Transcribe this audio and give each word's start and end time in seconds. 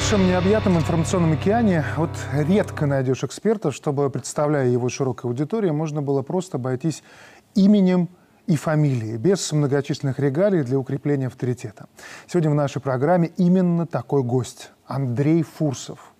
нашем 0.00 0.26
необъятном 0.26 0.78
информационном 0.78 1.32
океане 1.34 1.84
вот 1.98 2.08
редко 2.32 2.86
найдешь 2.86 3.22
эксперта, 3.22 3.70
чтобы, 3.70 4.08
представляя 4.08 4.66
его 4.66 4.88
широкой 4.88 5.26
аудитории, 5.30 5.68
можно 5.68 6.00
было 6.00 6.22
просто 6.22 6.56
обойтись 6.56 7.02
именем 7.54 8.08
и 8.46 8.56
фамилией, 8.56 9.18
без 9.18 9.52
многочисленных 9.52 10.18
регалий 10.18 10.62
для 10.62 10.78
укрепления 10.78 11.26
авторитета. 11.26 11.84
Сегодня 12.26 12.50
в 12.50 12.54
нашей 12.54 12.80
программе 12.80 13.30
именно 13.36 13.86
такой 13.86 14.22
гость– 14.22 14.70
Андрей 14.86 15.42
Фурсов. 15.42 16.14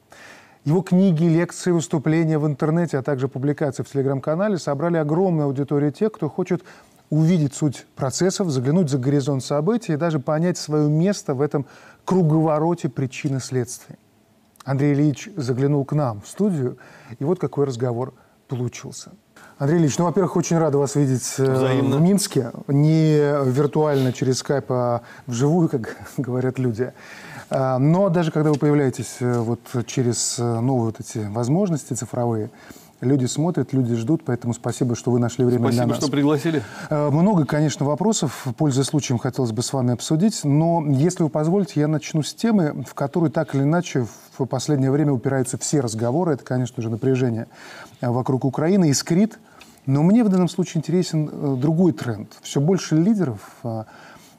Его 0.66 0.82
книги, 0.82 1.24
лекции, 1.24 1.70
выступления 1.70 2.38
в 2.38 2.46
интернете, 2.46 2.98
а 2.98 3.02
также 3.02 3.28
публикации 3.28 3.82
в 3.82 3.88
телеграм-канале 3.88 4.58
собрали 4.58 4.98
огромную 4.98 5.46
аудиторию 5.46 5.90
тех, 5.90 6.12
кто 6.12 6.28
хочет 6.28 6.62
увидеть 7.08 7.54
суть 7.54 7.86
процессов, 7.96 8.50
заглянуть 8.50 8.88
за 8.88 8.98
горизонт 8.98 9.42
событий 9.42 9.94
и 9.94 9.96
даже 9.96 10.20
понять 10.20 10.58
свое 10.58 10.88
место 10.88 11.34
в 11.34 11.40
этом 11.40 11.66
круговороте 12.10 12.88
причин 12.88 13.36
и 13.36 13.40
следствий. 13.40 13.94
Андрей 14.64 14.94
Ильич 14.94 15.28
заглянул 15.36 15.84
к 15.84 15.92
нам 15.92 16.20
в 16.20 16.26
студию, 16.26 16.76
и 17.20 17.22
вот 17.22 17.38
какой 17.38 17.66
разговор 17.66 18.14
получился. 18.48 19.12
Андрей 19.58 19.78
Ильич, 19.78 19.96
ну, 19.96 20.06
во-первых, 20.06 20.34
очень 20.34 20.58
рада 20.58 20.76
вас 20.76 20.96
видеть 20.96 21.34
э, 21.38 21.54
Взаимно. 21.54 21.98
в 21.98 22.00
Минске. 22.00 22.50
Не 22.66 23.44
виртуально 23.44 24.12
через 24.12 24.38
скайп, 24.38 24.64
а 24.70 25.02
вживую, 25.28 25.68
как 25.68 25.98
говорят 26.16 26.58
люди. 26.58 26.92
А, 27.48 27.78
но 27.78 28.08
даже 28.08 28.32
когда 28.32 28.50
вы 28.50 28.58
появляетесь 28.58 29.18
э, 29.20 29.38
вот 29.38 29.60
через 29.86 30.36
э, 30.40 30.42
новые 30.42 30.86
вот 30.86 30.98
эти 30.98 31.18
возможности 31.18 31.94
цифровые, 31.94 32.50
Люди 33.00 33.24
смотрят, 33.24 33.72
люди 33.72 33.94
ждут, 33.94 34.22
поэтому 34.26 34.52
спасибо, 34.52 34.94
что 34.94 35.10
вы 35.10 35.18
нашли 35.18 35.44
время 35.44 35.64
спасибо, 35.64 35.84
для 35.84 35.86
нас. 35.86 35.96
Спасибо, 35.96 36.06
что 36.06 36.12
пригласили. 36.12 36.62
Э, 36.90 37.10
много, 37.10 37.46
конечно, 37.46 37.86
вопросов, 37.86 38.46
пользуясь 38.58 38.88
случаем, 38.88 39.18
хотелось 39.18 39.52
бы 39.52 39.62
с 39.62 39.72
вами 39.72 39.94
обсудить, 39.94 40.40
но, 40.44 40.84
если 40.86 41.22
вы 41.22 41.30
позволите, 41.30 41.80
я 41.80 41.88
начну 41.88 42.22
с 42.22 42.34
темы, 42.34 42.84
в 42.86 42.92
которой 42.92 43.30
так 43.30 43.54
или 43.54 43.62
иначе 43.62 44.06
в 44.38 44.44
последнее 44.44 44.90
время 44.90 45.12
упираются 45.12 45.56
все 45.56 45.80
разговоры. 45.80 46.34
Это, 46.34 46.44
конечно 46.44 46.82
же, 46.82 46.90
напряжение 46.90 47.46
э, 48.02 48.10
вокруг 48.10 48.44
Украины, 48.44 48.90
искрит. 48.90 49.38
Но 49.86 50.02
мне 50.02 50.22
в 50.22 50.28
данном 50.28 50.50
случае 50.50 50.80
интересен 50.80 51.30
э, 51.32 51.56
другой 51.56 51.92
тренд. 51.92 52.30
Все 52.42 52.60
больше 52.60 52.96
лидеров 52.96 53.40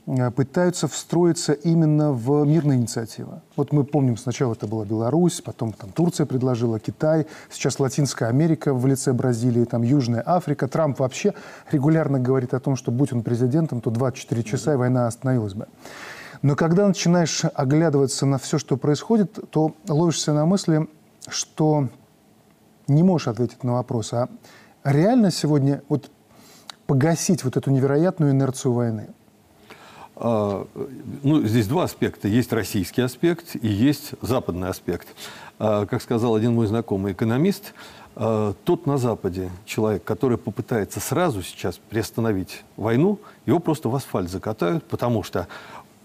пытаются 0.05 0.87
встроиться 0.87 1.53
именно 1.53 2.11
в 2.11 2.43
мирные 2.45 2.79
инициативы. 2.79 3.41
Вот 3.55 3.71
мы 3.71 3.83
помним, 3.83 4.17
сначала 4.17 4.53
это 4.53 4.67
была 4.67 4.83
Беларусь, 4.83 5.41
потом 5.41 5.73
там 5.73 5.91
Турция 5.91 6.25
предложила, 6.25 6.79
Китай, 6.79 7.27
сейчас 7.49 7.79
Латинская 7.79 8.27
Америка 8.27 8.73
в 8.73 8.85
лице 8.87 9.13
Бразилии, 9.13 9.63
там 9.65 9.83
Южная 9.83 10.23
Африка. 10.25 10.67
Трамп 10.67 10.99
вообще 10.99 11.33
регулярно 11.71 12.19
говорит 12.19 12.53
о 12.53 12.59
том, 12.59 12.75
что 12.75 12.91
будь 12.91 13.13
он 13.13 13.21
президентом, 13.21 13.81
то 13.81 13.91
24 13.91 14.43
часа 14.43 14.73
и 14.73 14.75
война 14.75 15.07
остановилась 15.07 15.53
бы. 15.53 15.67
Но 16.41 16.55
когда 16.55 16.87
начинаешь 16.87 17.43
оглядываться 17.53 18.25
на 18.25 18.39
все, 18.39 18.57
что 18.57 18.77
происходит, 18.77 19.37
то 19.51 19.75
ловишься 19.87 20.33
на 20.33 20.45
мысли, 20.45 20.87
что 21.27 21.89
не 22.87 23.03
можешь 23.03 23.27
ответить 23.27 23.63
на 23.63 23.73
вопрос, 23.73 24.13
а 24.13 24.29
реально 24.83 25.29
сегодня 25.29 25.83
вот 25.87 26.09
погасить 26.87 27.43
вот 27.43 27.55
эту 27.55 27.69
невероятную 27.69 28.31
инерцию 28.31 28.73
войны– 28.73 29.09
ну, 30.21 31.41
здесь 31.43 31.67
два 31.67 31.85
аспекта. 31.85 32.27
Есть 32.27 32.53
российский 32.53 33.01
аспект 33.01 33.55
и 33.55 33.67
есть 33.67 34.11
западный 34.21 34.69
аспект. 34.69 35.07
А, 35.57 35.85
как 35.85 36.01
сказал 36.01 36.35
один 36.35 36.53
мой 36.53 36.67
знакомый 36.67 37.13
экономист, 37.13 37.73
а, 38.15 38.53
тот 38.63 38.85
на 38.85 38.97
Западе 38.97 39.49
человек, 39.65 40.03
который 40.03 40.37
попытается 40.37 40.99
сразу 40.99 41.41
сейчас 41.41 41.79
приостановить 41.89 42.63
войну, 42.77 43.19
его 43.45 43.59
просто 43.59 43.89
в 43.89 43.95
асфальт 43.95 44.29
закатают, 44.29 44.83
потому 44.83 45.23
что 45.23 45.47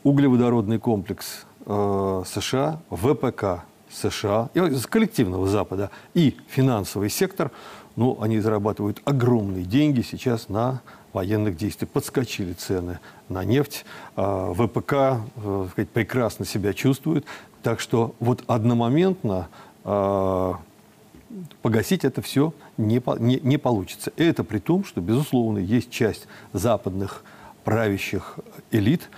углеводородный 0.02 0.78
комплекс 0.78 1.44
США, 1.64 2.80
ВПК 2.90 3.64
США, 3.90 4.50
из 4.54 4.86
коллективного 4.86 5.48
Запада 5.48 5.90
и 6.14 6.36
финансовый 6.48 7.10
сектор, 7.10 7.50
ну, 7.96 8.16
они 8.20 8.38
зарабатывают 8.38 9.00
огромные 9.04 9.64
деньги 9.64 10.02
сейчас 10.02 10.48
на 10.48 10.82
военных 11.12 11.56
действий. 11.56 11.86
Подскочили 11.86 12.52
цены 12.52 12.98
на 13.28 13.44
нефть. 13.44 13.84
А, 14.16 14.52
ВПК 14.52 15.22
э, 15.36 15.68
сказать, 15.72 15.88
прекрасно 15.90 16.44
себя 16.44 16.72
чувствует. 16.72 17.24
Так 17.62 17.80
что 17.80 18.14
вот 18.20 18.44
одномоментно 18.46 19.48
а, 19.84 20.58
погасить 21.62 22.04
это 22.04 22.22
все 22.22 22.52
не, 22.76 23.02
не, 23.18 23.40
не 23.40 23.56
получится. 23.58 24.12
Это 24.16 24.44
при 24.44 24.58
том, 24.58 24.84
что, 24.84 25.00
безусловно, 25.00 25.58
есть 25.58 25.90
часть 25.90 26.26
западных 26.52 27.24
правящих 27.64 28.38
элит, 28.70 29.08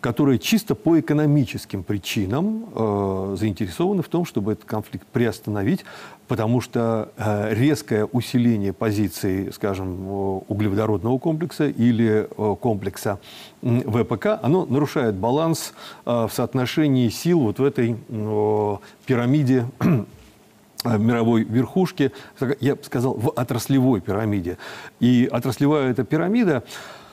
которые 0.00 0.38
чисто 0.38 0.74
по 0.74 1.00
экономическим 1.00 1.82
причинам 1.82 2.66
э, 2.74 3.36
заинтересованы 3.38 4.02
в 4.02 4.08
том, 4.08 4.24
чтобы 4.24 4.52
этот 4.52 4.64
конфликт 4.64 5.06
приостановить, 5.08 5.84
потому 6.28 6.60
что 6.60 7.12
э, 7.16 7.54
резкое 7.54 8.04
усиление 8.04 8.72
позиций, 8.72 9.52
скажем, 9.52 10.08
углеводородного 10.48 11.18
комплекса 11.18 11.68
или 11.68 12.28
э, 12.28 12.56
комплекса 12.60 13.18
ВПК, 13.62 14.38
оно 14.42 14.66
нарушает 14.66 15.14
баланс 15.14 15.72
э, 16.04 16.10
в 16.10 16.30
соотношении 16.32 17.08
сил 17.08 17.40
вот 17.40 17.58
в 17.58 17.64
этой 17.64 17.96
э, 18.08 18.76
пирамиде 19.06 19.66
э, 19.80 20.98
мировой 20.98 21.44
верхушки, 21.44 22.12
я 22.60 22.76
бы 22.76 22.84
сказал, 22.84 23.14
в 23.14 23.28
отраслевой 23.30 24.00
пирамиде. 24.00 24.58
И 25.00 25.28
отраслевая 25.30 25.90
эта 25.90 26.04
пирамида, 26.04 26.64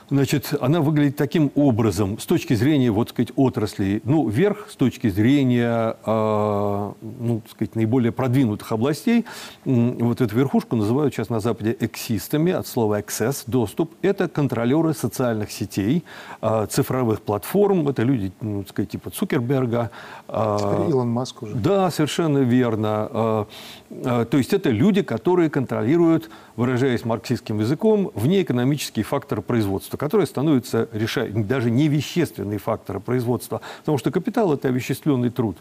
Значит, 0.10 0.54
она 0.60 0.82
выглядит 0.82 1.16
таким 1.16 1.52
образом 1.56 2.20
с 2.20 2.26
точки 2.26 2.54
зрения, 2.54 2.92
вот 2.92 3.10
сказать, 3.10 3.32
отраслей. 3.36 4.02
Ну, 4.04 4.28
вверх 4.28 4.70
с 4.70 4.76
точки 4.76 5.10
зрения, 5.10 5.96
э, 6.06 6.92
ну, 7.02 7.42
сказать, 7.50 7.76
наиболее 7.76 8.12
продвинутых 8.12 8.72
областей. 8.72 9.26
Вот 9.66 10.22
эту 10.22 10.36
верхушку 10.36 10.76
называют 10.76 11.14
сейчас 11.14 11.30
на 11.30 11.40
Западе 11.40 11.76
эксистами, 11.80 12.52
от 12.52 12.68
слова 12.68 13.00
access, 13.00 13.44
доступ. 13.48 13.94
Это 14.02 14.28
контролеры 14.28 14.94
социальных 14.94 15.52
сетей, 15.52 16.04
э, 16.42 16.68
цифровых 16.70 17.22
платформ. 17.22 17.88
Это 17.88 18.04
люди, 18.04 18.32
ну, 18.42 18.66
сказать, 18.68 18.92
типа 18.92 19.10
Цукерберга. 19.10 19.90
Э, 20.28 20.88
Илон 20.90 21.10
Маск 21.10 21.44
уже. 21.44 21.56
Да, 21.56 21.90
совершенно 21.92 22.40
верно. 22.40 23.10
Э, 23.12 23.46
э, 23.90 24.26
то 24.30 24.38
есть 24.38 24.54
это 24.54 24.70
люди, 24.70 25.02
которые 25.02 25.50
контролируют, 25.50 26.30
выражаясь 26.56 27.06
марксистским 27.06 27.60
языком, 27.60 28.12
внеэкономические 28.14 29.04
факторы 29.04 29.42
производства 29.42 29.93
производства, 29.94 29.98
которые 29.98 30.28
становятся 30.28 30.88
реша... 30.94 31.28
даже 31.28 31.72
не 31.72 31.88
вещественные 31.88 32.60
факторы 32.60 33.00
производства, 33.00 33.62
потому 33.80 33.98
что 33.98 34.12
капитал– 34.12 34.54
это 34.54 34.68
овеществленный 34.70 35.30
труд. 35.30 35.58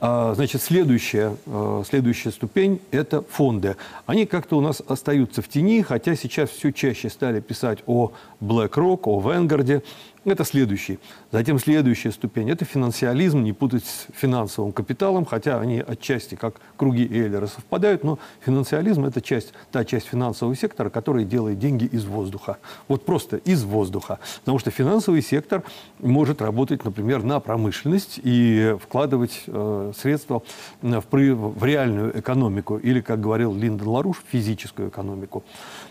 А, 0.00 0.34
значит, 0.34 0.62
следующая, 0.62 1.36
а, 1.46 1.82
следующая 1.88 2.30
ступень– 2.30 2.80
это 2.90 3.22
фонды. 3.22 3.76
Они 4.06 4.26
как-то 4.26 4.56
у 4.56 4.60
нас 4.60 4.82
остаются 4.88 5.42
в 5.42 5.48
тени, 5.48 5.82
хотя 5.82 6.16
сейчас 6.16 6.50
все 6.50 6.72
чаще 6.72 7.10
стали 7.10 7.40
писать 7.40 7.78
о 7.86 8.12
BlackRock, 8.40 9.00
о 9.04 9.20
Vanguard, 9.20 9.82
это 10.24 10.44
следующий. 10.44 10.98
Затем 11.32 11.58
следующая 11.58 12.10
ступень– 12.10 12.50
это 12.50 12.64
финансиализм, 12.64 13.42
не 13.42 13.52
путать 13.52 13.84
с 13.84 14.06
финансовым 14.14 14.72
капиталом, 14.72 15.24
хотя 15.24 15.60
они 15.60 15.80
отчасти 15.80 16.34
как 16.34 16.54
круги 16.76 17.04
Эйлера 17.04 17.46
совпадают, 17.46 18.04
но 18.04 18.18
финансиализм– 18.44 19.04
это 19.06 19.20
часть, 19.20 19.52
та 19.70 19.84
часть 19.84 20.06
финансового 20.06 20.56
сектора, 20.56 20.88
которая 20.90 21.24
делает 21.24 21.58
деньги 21.58 21.84
из 21.84 22.04
воздуха. 22.04 22.58
Вот 22.88 23.04
просто 23.04 23.36
из 23.38 23.64
воздуха. 23.64 24.18
Потому 24.40 24.58
что 24.58 24.70
финансовый 24.70 25.22
сектор 25.22 25.62
может 26.00 26.40
работать, 26.40 26.84
например, 26.84 27.22
на 27.22 27.40
промышленность 27.40 28.20
и 28.22 28.76
вкладывать 28.80 29.42
э, 29.46 29.92
средства 29.96 30.42
в, 30.80 31.04
в 31.10 31.64
реальную 31.64 32.18
экономику, 32.18 32.78
или, 32.78 33.00
как 33.00 33.20
говорил 33.20 33.54
Линдон 33.54 33.88
Ларуш, 33.88 34.22
физическую 34.30 34.88
экономику. 34.88 35.44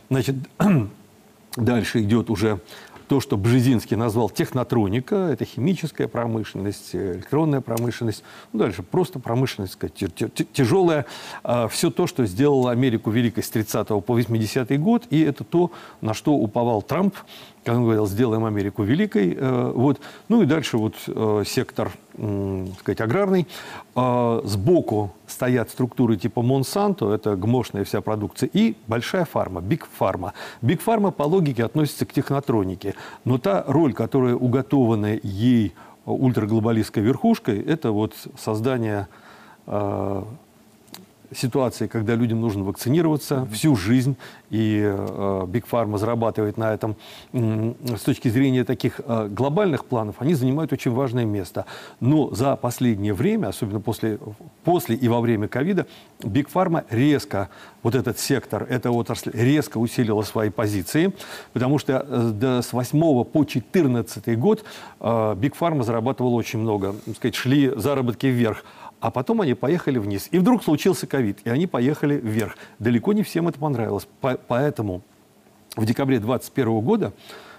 Значит, 0.09 0.35
дальше 1.55 2.01
идет 2.01 2.29
уже 2.29 2.59
то, 3.13 3.19
что 3.19 3.37
Бжезинский 3.37 3.95
назвал 3.95 4.27
технотроника, 4.27 5.13
это 5.15 5.45
химическая 5.45 6.07
промышленность, 6.07 6.95
электронная 6.95 7.61
промышленность, 7.61 8.23
ну, 8.51 8.61
дальше 8.61 8.81
просто 8.81 9.19
промышленность, 9.19 9.73
сказать, 9.73 9.93
тяжелая, 10.51 11.05
а, 11.43 11.67
все 11.67 11.91
то, 11.91 12.07
что 12.07 12.25
сделало 12.25 12.71
Америку 12.71 13.11
великой 13.11 13.43
с 13.43 13.51
30 13.51 13.87
по 14.01 14.13
80 14.13 14.79
год, 14.81 15.03
и 15.11 15.21
это 15.21 15.43
то, 15.43 15.71
на 16.01 16.15
что 16.15 16.33
уповал 16.33 16.81
Трамп, 16.81 17.13
как 17.63 17.75
он 17.75 17.83
говорил, 17.83 18.07
сделаем 18.07 18.45
Америку 18.45 18.83
великой. 18.83 19.35
Э, 19.37 19.71
вот. 19.73 19.99
Ну 20.29 20.41
и 20.41 20.45
дальше 20.45 20.77
вот 20.77 20.95
э, 21.07 21.43
сектор 21.45 21.91
так 22.15 22.79
сказать, 22.79 23.01
аграрный. 23.01 23.47
А, 23.95 24.41
сбоку 24.43 25.15
стоят 25.25 25.71
структуры 25.71 26.15
типа 26.15 26.43
Монсанто, 26.43 27.11
это 27.11 27.35
гмошная 27.35 27.83
вся 27.85 28.01
продукция, 28.01 28.49
и 28.53 28.75
большая 28.85 29.25
фарма, 29.25 29.61
Биг 29.61 29.87
Фарма. 29.97 30.33
Биг 30.61 30.81
Фарма 30.81 31.09
по 31.09 31.23
логике 31.23 31.63
относится 31.63 32.05
к 32.05 32.13
технотронике, 32.13 32.93
но 33.25 33.39
та 33.39 33.63
роль, 33.67 33.93
которая 33.93 34.35
уготована 34.35 35.17
ей 35.23 35.73
ультраглобалистской 36.05 37.01
верхушкой, 37.01 37.61
это 37.61 37.91
вот 37.91 38.13
создание 38.37 39.07
ситуации, 41.35 41.87
когда 41.87 42.15
людям 42.15 42.41
нужно 42.41 42.63
вакцинироваться 42.63 43.35
mm-hmm. 43.35 43.53
всю 43.53 43.75
жизнь, 43.75 44.17
и 44.49 44.81
э, 44.83 45.45
Big 45.47 45.65
Pharma 45.69 45.97
зарабатывает 45.97 46.57
на 46.57 46.73
этом, 46.73 46.95
с 47.31 48.01
точки 48.01 48.27
зрения 48.27 48.63
таких 48.63 49.01
э, 49.05 49.27
глобальных 49.29 49.85
планов, 49.85 50.15
они 50.19 50.33
занимают 50.33 50.71
очень 50.73 50.91
важное 50.91 51.25
место. 51.25 51.65
Но 51.99 52.33
за 52.33 52.55
последнее 52.55 53.13
время, 53.13 53.47
особенно 53.47 53.79
после, 53.79 54.19
после 54.63 54.95
и 54.95 55.07
во 55.07 55.21
время 55.21 55.47
ковида, 55.47 55.87
Big 56.19 56.47
Pharma 56.53 56.85
резко, 56.89 57.49
вот 57.81 57.95
этот 57.95 58.19
сектор, 58.19 58.65
эта 58.69 58.91
отрасль 58.91 59.31
резко 59.33 59.77
усилила 59.77 60.21
свои 60.21 60.49
позиции, 60.49 61.13
потому 61.53 61.79
что 61.79 62.05
э, 62.07 62.61
с 62.61 62.73
8 62.73 63.23
по 63.25 63.43
14 63.43 64.37
год 64.37 64.63
Big 64.99 65.53
Pharma 65.59 65.83
зарабатывала 65.83 66.33
очень 66.35 66.59
много. 66.59 66.95
Сказать, 67.15 67.35
шли 67.35 67.71
заработки 67.75 68.27
вверх 68.27 68.63
а 69.03 69.11
потом 69.11 69.41
они 69.41 69.53
поехали 69.53 69.99
вниз. 69.99 70.29
И 70.31 70.39
вдруг 70.39 70.63
случился 70.63 71.07
ковид, 71.07 71.39
и 71.43 71.49
они 71.49 71.67
поехали 71.67 72.15
вверх. 72.15 72.55
Далеко 72.79 73.11
не 73.11 73.21
всем 73.21 73.49
это 73.49 73.59
понравилось. 73.59 74.07
По 74.21 74.39
поэтому 74.47 75.01
в 75.75 75.85
декабре 75.85 76.19
2021 76.19 76.79
года 76.79 77.11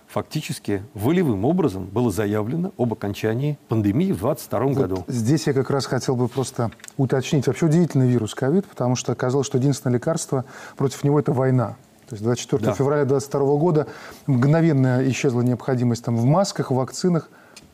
фактически 0.07 0.83
волевым 0.95 1.45
образом 1.45 1.85
было 1.85 2.11
заявлено 2.11 2.73
об 2.79 2.95
окончании 2.95 3.59
пандемии 3.69 4.13
в 4.13 4.21
2022 4.21 4.61
вот 4.61 4.75
году. 4.75 5.05
Здесь 5.07 5.47
я 5.47 5.53
как 5.53 5.69
раз 5.69 5.85
хотел 5.85 6.17
бы 6.17 6.29
просто 6.29 6.71
уточнить. 6.97 7.47
Вообще 7.47 7.67
удивительный 7.67 8.09
вирус 8.09 8.35
ковид, 8.35 8.65
потому 8.65 8.97
что 8.97 9.13
оказалось, 9.13 9.47
что 9.47 9.59
единственное 9.59 9.97
лекарство 9.97 10.47
против 10.79 11.05
него– 11.05 11.21
это 11.21 11.33
война. 11.33 11.77
То 12.09 12.15
есть 12.15 12.25
24 12.25 12.65
да. 12.65 12.73
февраля 12.73 13.05
2022 13.05 13.59
года 13.59 13.87
мгновенно 14.27 15.07
исчезла 15.11 15.43
необходимость 15.43 16.07
там, 16.07 16.17
в 16.17 16.25
масках, 16.25 16.71
в 16.71 16.75
вакцинах. 16.77 17.29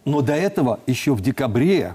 Но 0.04 0.22
до 0.22 0.32
этого 0.32 0.80
еще 0.88 1.14
в 1.14 1.20
декабре 1.20 1.94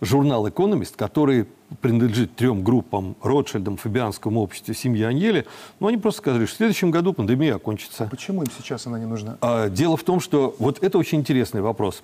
журнал 0.00 0.48
«Экономист», 0.48 0.96
который 0.96 1.46
принадлежит 1.80 2.36
трем 2.36 2.62
группам 2.62 3.16
Ротшильдам, 3.22 3.76
Фабианскому 3.76 4.40
обществу, 4.40 4.74
семье 4.74 5.08
Аньели, 5.08 5.46
но 5.80 5.88
они 5.88 5.96
просто 5.96 6.20
сказали, 6.20 6.46
что 6.46 6.54
в 6.54 6.56
следующем 6.58 6.90
году 6.90 7.12
пандемия 7.12 7.56
окончится. 7.56 8.06
Почему 8.10 8.42
им 8.42 8.48
сейчас 8.56 8.86
она 8.86 8.98
не 8.98 9.06
нужна? 9.06 9.38
А, 9.40 9.68
дело 9.68 9.96
в 9.96 10.04
том, 10.04 10.20
что 10.20 10.54
вот 10.58 10.82
это 10.82 10.98
очень 10.98 11.18
интересный 11.18 11.62
вопрос. 11.62 12.02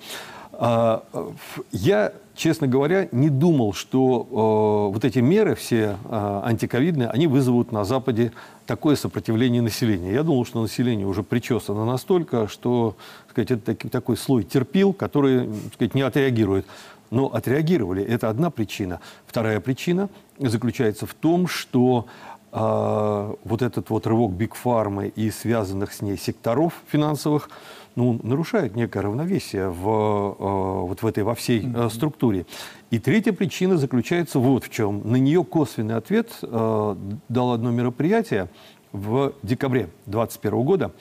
А, 0.52 1.04
я, 1.72 2.12
честно 2.34 2.66
говоря, 2.66 3.08
не 3.12 3.30
думал, 3.30 3.72
что 3.72 4.26
а, 4.30 4.92
вот 4.92 5.04
эти 5.04 5.20
меры 5.20 5.54
все 5.54 5.96
а, 6.04 6.42
антиковидные, 6.44 7.08
они 7.08 7.26
вызовут 7.26 7.72
на 7.72 7.84
Западе 7.84 8.32
такое 8.66 8.96
сопротивление 8.96 9.62
населения. 9.62 10.12
Я 10.12 10.22
думал, 10.22 10.44
что 10.44 10.60
население 10.60 11.06
уже 11.06 11.22
причесано 11.22 11.84
настолько, 11.84 12.46
что 12.48 12.96
сказать, 13.30 13.52
это 13.52 13.74
такой 13.88 14.16
слой 14.16 14.42
терпил, 14.42 14.92
который 14.92 15.48
сказать, 15.74 15.94
не 15.94 16.02
отреагирует 16.02 16.66
но 17.10 17.26
отреагировали. 17.26 18.02
Это 18.02 18.28
одна 18.28 18.50
причина. 18.50 19.00
Вторая 19.26 19.60
причина 19.60 20.08
заключается 20.38 21.06
в 21.06 21.14
том, 21.14 21.46
что 21.46 22.06
э, 22.52 23.34
вот 23.44 23.62
этот 23.62 23.90
вот 23.90 24.06
рывок 24.06 24.32
Биг 24.32 24.54
Фармы 24.54 25.08
и 25.08 25.30
связанных 25.30 25.92
с 25.92 26.02
ней 26.02 26.16
секторов 26.16 26.74
финансовых 26.88 27.50
ну, 27.96 28.18
нарушает 28.22 28.76
некое 28.76 29.00
равновесие 29.02 29.68
в, 29.68 29.86
э, 29.88 30.86
вот 30.86 31.02
в 31.02 31.06
этой 31.06 31.24
во 31.24 31.34
всей 31.34 31.68
э, 31.74 31.88
структуре. 31.90 32.46
И 32.90 32.98
третья 32.98 33.32
причина 33.32 33.76
заключается 33.76 34.38
вот 34.38 34.64
в 34.64 34.70
чем. 34.70 35.02
На 35.04 35.16
нее 35.16 35.44
косвенный 35.44 35.96
ответ 35.96 36.30
э, 36.42 36.96
дало 37.28 37.52
одно 37.52 37.70
мероприятие 37.70 38.48
в 38.92 39.32
декабре 39.42 39.90
2021 40.06 40.62
года, 40.62 40.92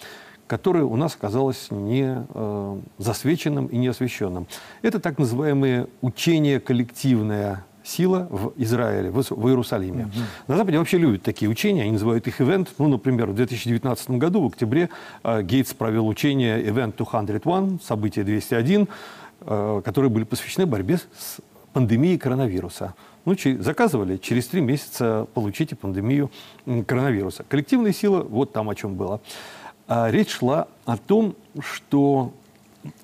которое 0.50 0.84
у 0.84 0.96
нас 0.96 1.16
оказалось 1.16 1.68
не 1.70 2.26
э, 2.28 2.80
засвеченным 2.98 3.68
и 3.68 3.78
не 3.78 3.88
освещенным. 3.88 4.48
Это 4.82 5.00
так 5.00 5.20
называемые 5.20 5.88
учения 6.02 6.60
коллективная 6.60 7.66
сила 7.84 8.28
в 8.32 8.54
Израиле, 8.58 9.12
в, 9.12 9.22
в 9.22 9.48
Иерусалиме. 9.48 10.06
Mm-hmm. 10.06 10.24
На 10.48 10.58
Западе 10.58 10.80
вообще 10.80 10.98
любят 10.98 11.22
такие 11.22 11.50
учения, 11.50 11.84
они 11.84 11.92
называют 11.92 12.28
их 12.28 12.42
ивент. 12.42 12.70
Ну, 12.80 12.88
например, 12.88 13.28
в 13.28 13.36
2019 13.36 14.10
году, 14.12 14.42
в 14.42 14.48
октябре, 14.48 14.90
э, 15.24 15.44
Гейтс 15.44 15.76
провел 15.76 16.08
учение 16.08 16.60
Event 16.64 16.96
201, 16.98 17.80
событие 17.86 18.26
201, 18.26 18.88
э, 19.42 19.82
которые 19.86 20.10
были 20.10 20.24
посвящены 20.24 20.66
борьбе 20.66 20.98
с 20.98 21.38
пандемией 21.74 22.18
коронавируса. 22.18 22.96
Ну, 23.26 23.36
заказывали, 23.60 24.18
через 24.18 24.48
три 24.48 24.62
месяца 24.62 25.28
получите 25.36 25.76
пандемию 25.76 26.32
коронавируса. 26.88 27.46
Коллективная 27.48 27.94
сила, 27.94 28.24
вот 28.24 28.54
там 28.54 28.70
о 28.70 28.76
чем 28.76 28.96
было. 28.96 29.22
А 29.90 30.12
речь 30.12 30.30
шла 30.30 30.68
о 30.86 30.98
том, 30.98 31.36
что 31.60 32.32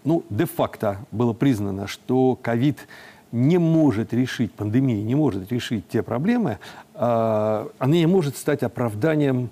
ну, 0.04 0.24
де-факто 0.30 1.00
было 1.12 1.34
признано, 1.34 1.88
что 1.88 2.38
ковид 2.40 2.88
не 3.32 3.58
может 3.58 4.14
решить, 4.14 4.52
пандемия 4.54 5.02
не 5.02 5.16
может 5.16 5.52
решить 5.52 5.88
те 5.90 6.04
проблемы, 6.04 6.60
э, 6.94 7.68
она 7.80 7.92
не 7.96 8.06
может 8.06 8.38
стать 8.38 8.62
оправданием 8.62 9.50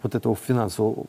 вот 0.00 0.14
этого 0.14 0.36
финансового 0.36 1.06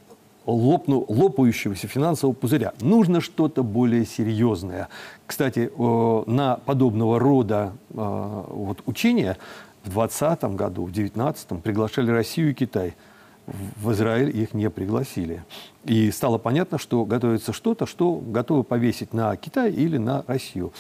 лопну, 0.48 1.06
лопающегося 1.08 1.88
финансового 1.88 2.34
пузыря. 2.34 2.74
Нужно 2.82 3.22
что-то 3.22 3.62
более 3.62 4.04
серьезное. 4.08 4.88
Кстати, 5.28 5.70
на 5.78 6.56
подобного 6.66 7.20
рода 7.20 7.74
э, 7.92 8.44
вот, 8.48 8.82
учения 8.88 9.38
в 9.84 9.92
2020 9.92 10.44
году, 10.56 10.86
в 10.86 10.92
2019 10.92 11.62
приглашали 11.62 12.10
Россию 12.10 12.50
и 12.50 12.54
Китай– 12.56 12.96
в 13.48 13.92
Израиль 13.94 14.36
их 14.38 14.54
не 14.54 14.70
пригласили. 14.70 15.44
И 15.86 16.12
стало 16.12 16.38
понятно, 16.38 16.78
что 16.78 17.06
готовится 17.06 17.54
что-то, 17.54 17.86
что 17.86 18.16
готовы 18.16 18.64
повесить 18.64 19.14
на 19.14 19.36
Китай 19.38 19.72
или 19.72 19.98
на 19.98 20.24
Россию. 20.28 20.74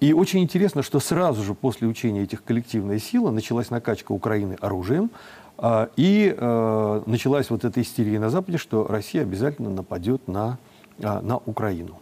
И 0.00 0.12
очень 0.12 0.40
интересно, 0.40 0.82
что 0.82 1.00
сразу 1.00 1.42
же 1.42 1.54
после 1.54 1.88
учения 1.88 2.22
этих 2.22 2.44
коллективной 2.44 2.98
силы 2.98 3.30
началась 3.30 3.70
накачка 3.70 4.12
Украины 4.12 4.56
оружием, 4.60 5.10
а, 5.56 5.90
и 5.96 6.34
э, 6.36 7.02
началась 7.06 7.50
вот 7.50 7.64
эта 7.64 7.80
истерия 7.82 8.18
на 8.18 8.30
Западе, 8.30 8.58
что 8.58 8.86
Россия 8.86 9.22
обязательно 9.22 9.70
нападет 9.70 10.26
на, 10.28 10.58
а, 11.02 11.20
на 11.20 11.36
Украину. 11.38 11.98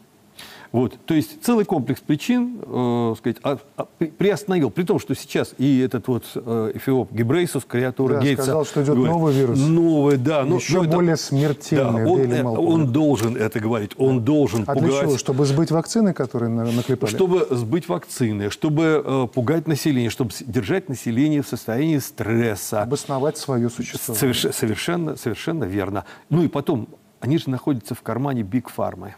Вот, 0.70 0.98
то 1.06 1.14
есть 1.14 1.42
целый 1.42 1.64
комплекс 1.64 2.00
причин, 2.00 2.60
э, 2.62 3.14
сказать, 3.18 3.38
а, 3.42 3.58
а, 3.76 3.84
приостановил, 3.84 4.70
при 4.70 4.82
том, 4.82 4.98
что 4.98 5.14
сейчас 5.14 5.54
и 5.56 5.80
этот 5.80 6.08
вот 6.08 6.24
э, 6.34 6.72
эфиоп 6.74 7.10
Гебрейсус, 7.10 7.64
креатура 7.64 8.14
да, 8.14 8.20
Гейтса... 8.20 8.42
сказал, 8.42 8.64
что 8.66 8.82
идет 8.82 8.94
говорит, 8.94 9.14
новый 9.14 9.34
вирус. 9.34 9.58
Новый, 9.58 10.16
да. 10.18 10.44
Но, 10.44 10.56
Еще 10.56 10.82
но 10.82 10.88
более 10.88 11.14
это, 11.14 11.22
смертельный. 11.22 12.04
Да, 12.04 12.10
он, 12.10 12.32
э, 12.32 12.42
он 12.44 12.92
должен 12.92 13.36
это 13.36 13.60
говорить, 13.60 13.92
он 13.96 14.18
да. 14.18 14.26
должен 14.26 14.64
а 14.66 14.74
пугать. 14.74 14.90
для 14.90 15.00
чего? 15.00 15.16
Чтобы 15.16 15.46
сбыть 15.46 15.70
вакцины, 15.70 16.12
которые 16.12 16.50
наклепали? 16.50 17.10
Чтобы 17.10 17.46
сбыть 17.50 17.88
вакцины, 17.88 18.50
чтобы 18.50 19.02
э, 19.04 19.26
пугать 19.32 19.66
население, 19.66 20.10
чтобы 20.10 20.32
держать 20.40 20.90
население 20.90 21.40
в 21.40 21.48
состоянии 21.48 21.98
стресса. 21.98 22.82
Обосновать 22.82 23.38
свое 23.38 23.70
существование. 23.70 24.34
Соверш, 24.34 24.54
совершенно, 24.54 25.16
совершенно 25.16 25.64
верно. 25.64 26.04
Ну 26.28 26.42
и 26.42 26.48
потом, 26.48 26.88
они 27.20 27.38
же 27.38 27.48
находятся 27.48 27.94
в 27.94 28.02
кармане 28.02 28.42
Биг 28.42 28.68
Фармы. 28.68 29.14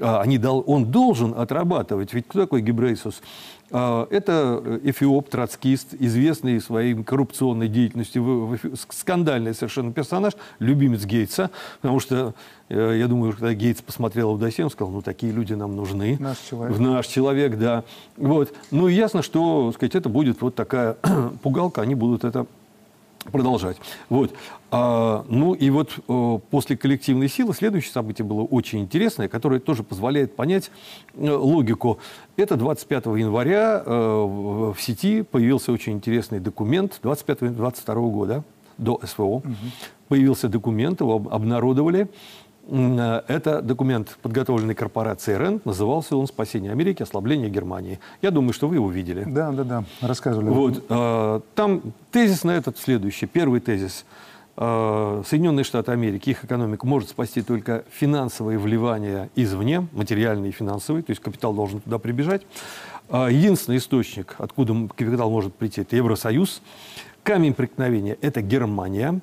А, 0.00 0.20
они 0.22 0.38
дол, 0.38 0.64
он 0.66 0.86
должен 0.86 1.34
отрабатывать. 1.38 2.12
Ведь 2.12 2.26
кто 2.26 2.40
такой 2.40 2.62
Гебрейсус? 2.62 3.20
А, 3.70 4.06
это 4.10 4.80
эфиоп, 4.82 5.28
троцкист, 5.28 5.94
известный 5.98 6.60
своей 6.60 6.94
коррупционной 7.02 7.68
деятельностью, 7.68 8.58
скандальный 8.90 9.54
совершенно 9.54 9.92
персонаж, 9.92 10.34
любимец 10.58 11.04
Гейтса, 11.04 11.50
потому 11.80 12.00
что, 12.00 12.34
э, 12.68 12.96
я 12.98 13.06
думаю, 13.06 13.32
когда 13.32 13.54
Гейтс 13.54 13.82
посмотрел 13.82 14.30
он 14.30 14.70
сказал, 14.70 14.90
ну, 14.90 15.02
такие 15.02 15.32
люди 15.32 15.52
нам 15.54 15.76
нужны. 15.76 16.16
Наш 16.18 16.38
человек. 16.38 16.76
В 16.76 16.80
наш 16.80 17.06
человек, 17.06 17.58
да. 17.58 17.84
Вот. 18.16 18.52
Ну, 18.70 18.88
и 18.88 18.94
ясно, 18.94 19.22
что, 19.22 19.70
сказать, 19.72 19.94
это 19.94 20.08
будет 20.08 20.40
вот 20.40 20.54
такая 20.54 20.96
пугалка, 21.42 21.82
они 21.82 21.94
будут 21.94 22.24
это 22.24 22.46
продолжать. 23.30 23.76
Вот. 24.08 24.32
А, 24.70 25.24
ну 25.28 25.54
и 25.54 25.68
вот 25.70 25.98
а, 26.08 26.38
после 26.38 26.76
коллективной 26.76 27.28
силы 27.28 27.54
следующее 27.54 27.92
событие 27.92 28.24
было 28.24 28.42
очень 28.42 28.80
интересное, 28.80 29.28
которое 29.28 29.60
тоже 29.60 29.82
позволяет 29.82 30.36
понять 30.36 30.70
а, 31.16 31.36
логику. 31.36 31.98
Это 32.36 32.56
25 32.56 33.06
января 33.06 33.82
а, 33.84 34.72
в, 34.72 34.80
сети 34.80 35.22
появился 35.22 35.72
очень 35.72 35.94
интересный 35.94 36.40
документ 36.40 37.00
25-22 37.02 38.10
года 38.10 38.44
до 38.78 39.00
СВО. 39.04 39.24
Угу. 39.24 39.46
Появился 40.08 40.48
документ, 40.48 41.00
его 41.00 41.16
обнародовали. 41.30 42.08
Э, 42.70 43.22
это 43.26 43.62
документ, 43.62 44.16
подготовленный 44.22 44.74
корпорацией 44.74 45.38
РЕН. 45.38 45.60
Назывался 45.64 46.16
он 46.16 46.26
«Спасение 46.26 46.72
Америки. 46.72 47.02
Ослабление 47.02 47.50
Германии». 47.50 47.98
Я 48.22 48.30
думаю, 48.30 48.52
что 48.52 48.68
вы 48.68 48.76
его 48.76 48.90
видели. 48.90 49.24
Да, 49.26 49.50
да, 49.50 49.64
да. 49.64 49.84
Рассказывали. 50.00 50.48
Вот. 50.48 50.84
Э, 50.88 51.40
там 51.54 51.82
тезис 52.10 52.44
на 52.44 52.52
этот 52.52 52.78
следующий. 52.78 53.26
Первый 53.26 53.60
тезис. 53.60 54.04
Э, 54.62 55.22
Соединенные 55.26 55.64
Штаты 55.64 55.90
Америки, 55.90 56.30
их 56.30 56.44
экономика 56.44 56.86
может 56.86 57.08
спасти 57.08 57.40
только 57.40 57.84
финансовые 57.90 58.58
вливания 58.58 59.30
извне, 59.34 59.88
материальные 59.92 60.50
и 60.50 60.52
финансовые, 60.52 61.02
то 61.02 61.12
есть 61.12 61.22
капитал 61.22 61.54
должен 61.54 61.80
туда 61.80 61.98
прибежать. 61.98 62.42
А, 63.12 63.28
единственный 63.28 63.78
источник, 63.78 64.36
откуда 64.38 64.88
капитал 64.94 65.30
может 65.30 65.52
прийти, 65.54 65.80
это 65.80 65.96
Евросоюз. 65.96 66.62
Камень 67.24 67.52
преткновения– 67.52 68.16
это 68.22 68.40
Германия. 68.40 69.20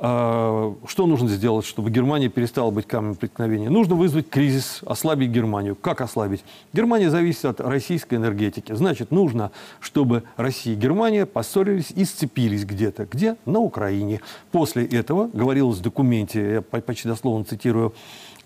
А, 0.00 0.74
что 0.84 1.06
нужно 1.06 1.28
сделать, 1.28 1.64
чтобы 1.64 1.90
Германия 1.90 2.28
перестала 2.28 2.72
быть 2.72 2.88
камнем 2.88 3.14
преткновения? 3.14 3.70
Нужно 3.70 3.94
вызвать 3.94 4.28
кризис, 4.28 4.80
ослабить 4.84 5.30
Германию. 5.30 5.76
Как 5.76 6.00
ослабить? 6.00 6.44
Германия 6.72 7.08
зависит 7.08 7.44
от 7.44 7.60
российской 7.60 8.16
энергетики. 8.16 8.74
Значит, 8.74 9.12
нужно, 9.12 9.52
чтобы 9.78 10.24
Россия 10.36 10.74
и 10.74 10.76
Германия 10.76 11.24
поссорились 11.24 11.92
и 11.92 12.04
сцепились 12.04 12.64
где-то. 12.64 13.06
Где? 13.06 13.36
На 13.46 13.60
Украине. 13.60 14.20
После 14.50 14.84
этого, 14.84 15.30
говорилось 15.32 15.78
в 15.78 15.82
документе, 15.82 16.54
я 16.72 16.80
почти 16.80 17.08
дословно 17.08 17.44
цитирую, 17.44 17.94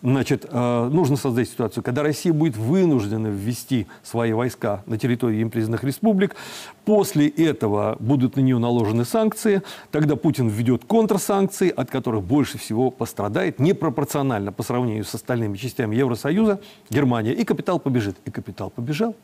Значит, 0.04 0.44
э, 0.50 0.88
нужно 0.92 1.16
создать 1.16 1.48
ситуацию, 1.48 1.82
когда 1.82 2.02
Россия 2.02 2.34
будет 2.34 2.58
вынуждена 2.58 3.28
ввести 3.28 3.86
свои 4.02 4.34
войска 4.34 4.82
на 4.84 4.98
территории 4.98 5.40
им 5.40 5.48
признанных 5.48 5.82
республик. 5.82 6.36
После 6.84 7.26
этого 7.26 7.96
будут 8.00 8.36
на 8.36 8.40
нее 8.40 8.58
наложены 8.58 9.06
санкции. 9.06 9.62
Тогда 9.90 10.16
Путин 10.16 10.48
введет 10.48 10.84
контрсанкции, 10.84 11.70
от 11.70 11.90
которых 11.90 12.22
больше 12.22 12.58
всего 12.58 12.90
пострадает 12.90 13.58
непропорционально 13.58 14.52
по 14.52 14.62
сравнению 14.62 15.06
с 15.06 15.14
остальными 15.14 15.56
частями 15.56 15.96
Евросоюза 15.96 16.60
Германия. 16.90 17.32
И 17.32 17.42
капитал 17.44 17.80
побежит. 17.80 18.16
И 18.26 18.30
капитал 18.30 18.68
побежал. 18.68 19.16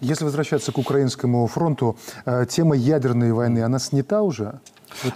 Если 0.00 0.24
возвращаться 0.24 0.72
к 0.72 0.78
украинскому 0.78 1.46
фронту, 1.46 1.96
э, 2.24 2.44
тема 2.48 2.74
ядерной 2.74 3.30
войны, 3.30 3.60
она 3.60 3.78
снята 3.78 4.22
уже? 4.22 4.58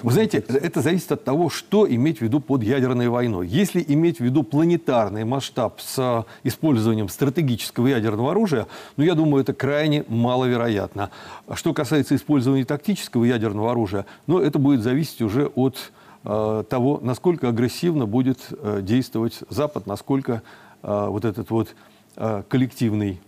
Вы 0.02 0.12
знаете, 0.12 0.38
это 0.38 0.80
зависит 0.80 1.12
от 1.12 1.24
того, 1.24 1.50
что 1.50 1.90
иметь 1.90 2.18
в 2.18 2.22
виду 2.22 2.40
под 2.40 2.62
ядерной 2.62 3.08
войной. 3.08 3.46
Если 3.46 3.84
иметь 3.88 4.18
в 4.18 4.24
виду 4.24 4.42
планетарный 4.42 5.24
масштаб 5.24 5.80
с 5.80 6.24
использованием 6.44 7.08
стратегического 7.08 7.86
ядерного 7.86 8.30
оружия, 8.30 8.66
ну, 8.96 9.04
я 9.04 9.14
думаю, 9.14 9.42
это 9.42 9.52
крайне 9.52 10.04
маловероятно. 10.08 11.10
Что 11.54 11.74
касается 11.74 12.14
использования 12.14 12.64
тактического 12.64 13.24
ядерного 13.24 13.70
оружия, 13.72 14.06
ну, 14.26 14.38
это 14.38 14.58
будет 14.58 14.82
зависеть 14.82 15.22
уже 15.22 15.46
от 15.46 15.92
э, 16.24 16.64
того, 16.68 17.00
насколько 17.02 17.48
агрессивно 17.48 18.06
будет 18.06 18.38
э, 18.50 18.80
действовать 18.82 19.40
Запад, 19.48 19.86
насколько 19.86 20.42
э, 20.82 21.06
вот 21.08 21.24
этот 21.24 21.50
вот 21.50 21.74
коллективный 22.48 23.22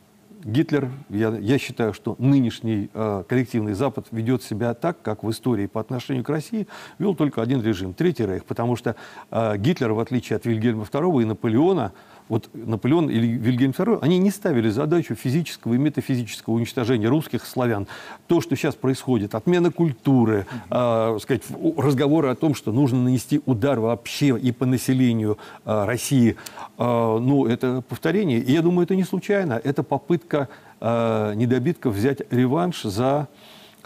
Гитлер, 0.44 0.90
я, 1.08 1.30
я 1.38 1.58
считаю, 1.58 1.94
что 1.94 2.16
нынешний 2.18 2.90
э, 2.92 3.24
коллективный 3.26 3.72
Запад 3.72 4.06
ведет 4.10 4.42
себя 4.42 4.74
так, 4.74 5.00
как 5.00 5.24
в 5.24 5.30
истории 5.30 5.66
по 5.66 5.80
отношению 5.80 6.22
к 6.22 6.28
России 6.28 6.68
вел 6.98 7.14
только 7.14 7.40
один 7.40 7.62
режим, 7.62 7.94
Третий 7.94 8.26
Рейх, 8.26 8.44
потому 8.44 8.76
что 8.76 8.94
э, 9.30 9.56
Гитлер, 9.56 9.92
в 9.92 10.00
отличие 10.00 10.36
от 10.36 10.44
Вильгельма 10.44 10.84
II 10.84 11.22
и 11.22 11.24
Наполеона, 11.24 11.92
вот 12.28 12.48
Наполеон 12.54 13.10
или 13.10 13.26
Вильгельм 13.26 13.72
II, 13.72 13.98
они 14.00 14.18
не 14.18 14.30
ставили 14.30 14.70
задачу 14.70 15.14
физического 15.14 15.74
и 15.74 15.78
метафизического 15.78 16.54
уничтожения 16.54 17.08
русских 17.08 17.44
славян. 17.44 17.86
То, 18.26 18.40
что 18.40 18.56
сейчас 18.56 18.74
происходит, 18.74 19.34
отмена 19.34 19.70
культуры, 19.70 20.46
э, 20.70 21.18
сказать, 21.20 21.42
разговоры 21.76 22.28
о 22.28 22.34
том, 22.34 22.54
что 22.54 22.72
нужно 22.72 23.02
нанести 23.02 23.42
удар 23.44 23.78
вообще 23.78 24.38
и 24.38 24.52
по 24.52 24.66
населению 24.66 25.38
э, 25.64 25.84
России, 25.84 26.36
э, 26.78 26.82
ну, 26.84 27.46
это 27.46 27.82
повторение. 27.86 28.38
И 28.38 28.52
я 28.52 28.62
думаю, 28.62 28.84
это 28.84 28.96
не 28.96 29.04
случайно. 29.04 29.60
Это 29.62 29.82
попытка 29.82 30.48
э, 30.80 31.32
недобитков 31.34 31.94
взять 31.94 32.22
реванш 32.30 32.82
за 32.82 33.28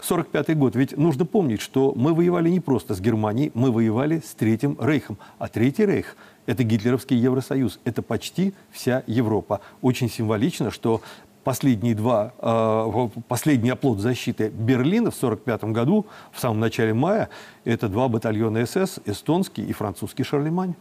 1945 0.01 0.57
год. 0.57 0.75
Ведь 0.75 0.97
нужно 0.97 1.25
помнить, 1.25 1.61
что 1.61 1.93
мы 1.95 2.13
воевали 2.13 2.49
не 2.49 2.59
просто 2.59 2.95
с 2.95 3.01
Германией, 3.01 3.51
мы 3.53 3.71
воевали 3.71 4.21
с 4.25 4.33
Третьим 4.33 4.77
Рейхом. 4.79 5.17
А 5.37 5.47
Третий 5.47 5.85
Рейх– 5.85 6.15
это 6.45 6.63
гитлеровский 6.63 7.17
Евросоюз. 7.17 7.79
Это 7.83 8.01
почти 8.01 8.53
вся 8.71 9.03
Европа. 9.07 9.61
Очень 9.81 10.09
символично, 10.09 10.71
что 10.71 11.01
последние 11.43 11.95
два, 11.95 12.33
э, 12.39 13.09
последний 13.27 13.71
оплот 13.71 13.99
защиты 13.99 14.49
Берлина 14.49 15.11
в 15.11 15.17
1945 15.17 15.73
году, 15.73 16.05
в 16.31 16.39
самом 16.39 16.59
начале 16.59 16.93
мая, 16.93 17.29
это 17.65 17.89
два 17.89 18.07
батальона 18.07 18.65
СС, 18.65 18.99
эстонский 19.05 19.65
и 19.65 19.73
французский 19.73 20.23
Шарлемань. 20.23 20.75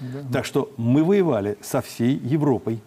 Да. 0.00 0.20
Так 0.32 0.44
что 0.44 0.70
мы 0.76 1.04
воевали 1.04 1.58
со 1.60 1.80
всей 1.80 2.16
Европой. 2.16 2.80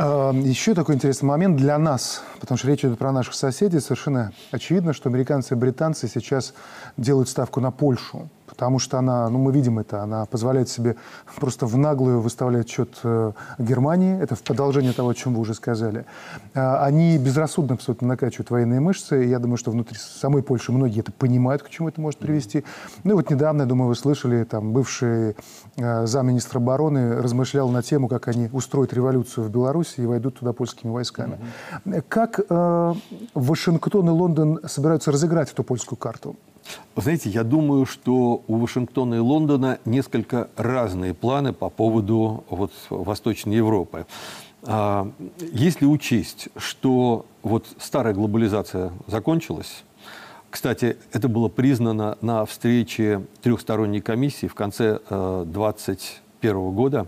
А, 0.00 0.30
еще 0.32 0.74
такой 0.74 0.94
интересный 0.94 1.26
момент 1.26 1.56
для 1.56 1.76
нас, 1.76 2.22
потому 2.38 2.56
что 2.56 2.68
речь 2.68 2.84
идет 2.84 2.98
про 2.98 3.10
наших 3.10 3.34
соседей. 3.34 3.80
Совершенно 3.80 4.32
очевидно, 4.52 4.92
что 4.92 5.08
американцы 5.08 5.54
и 5.54 5.56
британцы 5.56 6.06
сейчас 6.06 6.54
делают 6.96 7.28
ставку 7.28 7.60
на 7.60 7.72
Польшу 7.72 8.28
потому 8.58 8.80
что 8.80 8.98
она, 8.98 9.28
ну 9.28 9.38
мы 9.38 9.52
видим 9.52 9.78
это, 9.78 10.02
она 10.02 10.26
позволяет 10.26 10.68
себе 10.68 10.96
просто 11.36 11.64
в 11.64 11.76
наглую 11.76 12.20
выставлять 12.20 12.68
счет 12.68 12.98
э, 13.04 13.30
Германии, 13.58 14.20
это 14.20 14.34
в 14.34 14.42
продолжение 14.42 14.92
того, 14.92 15.10
о 15.10 15.14
чем 15.14 15.34
вы 15.34 15.42
уже 15.42 15.54
сказали. 15.54 16.06
Э, 16.54 16.78
они 16.82 17.18
безрассудно 17.18 17.76
абсолютно 17.76 18.08
накачивают 18.08 18.50
военные 18.50 18.80
мышцы, 18.80 19.24
и 19.24 19.28
я 19.28 19.38
думаю, 19.38 19.58
что 19.58 19.70
внутри 19.70 19.96
самой 19.96 20.42
Польши 20.42 20.72
многие 20.72 21.00
это 21.00 21.12
понимают, 21.12 21.62
к 21.62 21.68
чему 21.68 21.88
это 21.88 22.00
может 22.00 22.18
привести. 22.18 22.64
Ну 23.04 23.12
и 23.12 23.14
вот 23.14 23.30
недавно, 23.30 23.62
я 23.62 23.68
думаю, 23.68 23.86
вы 23.86 23.94
слышали, 23.94 24.42
там 24.42 24.72
бывший 24.72 25.36
э, 25.76 26.06
замминистра 26.06 26.58
обороны 26.58 27.22
размышлял 27.22 27.68
на 27.68 27.84
тему, 27.84 28.08
как 28.08 28.26
они 28.26 28.48
устроят 28.52 28.92
революцию 28.92 29.44
в 29.44 29.50
Беларуси 29.50 30.00
и 30.00 30.06
войдут 30.06 30.40
туда 30.40 30.52
польскими 30.52 30.90
войсками. 30.90 31.38
Mm-hmm. 31.84 32.04
Как 32.08 32.40
э, 32.40 32.94
Вашингтон 33.34 34.08
и 34.08 34.10
Лондон 34.10 34.58
собираются 34.66 35.12
разыграть 35.12 35.52
эту 35.52 35.62
польскую 35.62 35.96
карту? 35.96 36.34
Вы 36.94 37.02
знаете, 37.02 37.30
я 37.30 37.44
думаю, 37.44 37.86
что 37.86 38.42
у 38.46 38.56
Вашингтона 38.56 39.14
и 39.14 39.18
Лондона 39.18 39.78
несколько 39.84 40.50
разные 40.56 41.14
планы 41.14 41.52
по 41.52 41.70
поводу 41.70 42.44
вот, 42.50 42.72
Восточной 42.90 43.56
Европы. 43.56 44.06
А, 44.62 45.10
если 45.52 45.86
учесть, 45.86 46.48
что 46.56 47.26
вот 47.42 47.66
старая 47.78 48.14
глобализация 48.14 48.92
закончилась, 49.06 49.84
кстати, 50.50 50.96
это 51.12 51.28
было 51.28 51.48
признано 51.48 52.16
на 52.20 52.46
встрече 52.46 53.26
трехсторонней 53.42 54.00
комиссии 54.00 54.46
в 54.46 54.54
конце 54.54 54.98
2021 55.08 56.56
э, 56.56 56.70
года, 56.70 57.06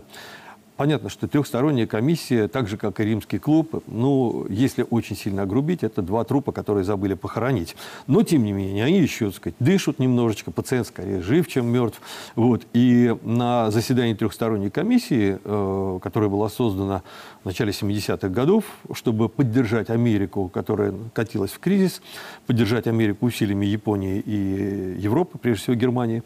Понятно, 0.81 1.09
что 1.09 1.27
трехсторонняя 1.27 1.85
комиссия, 1.85 2.47
так 2.47 2.67
же, 2.67 2.75
как 2.75 2.99
и 2.99 3.03
римский 3.03 3.37
клуб, 3.37 3.83
ну, 3.85 4.47
если 4.49 4.83
очень 4.89 5.15
сильно 5.15 5.43
огрубить, 5.43 5.83
это 5.83 6.01
два 6.01 6.23
трупа, 6.23 6.51
которые 6.51 6.83
забыли 6.83 7.13
похоронить. 7.13 7.75
Но, 8.07 8.23
тем 8.23 8.43
не 8.43 8.51
менее, 8.51 8.85
они 8.85 8.97
еще, 8.97 9.27
так 9.27 9.35
сказать, 9.35 9.55
дышат 9.59 9.99
немножечко, 9.99 10.49
пациент 10.49 10.87
скорее 10.87 11.21
жив, 11.21 11.47
чем 11.47 11.67
мертв. 11.67 12.01
Вот. 12.35 12.63
И 12.73 13.15
на 13.21 13.69
заседании 13.69 14.15
трехсторонней 14.15 14.71
комиссии, 14.71 15.37
э, 15.43 15.99
которая 16.01 16.31
была 16.31 16.49
создана 16.49 17.03
в 17.43 17.45
начале 17.45 17.73
70-х 17.73 18.29
годов, 18.29 18.63
чтобы 18.91 19.29
поддержать 19.29 19.91
Америку, 19.91 20.49
которая 20.49 20.95
катилась 21.13 21.51
в 21.51 21.59
кризис, 21.59 22.01
поддержать 22.47 22.87
Америку 22.87 23.27
усилиями 23.27 23.67
Японии 23.67 24.19
и 24.19 24.95
Европы, 24.97 25.37
прежде 25.37 25.61
всего 25.61 25.75
Германии, 25.75 26.23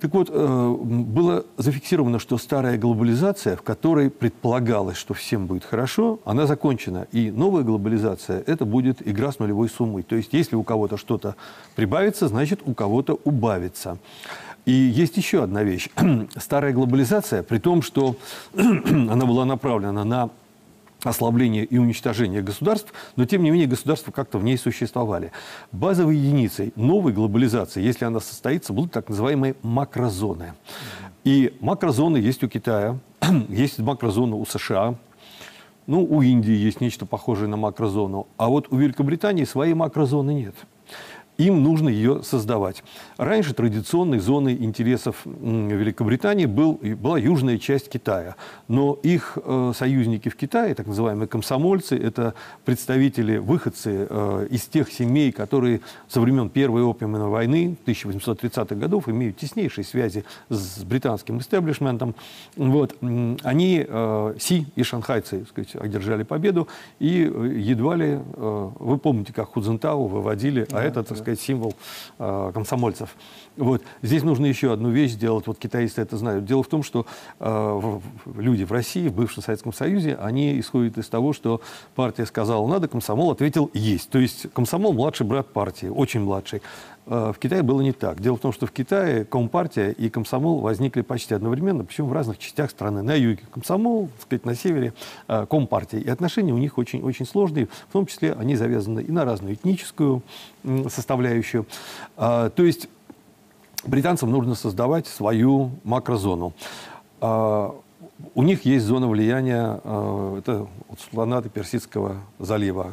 так 0.00 0.12
вот, 0.12 0.28
э, 0.28 0.76
было 0.78 1.44
зафиксировано, 1.56 2.18
что 2.18 2.36
старая 2.36 2.76
глобализация, 2.76 3.56
в 3.56 3.62
которой 3.62 4.10
предполагалось, 4.10 4.96
что 4.96 5.14
всем 5.14 5.46
будет 5.46 5.64
хорошо, 5.64 6.18
она 6.24 6.46
закончена. 6.46 7.06
И 7.12 7.30
новая 7.30 7.62
глобализация– 7.62 8.42
это 8.46 8.64
будет 8.64 9.06
игра 9.06 9.30
с 9.30 9.38
нулевой 9.38 9.68
суммой. 9.68 10.02
То 10.02 10.16
есть, 10.16 10.32
если 10.32 10.56
у 10.56 10.64
кого-то 10.64 10.96
что-то 10.96 11.36
прибавится, 11.76 12.26
значит, 12.26 12.60
у 12.64 12.74
кого-то 12.74 13.20
убавится. 13.24 13.98
И 14.66 14.72
есть 14.72 15.16
еще 15.16 15.44
одна 15.44 15.62
вещь. 15.62 15.88
Старая 16.36 16.72
глобализация, 16.72 17.44
при 17.44 17.58
том, 17.58 17.82
что 17.82 18.16
она 18.56 19.26
была 19.26 19.44
направлена 19.44 20.04
на 20.04 20.30
ослабления 21.04 21.62
и 21.62 21.78
уничтожения 21.78 22.42
государств, 22.42 22.92
но 23.16 23.24
тем 23.24 23.42
не 23.42 23.50
менее 23.50 23.68
государства 23.68 24.10
как-то 24.10 24.38
в 24.38 24.44
ней 24.44 24.58
существовали. 24.58 25.32
Базовой 25.72 26.16
единицей 26.16 26.72
новой 26.76 27.12
глобализации, 27.12 27.82
если 27.82 28.04
она 28.04 28.20
состоится, 28.20 28.72
будут 28.72 28.92
так 28.92 29.08
называемые 29.08 29.54
макрозоны. 29.62 30.54
И 31.24 31.56
макрозоны 31.60 32.16
есть 32.16 32.42
у 32.44 32.48
Китая, 32.48 32.98
есть 33.48 33.78
макрозона 33.78 34.36
у 34.36 34.44
США, 34.44 34.96
ну, 35.86 36.02
у 36.02 36.22
Индии 36.22 36.54
есть 36.54 36.80
нечто 36.80 37.04
похожее 37.04 37.48
на 37.48 37.58
макрозону, 37.58 38.26
а 38.38 38.48
вот 38.48 38.68
у 38.70 38.76
Великобритании 38.76 39.44
своей 39.44 39.74
макрозоны 39.74 40.32
нет 40.32 40.54
им 41.38 41.62
нужно 41.62 41.88
ее 41.88 42.22
создавать. 42.22 42.82
Раньше 43.16 43.54
традиционной 43.54 44.18
зоной 44.18 44.54
интересов 44.54 45.22
Великобритании 45.24 46.46
был, 46.46 46.74
была 46.74 47.18
южная 47.18 47.58
часть 47.58 47.88
Китая. 47.88 48.36
Но 48.68 48.98
их 49.02 49.38
э, 49.42 49.72
союзники 49.76 50.28
в 50.28 50.36
Китае, 50.36 50.74
так 50.74 50.86
называемые 50.86 51.28
комсомольцы, 51.28 51.96
это 51.96 52.34
представители, 52.64 53.38
выходцы 53.38 54.06
э, 54.08 54.46
из 54.50 54.62
тех 54.62 54.92
семей, 54.92 55.32
которые 55.32 55.80
со 56.08 56.20
времен 56.20 56.48
Первой 56.48 56.82
опиумной 56.82 57.28
войны 57.28 57.76
1830-х 57.86 58.74
годов 58.74 59.08
имеют 59.08 59.36
теснейшие 59.36 59.84
связи 59.84 60.24
с 60.48 60.82
британским 60.84 61.38
истеблишментом. 61.38 62.14
Вот. 62.56 62.96
Они, 63.00 63.84
э, 63.86 64.34
Си 64.38 64.66
и 64.76 64.82
шанхайцы, 64.82 65.40
так 65.40 65.48
сказать, 65.48 65.76
одержали 65.76 66.22
победу, 66.22 66.68
и 66.98 67.30
э, 67.32 67.54
едва 67.58 67.96
ли, 67.96 68.18
э, 68.20 68.70
вы 68.78 68.98
помните, 68.98 69.32
как 69.32 69.48
Худзентау 69.48 70.06
выводили, 70.06 70.66
а 70.70 70.72
да, 70.72 70.78
а 70.78 70.82
это, 70.82 71.02
так 71.02 71.18
сказать, 71.24 71.40
символ 71.40 71.74
э, 72.18 72.50
комсомольцев. 72.54 73.16
Вот. 73.56 73.82
Здесь 74.02 74.22
нужно 74.22 74.46
еще 74.46 74.72
одну 74.72 74.90
вещь 74.90 75.12
сделать, 75.12 75.46
вот 75.46 75.58
китаисты 75.58 76.02
это 76.02 76.16
знают. 76.16 76.44
Дело 76.44 76.62
в 76.62 76.68
том, 76.68 76.82
что 76.82 77.06
э, 77.40 78.00
люди 78.36 78.64
в 78.64 78.72
России, 78.72 79.08
в 79.08 79.14
бывшем 79.14 79.42
Советском 79.42 79.72
Союзе, 79.72 80.16
они 80.20 80.58
исходят 80.58 80.98
из 80.98 81.08
того, 81.08 81.32
что 81.32 81.60
партия 81.94 82.26
сказала 82.26 82.66
«надо», 82.66 82.88
комсомол 82.88 83.30
ответил 83.30 83.70
«есть». 83.72 84.10
То 84.10 84.18
есть 84.18 84.52
комсомол– 84.52 84.92
младший 84.94 85.26
брат 85.26 85.52
партии, 85.52 85.86
очень 85.86 86.20
младший. 86.20 86.62
Э, 87.06 87.32
в 87.34 87.38
Китае 87.38 87.62
было 87.62 87.80
не 87.80 87.92
так. 87.92 88.20
Дело 88.20 88.36
в 88.36 88.40
том, 88.40 88.52
что 88.52 88.66
в 88.66 88.72
Китае 88.72 89.24
Компартия 89.24 89.90
и 89.90 90.08
комсомол 90.08 90.60
возникли 90.60 91.02
почти 91.02 91.34
одновременно, 91.34 91.84
причем 91.84 92.06
в 92.06 92.12
разных 92.12 92.38
частях 92.38 92.70
страны. 92.70 93.02
На 93.02 93.14
юге 93.14 93.42
комсомол, 93.52 94.08
так 94.08 94.22
сказать, 94.22 94.44
на 94.44 94.54
севере 94.54 94.94
э, 95.28 95.46
Компартия. 95.48 96.00
И 96.00 96.08
отношения 96.08 96.52
у 96.52 96.58
них 96.58 96.78
очень, 96.78 97.02
очень 97.02 97.26
сложные, 97.26 97.68
в 97.88 97.92
том 97.92 98.06
числе 98.06 98.32
они 98.32 98.56
завязаны 98.56 99.00
и 99.00 99.12
на 99.12 99.24
разную 99.24 99.54
этническую 99.54 100.22
составляющую. 100.88 101.66
А, 102.16 102.50
то 102.50 102.64
есть 102.64 102.88
британцам 103.84 104.30
нужно 104.30 104.54
создавать 104.54 105.06
свою 105.06 105.70
макрозону. 105.84 106.54
У 108.34 108.42
них 108.42 108.64
есть 108.64 108.84
зона 108.84 109.08
влияния, 109.08 109.80
а, 109.84 110.38
это 110.38 110.66
султанаты 110.98 111.48
Персидского 111.48 112.16
залива, 112.38 112.92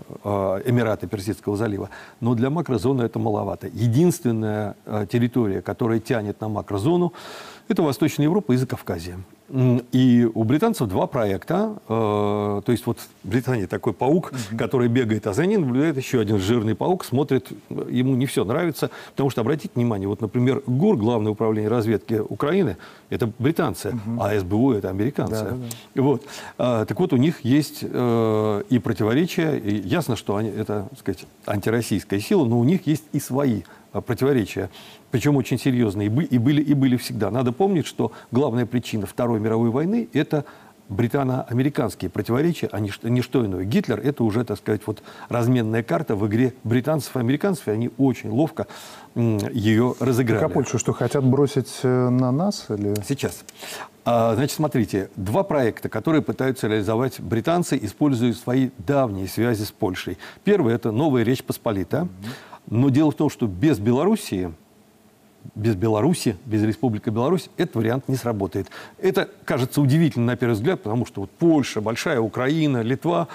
Эмираты 0.65 1.07
Персидского 1.07 1.57
залива. 1.57 1.89
Но 2.19 2.35
для 2.35 2.49
макрозоны 2.49 3.03
это 3.03 3.19
маловато. 3.19 3.67
Единственная 3.67 4.75
территория, 5.11 5.61
которая 5.61 5.99
тянет 5.99 6.41
на 6.41 6.49
макрозону, 6.49 7.13
это 7.67 7.83
Восточная 7.83 8.25
Европа 8.25 8.53
и 8.53 8.57
Закавказье. 8.57 9.17
И 9.91 10.29
у 10.33 10.43
британцев 10.43 10.87
два 10.87 11.07
проекта. 11.07 11.75
Э, 11.89 12.61
то 12.65 12.71
есть 12.71 12.85
вот 12.85 12.99
в 13.23 13.27
Британии 13.27 13.65
такой 13.65 13.93
паук, 13.93 14.31
угу. 14.31 14.57
который 14.57 14.87
бегает, 14.87 15.27
а 15.27 15.33
за 15.33 15.45
ним 15.45 15.61
наблюдает 15.61 15.97
еще 15.97 16.21
один 16.21 16.39
жирный 16.39 16.73
паук, 16.73 17.03
смотрит, 17.03 17.49
ему 17.69 18.15
не 18.15 18.25
все 18.25 18.45
нравится. 18.45 18.89
Потому 19.11 19.29
что, 19.29 19.41
обратите 19.41 19.71
внимание, 19.75 20.07
вот, 20.07 20.21
например, 20.21 20.63
ГУР, 20.65 20.97
Главное 21.01 21.31
управление 21.31 21.69
разведки 21.69 22.21
Украины, 22.29 22.77
это 23.09 23.31
британцы, 23.39 23.89
угу. 23.89 24.21
а 24.21 24.39
СБУ 24.39 24.73
это 24.73 24.89
американцы. 24.89 25.43
Да, 25.43 25.49
да, 25.49 25.57
да. 25.95 26.01
Вот. 26.01 26.23
А, 26.57 26.85
так 26.85 26.99
вот, 26.99 27.11
у 27.11 27.17
них 27.17 27.41
есть 27.41 27.79
э, 27.81 28.63
и 28.69 28.79
противоречия. 28.79 29.57
И 29.57 29.75
ясно, 29.87 30.15
что 30.15 30.35
они, 30.37 30.49
это, 30.49 30.87
так 30.89 30.99
сказать, 30.99 31.25
антироссийская 31.45 32.19
сила, 32.19 32.45
но 32.45 32.59
у 32.59 32.63
них 32.63 32.87
есть 32.87 33.03
и 33.11 33.19
свои 33.19 33.63
Э, 33.93 33.99
противоречия, 33.99 34.69
причем 35.11 35.35
очень 35.35 35.59
серьезные, 35.59 36.07
и 36.07 36.37
были, 36.37 36.61
и 36.61 36.73
были 36.73 36.97
всегда. 36.97 37.29
Надо 37.31 37.51
помнить, 37.51 37.85
что 37.85 38.11
главная 38.31 38.65
причина 38.65 39.05
Второй 39.05 39.39
мировой 39.39 39.69
войны– 39.69 40.07
это 40.13 40.45
британо-американские 40.91 42.11
противоречия, 42.11 42.67
а 42.71 42.79
не, 42.79 42.91
не 43.03 43.21
что 43.21 43.45
иное. 43.45 43.63
Гитлер– 43.63 43.99
это 44.03 44.23
уже, 44.23 44.43
так 44.43 44.57
сказать, 44.57 44.81
вот 44.85 45.01
разменная 45.29 45.83
карта 45.83 46.15
в 46.15 46.27
игре 46.27 46.53
британцев 46.63 47.15
и 47.15 47.19
американцев, 47.19 47.67
и 47.67 47.71
они 47.71 47.91
очень 47.97 48.29
ловко 48.29 48.67
ее 49.15 49.95
разыграли. 49.99 50.39
Так 50.39 50.51
а 50.51 50.53
Польшу 50.53 50.77
что, 50.77 50.93
хотят 50.93 51.23
бросить 51.23 51.79
э, 51.83 52.09
на 52.09 52.31
нас? 52.31 52.65
Или... 52.69 52.93
Сейчас. 53.07 53.43
А, 54.03 54.35
значит, 54.35 54.55
смотрите, 54.55 55.09
два 55.15 55.43
проекта, 55.43 55.87
которые 55.87 56.21
пытаются 56.21 56.67
реализовать 56.67 57.19
британцы, 57.19 57.79
используя 57.81 58.33
свои 58.33 58.69
давние 58.77 59.27
связи 59.27 59.63
с 59.63 59.71
Польшей. 59.71 60.17
Первый– 60.43 60.73
это 60.75 60.91
«Новая 60.91 61.23
Речь 61.23 61.43
Посполита». 61.43 62.07
Но 62.67 62.89
дело 62.89 63.11
в 63.11 63.15
том, 63.15 63.29
что 63.29 63.47
без 63.47 63.79
Белоруссии, 63.79 64.53
без 65.55 65.75
Беларуси, 65.75 66.37
без 66.45 66.63
Республики 66.63 67.09
Беларусь 67.09 67.49
этот 67.57 67.75
вариант 67.75 68.07
не 68.07 68.15
сработает. 68.15 68.67
Это 68.97 69.29
кажется 69.45 69.81
удивительно 69.81 70.25
на 70.27 70.35
первый 70.35 70.53
взгляд, 70.53 70.81
потому 70.81 71.05
что 71.05 71.21
вот 71.21 71.31
Польша, 71.31 71.81
большая 71.81 72.19
Украина, 72.19 72.81
Литва 72.81 73.27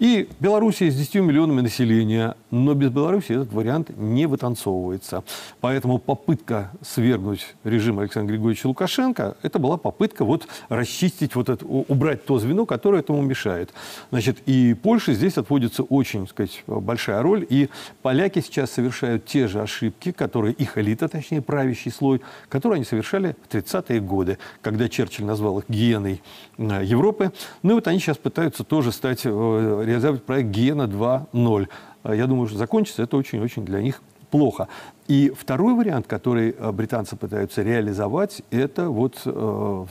и 0.00 0.28
Белоруссия 0.40 0.90
с 0.90 0.96
10 0.96 1.16
миллионами 1.16 1.60
населения. 1.60 2.34
Но 2.50 2.74
без 2.74 2.90
Беларуси 2.90 3.32
этот 3.32 3.52
вариант 3.52 3.90
не 3.96 4.26
вытанцовывается. 4.26 5.22
Поэтому 5.60 5.98
попытка 5.98 6.72
свергнуть 6.82 7.54
режим 7.64 8.00
Александра 8.00 8.32
Григорьевича 8.32 8.66
Лукашенко, 8.66 9.36
это 9.42 9.58
была 9.58 9.76
попытка 9.76 10.24
вот 10.24 10.48
расчистить, 10.70 11.34
вот 11.34 11.50
это, 11.50 11.64
убрать 11.66 12.24
то 12.24 12.38
звено, 12.38 12.64
которое 12.64 13.00
этому 13.00 13.20
мешает. 13.20 13.72
Значит, 14.10 14.38
и 14.46 14.74
Польше 14.74 15.12
здесь 15.12 15.36
отводится 15.36 15.82
очень, 15.82 16.26
так 16.26 16.30
сказать, 16.30 16.64
большая 16.66 17.22
роль. 17.22 17.46
И 17.48 17.68
поляки 18.00 18.40
сейчас 18.40 18.70
совершают 18.70 19.26
те 19.26 19.48
же 19.48 19.60
ошибки, 19.60 20.12
которые 20.12 20.54
их 20.54 20.78
элита, 20.78 21.08
точнее 21.08 21.42
правящий 21.42 21.90
слой, 21.90 22.22
которые 22.48 22.76
они 22.76 22.84
совершали 22.86 23.36
в 23.46 23.54
30-е 23.54 24.00
годы, 24.00 24.38
когда 24.62 24.88
Черчилль 24.88 25.26
назвал 25.26 25.58
их 25.58 25.66
гиеной 25.68 26.22
э, 26.56 26.80
Европы. 26.84 27.32
Ну 27.62 27.72
и 27.72 27.74
вот 27.74 27.86
они 27.86 27.98
сейчас 27.98 28.16
пытаются 28.16 28.64
тоже 28.64 28.92
стать 28.92 29.20
э, 29.24 29.84
реализовать 29.90 30.24
проект 30.24 30.50
Гена 30.50 30.82
2.0. 30.82 31.68
А 32.02 32.14
я 32.14 32.26
думаю, 32.26 32.48
что 32.48 32.58
закончится 32.58 33.02
это 33.02 33.16
очень-очень 33.16 33.64
для 33.64 33.82
них 33.82 34.02
плохо. 34.30 34.68
И 35.08 35.32
второй 35.36 35.74
вариант, 35.74 36.06
который 36.06 36.54
э, 36.56 36.72
британцы 36.72 37.16
пытаются 37.16 37.62
реализовать, 37.62 38.42
это 38.50 38.88
вот 38.88 39.20
э, 39.24 39.84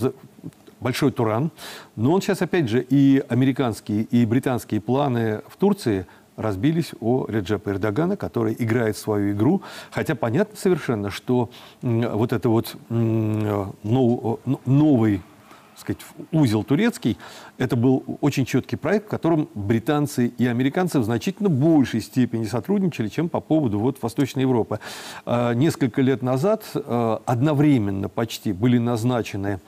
большой 0.79 1.11
Туран. 1.11 1.51
Но 1.95 2.13
он 2.13 2.21
сейчас, 2.21 2.41
опять 2.41 2.69
же, 2.69 2.81
и 2.81 3.23
американские, 3.27 4.03
и 4.03 4.25
британские 4.25 4.79
планы 4.81 5.41
в 5.47 5.57
Турции 5.57 6.05
разбились 6.37 6.91
о 7.01 7.25
Реджепа 7.27 7.71
Эрдогана, 7.71 8.15
который 8.15 8.55
играет 8.57 8.95
свою 8.95 9.33
игру. 9.33 9.61
Хотя 9.91 10.15
понятно 10.15 10.55
совершенно, 10.55 11.11
что 11.11 11.49
вот 11.81 12.31
это 12.31 12.47
вот 12.47 12.77
э, 12.89 13.65
новый 14.65 15.21
сказать, 15.79 16.01
узел 16.31 16.63
турецкий, 16.63 17.17
это 17.57 17.75
был 17.75 18.03
очень 18.21 18.45
четкий 18.45 18.75
проект, 18.75 19.07
в 19.07 19.09
котором 19.09 19.49
британцы 19.53 20.27
и 20.27 20.47
американцы 20.47 20.99
в 20.99 21.03
значительно 21.03 21.49
большей 21.49 22.01
степени 22.01 22.45
сотрудничали, 22.45 23.07
чем 23.07 23.29
по 23.29 23.39
поводу 23.39 23.79
вот 23.79 24.01
Восточной 24.01 24.41
Европы. 24.41 24.79
А, 25.25 25.53
несколько 25.53 26.01
лет 26.01 26.21
назад 26.21 26.63
а, 26.75 27.21
одновременно 27.25 28.09
почти 28.09 28.51
были 28.51 28.77
назначены 28.77 29.59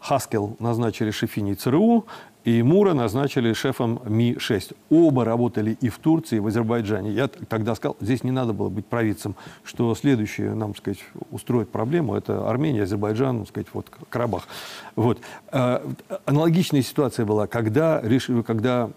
Хаскел 0.00 0.56
назначили 0.60 1.10
Шефини 1.10 1.54
ЦРУ, 1.54 2.06
и 2.48 2.62
Мура 2.62 2.94
назначили 2.94 3.52
шефом 3.52 4.00
Ми-6. 4.06 4.74
Оба 4.88 5.26
работали 5.26 5.76
и 5.82 5.90
в 5.90 5.98
Турции, 5.98 6.36
и 6.36 6.40
в 6.40 6.46
Азербайджане. 6.46 7.10
Я 7.10 7.28
тогда 7.28 7.74
сказал, 7.74 7.98
здесь 8.00 8.24
не 8.24 8.30
надо 8.30 8.54
было 8.54 8.70
быть 8.70 8.86
провидцем, 8.86 9.34
что 9.64 9.94
следующее 9.94 10.54
нам, 10.54 10.74
сказать, 10.74 10.98
устроит 11.30 11.68
проблему, 11.68 12.14
это 12.14 12.48
Армения, 12.48 12.84
Азербайджан, 12.84 13.46
сказать, 13.46 13.66
вот 13.74 13.90
Карабах. 14.08 14.48
Вот. 14.96 15.18
Э, 15.52 15.80
аналогичная 16.24 16.80
ситуация 16.80 17.26
была, 17.26 17.46
когда, 17.46 18.00
решил, 18.02 18.42
когда 18.42 18.88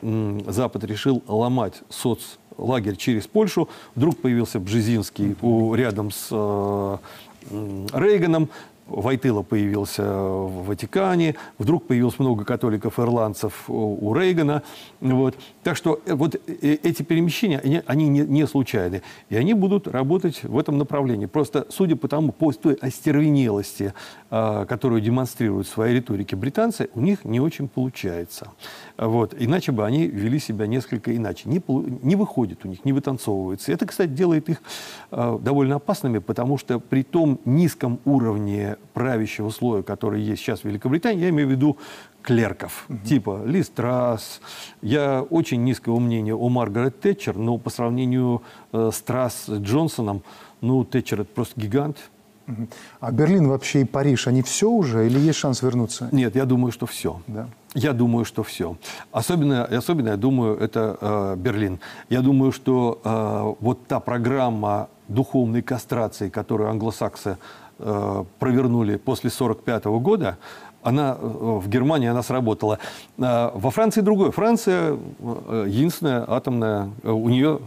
Запад 0.47 0.85
решил 0.85 1.21
ломать 1.27 1.81
соц 1.89 2.37
лагерь 2.57 2.95
через 2.95 3.27
Польшу, 3.27 3.67
вдруг 3.95 4.17
появился 4.17 4.61
Бжезинский 4.61 5.35
у, 5.41 5.75
рядом 5.75 6.11
с 6.11 6.29
э, 6.31 6.97
Рейганом, 7.49 8.47
Войтыла 8.91 9.41
появился 9.41 10.03
в 10.03 10.65
Ватикане, 10.65 11.35
вдруг 11.57 11.85
появилось 11.85 12.19
много 12.19 12.45
католиков-ирландцев 12.45 13.69
у 13.69 14.13
Рейгана. 14.13 14.63
Вот. 14.99 15.35
Так 15.63 15.77
что 15.77 15.99
э, 16.05 16.13
вот 16.13 16.35
э, 16.35 16.39
эти 16.61 17.03
перемещения, 17.03 17.59
они, 17.59 17.81
они 17.85 18.07
не, 18.07 18.21
не 18.21 18.47
случайны. 18.47 19.01
И 19.29 19.35
они 19.35 19.53
будут 19.53 19.87
работать 19.87 20.43
в 20.43 20.57
этом 20.57 20.77
направлении. 20.77 21.25
Просто, 21.25 21.65
судя 21.69 21.95
по 21.95 22.07
тому, 22.07 22.31
по 22.31 22.51
той 22.51 22.73
остервенелости, 22.75 23.93
э, 24.29 24.65
которую 24.67 25.01
демонстрируют 25.01 25.67
в 25.67 25.71
своей 25.71 25.95
риторике 25.95 26.35
британцы, 26.35 26.89
у 26.93 27.01
них 27.01 27.25
не 27.25 27.39
очень 27.39 27.67
получается. 27.67 28.49
Вот. 28.97 29.35
Иначе 29.37 29.71
бы 29.71 29.85
они 29.85 30.07
вели 30.07 30.39
себя 30.39 30.67
несколько 30.67 31.15
иначе. 31.15 31.49
Не, 31.49 31.61
не 32.03 32.15
выходит 32.15 32.65
у 32.65 32.67
них, 32.67 32.83
не 32.85 32.93
вытанцовывается. 32.93 33.71
Это, 33.71 33.85
кстати, 33.85 34.09
делает 34.09 34.49
их 34.49 34.61
э, 35.11 35.39
довольно 35.41 35.75
опасными, 35.75 36.19
потому 36.19 36.57
что 36.57 36.79
при 36.79 37.03
том 37.03 37.39
низком 37.45 37.99
уровне 38.05 38.77
правящего 38.93 39.49
слоя, 39.49 39.83
который 39.83 40.21
есть 40.21 40.41
сейчас 40.41 40.61
в 40.61 40.65
Великобритании, 40.65 41.23
я 41.23 41.29
имею 41.29 41.47
в 41.47 41.51
виду 41.51 41.77
клерков, 42.21 42.85
угу. 42.89 42.99
типа 42.99 43.41
Ли 43.45 43.63
Страс. 43.63 44.41
Я 44.81 45.21
очень 45.21 45.63
низкого 45.63 45.99
мнения 45.99 46.35
о 46.35 46.49
Маргарет 46.49 46.99
Тэтчер, 46.99 47.35
но 47.35 47.57
по 47.57 47.69
сравнению 47.69 48.41
э, 48.73 48.91
с 48.93 49.01
Трасс 49.01 49.49
Джонсоном, 49.49 50.23
ну, 50.61 50.83
Тэтчер– 50.83 51.21
это 51.21 51.33
просто 51.33 51.59
гигант. 51.59 51.97
А 52.99 53.11
Берлин 53.11 53.47
вообще 53.47 53.81
и 53.81 53.85
Париж, 53.85 54.27
они 54.27 54.41
все 54.41 54.69
уже 54.69 55.05
или 55.05 55.19
есть 55.19 55.39
шанс 55.39 55.61
вернуться? 55.61 56.09
Нет, 56.11 56.35
я 56.35 56.45
думаю, 56.45 56.71
что 56.71 56.85
все. 56.85 57.21
Да. 57.27 57.47
Я 57.73 57.93
думаю, 57.93 58.25
что 58.25 58.43
все. 58.43 58.75
Особенно, 59.11 59.63
особенно 59.63 60.09
я 60.09 60.17
думаю, 60.17 60.57
это 60.57 60.97
э, 60.99 61.35
Берлин. 61.37 61.79
Я 62.09 62.21
думаю, 62.21 62.51
что 62.51 62.99
э, 63.03 63.55
вот 63.63 63.87
та 63.87 63.99
программа 63.99 64.89
духовной 65.07 65.61
кастрации, 65.61 66.29
которую 66.29 66.69
англосаксы 66.69 67.37
провернули 68.39 68.97
после 68.97 69.29
1945 69.29 69.85
года, 70.01 70.37
она 70.83 71.17
э, 71.19 71.25
в 71.25 71.67
Германии 71.69 72.07
она 72.07 72.23
сработала. 72.23 72.79
Э, 73.17 73.51
во 73.53 73.71
Франции 73.71 74.01
другое. 74.01 74.31
Франция 74.31 74.97
э, 75.19 75.65
единственная 75.67 76.25
атомная, 76.27 76.91
у 77.03 77.29
нее 77.29 77.59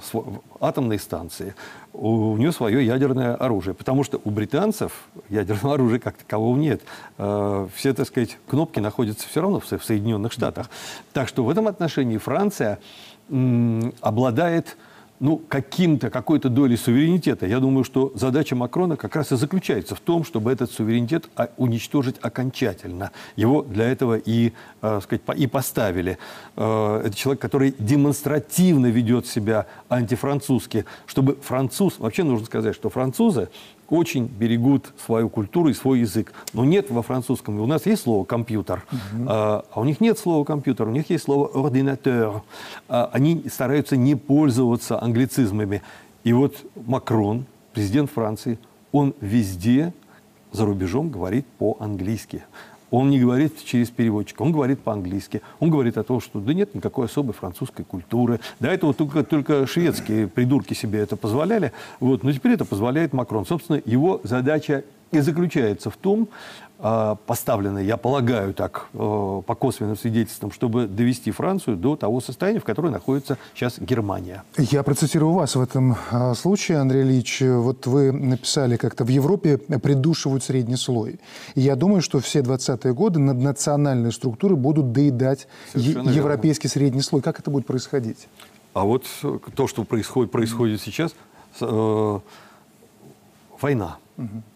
атомные 0.60 0.98
станции, 0.98 1.54
у 1.92 2.36
нее 2.36 2.52
свое 2.52 2.84
ядерное 2.84 3.34
оружие. 3.34 3.74
Потому 3.74 4.04
что 4.04 4.20
у 4.24 4.30
британцев 4.30 5.04
ядерного 5.28 5.74
оружия 5.74 5.98
как 5.98 6.16
такового 6.16 6.56
нет. 6.56 6.82
Все, 7.16 7.94
так 7.94 8.06
сказать, 8.06 8.38
кнопки 8.48 8.80
находятся 8.80 9.28
все 9.28 9.40
равно 9.40 9.60
в 9.60 9.66
Соединенных 9.66 10.32
Штатах. 10.32 10.68
Так 11.12 11.28
что 11.28 11.44
в 11.44 11.50
этом 11.50 11.68
отношении 11.68 12.18
Франция 12.18 12.78
обладает 14.00 14.76
ну, 15.20 15.38
каким-то, 15.38 16.10
какой-то 16.10 16.48
долей 16.48 16.76
суверенитета. 16.76 17.46
Я 17.46 17.60
думаю, 17.60 17.84
что 17.84 18.12
задача 18.14 18.56
Макрона 18.56 18.96
как 18.96 19.14
раз 19.16 19.32
и 19.32 19.36
заключается 19.36 19.94
в 19.94 20.00
том, 20.00 20.24
чтобы 20.24 20.50
этот 20.52 20.70
суверенитет 20.70 21.28
а, 21.36 21.48
уничтожить 21.56 22.16
окончательно. 22.20 23.12
Его 23.36 23.62
для 23.62 23.86
этого 23.86 24.16
и, 24.16 24.52
э, 24.82 25.00
сказать, 25.02 25.22
и 25.36 25.46
поставили. 25.46 26.18
Э, 26.56 27.02
это 27.04 27.16
человек, 27.16 27.40
который 27.40 27.74
демонстративно 27.78 28.86
ведет 28.86 29.26
себя 29.26 29.66
антифранцузски, 29.88 30.84
чтобы 31.06 31.36
француз... 31.36 31.98
Вообще 31.98 32.24
нужно 32.24 32.46
сказать, 32.46 32.74
что 32.74 32.90
французы 32.90 33.48
очень 33.90 34.26
берегут 34.26 34.92
свою 35.04 35.28
культуру 35.28 35.68
и 35.68 35.74
свой 35.74 36.00
язык. 36.00 36.32
Но 36.52 36.64
нет 36.64 36.90
во 36.90 37.02
французском. 37.02 37.60
У 37.60 37.66
нас 37.66 37.86
есть 37.86 38.02
слово 38.02 38.24
«компьютер», 38.24 38.84
угу. 38.90 39.24
а, 39.28 39.64
у 39.74 39.84
них 39.84 40.00
нет 40.00 40.18
слова 40.18 40.44
«компьютер», 40.44 40.88
у 40.88 40.90
них 40.90 41.10
есть 41.10 41.24
слово 41.24 41.48
«ординатор». 41.48 42.42
А, 42.88 43.10
они 43.12 43.44
стараются 43.50 43.96
не 43.96 44.14
пользоваться 44.14 45.00
англицизмами. 45.02 45.82
И 46.24 46.32
вот 46.32 46.56
Макрон, 46.86 47.46
президент 47.72 48.10
Франции, 48.10 48.58
он 48.92 49.14
везде 49.20 49.92
за 50.52 50.64
рубежом 50.64 51.10
говорит 51.10 51.46
по-английски. 51.58 52.44
Он 52.96 53.10
не 53.10 53.18
говорит 53.18 53.52
через 53.64 53.90
переводчика, 53.90 54.42
он 54.42 54.52
говорит 54.52 54.78
по-английски. 54.78 55.42
Он 55.58 55.68
говорит 55.68 55.98
о 55.98 56.04
том, 56.04 56.20
что 56.20 56.38
да 56.38 56.54
нет 56.54 56.76
никакой 56.76 57.06
особой 57.06 57.32
французской 57.32 57.84
культуры. 57.84 58.38
До 58.60 58.68
этого 58.68 58.94
только, 58.94 59.24
только 59.24 59.66
шведские 59.66 60.28
придурки 60.28 60.74
себе 60.74 61.00
это 61.00 61.16
позволяли. 61.16 61.72
Вот, 61.98 62.22
но 62.22 62.30
теперь 62.30 62.52
это 62.52 62.64
позволяет 62.64 63.12
Макрон. 63.12 63.46
Собственно, 63.46 63.82
его 63.84 64.20
задача 64.22 64.84
и 65.10 65.18
заключается 65.18 65.90
в 65.90 65.96
том, 65.96 66.28
поставлены, 66.84 67.78
я 67.78 67.96
полагаю 67.96 68.52
так, 68.52 68.88
э, 68.92 68.96
по 68.98 69.54
косвенным 69.54 69.96
свидетельствам, 69.96 70.52
чтобы 70.52 70.86
довести 70.86 71.30
Францию 71.30 71.78
до 71.78 71.96
того 71.96 72.20
состояния, 72.20 72.60
в 72.60 72.64
котором 72.64 72.92
находится 72.92 73.38
сейчас 73.54 73.78
Германия. 73.78 74.42
Я 74.58 74.82
процитирую 74.82 75.32
вас 75.32 75.56
в 75.56 75.62
этом 75.62 75.96
а, 76.10 76.34
случае, 76.34 76.78
Андрей 76.78 77.02
Ильич. 77.02 77.40
Вот 77.40 77.86
вы 77.86 78.12
написали 78.12 78.76
как-то, 78.76 79.04
в 79.04 79.08
Европе 79.08 79.56
придушивают 79.56 80.44
средний 80.44 80.76
слой. 80.76 81.20
И 81.54 81.62
я 81.62 81.74
думаю, 81.74 82.02
что 82.02 82.20
все 82.20 82.40
20-е 82.40 82.92
годы 82.92 83.18
наднациональные 83.18 84.12
структуры 84.12 84.54
будут 84.54 84.92
доедать 84.92 85.48
Совершенно 85.72 86.10
европейский 86.10 86.68
верно. 86.68 86.80
средний 86.80 87.02
слой. 87.02 87.22
Как 87.22 87.40
это 87.40 87.50
будет 87.50 87.64
происходить? 87.66 88.28
А 88.74 88.84
вот 88.84 89.06
то, 89.56 89.66
что 89.68 89.84
происходит, 89.84 90.30
происходит 90.30 90.82
сейчас, 90.82 91.14
э, 91.62 92.18
война. 93.58 93.96
Угу 94.18 94.28
Э, 94.28 94.53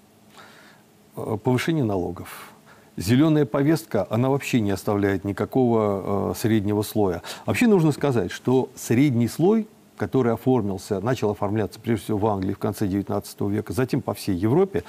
повышение 1.37 1.85
налогов. 1.85 2.53
Зеленая 2.97 3.47
повестка, 3.47 4.07
она 4.11 4.29
вообще 4.29 4.61
не 4.61 4.73
оставляет 4.73 5.25
никакого 5.25 6.33
э, 6.33 6.35
среднего 6.37 6.83
слоя. 6.83 7.23
Вообще 7.47 7.69
нужно 7.69 7.93
сказать, 7.93 8.33
что 8.33 8.71
средний 8.75 9.29
слой, 9.29 9.69
который 9.97 10.33
оформился, 10.33 11.01
начал 11.01 11.31
оформляться 11.31 11.79
прежде 11.79 12.05
всего 12.05 12.19
в 12.19 12.27
Англии 12.27 12.55
в 12.55 12.59
конце 12.59 12.87
XIX 12.87 13.51
века, 13.51 13.73
затем 13.73 14.03
по 14.03 14.15
всей 14.15 14.35
Европе, 14.35 14.83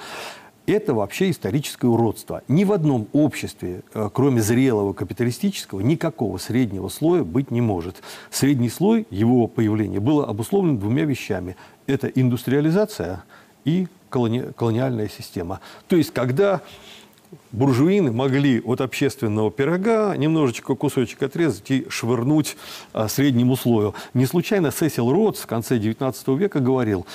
это 0.66 0.92
вообще 0.92 1.30
историческое 1.30 1.86
уродство. 1.86 2.42
Ни 2.48 2.64
в 2.64 2.72
одном 2.72 3.06
обществе, 3.12 3.82
э, 3.94 4.10
кроме 4.12 4.40
зрелого 4.40 4.92
капиталистического, 4.92 5.80
никакого 5.80 6.38
среднего 6.38 6.88
слоя 6.88 7.22
быть 7.22 7.52
не 7.52 7.60
может. 7.60 8.02
Средний 8.30 8.70
слой, 8.70 9.06
его 9.10 9.46
появление, 9.46 10.00
было 10.00 10.26
обусловлено 10.26 10.78
двумя 10.78 11.04
вещами. 11.04 11.56
Это 11.86 12.08
индустриализация 12.08 13.22
и 13.64 13.88
колони, 14.08 14.44
колониальная 14.56 15.08
система. 15.08 15.60
То 15.88 15.96
есть, 15.96 16.12
когда 16.12 16.60
буржуины 17.52 18.12
могли 18.12 18.60
от 18.60 18.80
общественного 18.80 19.50
пирога 19.50 20.16
немножечко 20.16 20.74
кусочек 20.74 21.22
отрезать 21.22 21.70
и 21.70 21.86
швырнуть 21.88 22.56
а, 22.92 23.08
среднему 23.08 23.56
слою. 23.56 23.94
Не 24.14 24.26
случайно 24.26 24.72
Сесил 24.72 25.10
Ротс 25.12 25.40
в 25.40 25.46
конце 25.46 25.78
XIX 25.78 26.36
века 26.36 26.60
говорил, 26.60 27.06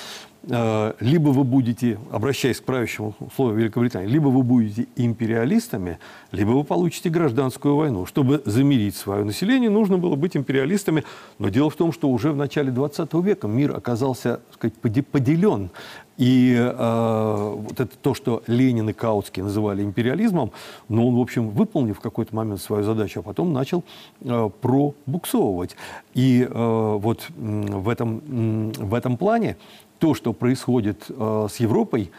а, 0.48 0.94
либо 1.00 1.30
вы 1.30 1.44
будете, 1.44 1.98
обращаясь 2.10 2.60
к 2.60 2.64
правящему 2.64 3.14
слою 3.34 3.56
Великобритании, 3.56 4.08
либо 4.08 4.28
вы 4.28 4.42
будете 4.42 4.86
империалистами, 4.96 5.98
либо 6.30 6.50
вы 6.50 6.64
получите 6.64 7.10
гражданскую 7.10 7.76
войну. 7.76 8.06
Чтобы 8.06 8.42
замирить 8.44 8.96
свое 8.96 9.24
население, 9.24 9.70
нужно 9.70 9.98
было 9.98 10.14
быть 10.14 10.36
империалистами. 10.36 11.04
Но 11.38 11.48
дело 11.48 11.68
в 11.68 11.76
том, 11.76 11.92
что 11.92 12.08
уже 12.08 12.32
в 12.32 12.36
начале 12.36 12.70
XX 12.70 13.22
века 13.22 13.48
мир 13.48 13.76
оказался 13.76 14.40
так 14.58 14.72
сказать, 14.72 15.06
поделен. 15.08 15.70
И 16.16 16.54
э, 16.56 17.54
вот 17.56 17.78
это 17.78 17.96
то, 18.00 18.14
что 18.14 18.42
Ленин 18.46 18.88
и 18.88 18.92
Каутский 18.92 19.42
называли 19.42 19.82
империализмом, 19.82 20.52
но 20.88 21.06
он, 21.06 21.16
в 21.16 21.20
общем, 21.20 21.50
выполнил 21.50 21.94
в 21.94 22.00
какой-то 22.00 22.34
момент 22.34 22.60
свою 22.60 22.84
задачу, 22.84 23.20
а 23.20 23.22
потом 23.22 23.52
начал 23.52 23.84
э, 24.22 24.50
пробуксовывать. 24.60 25.76
И 26.14 26.42
э, 26.42 26.96
вот 26.98 27.26
в 27.36 27.88
этом, 27.88 28.72
в 28.72 28.94
этом 28.94 29.16
плане 29.18 29.56
то, 29.98 30.14
что 30.14 30.32
происходит 30.32 31.04
э, 31.08 31.48
с 31.50 31.56
Европой, 31.56 32.10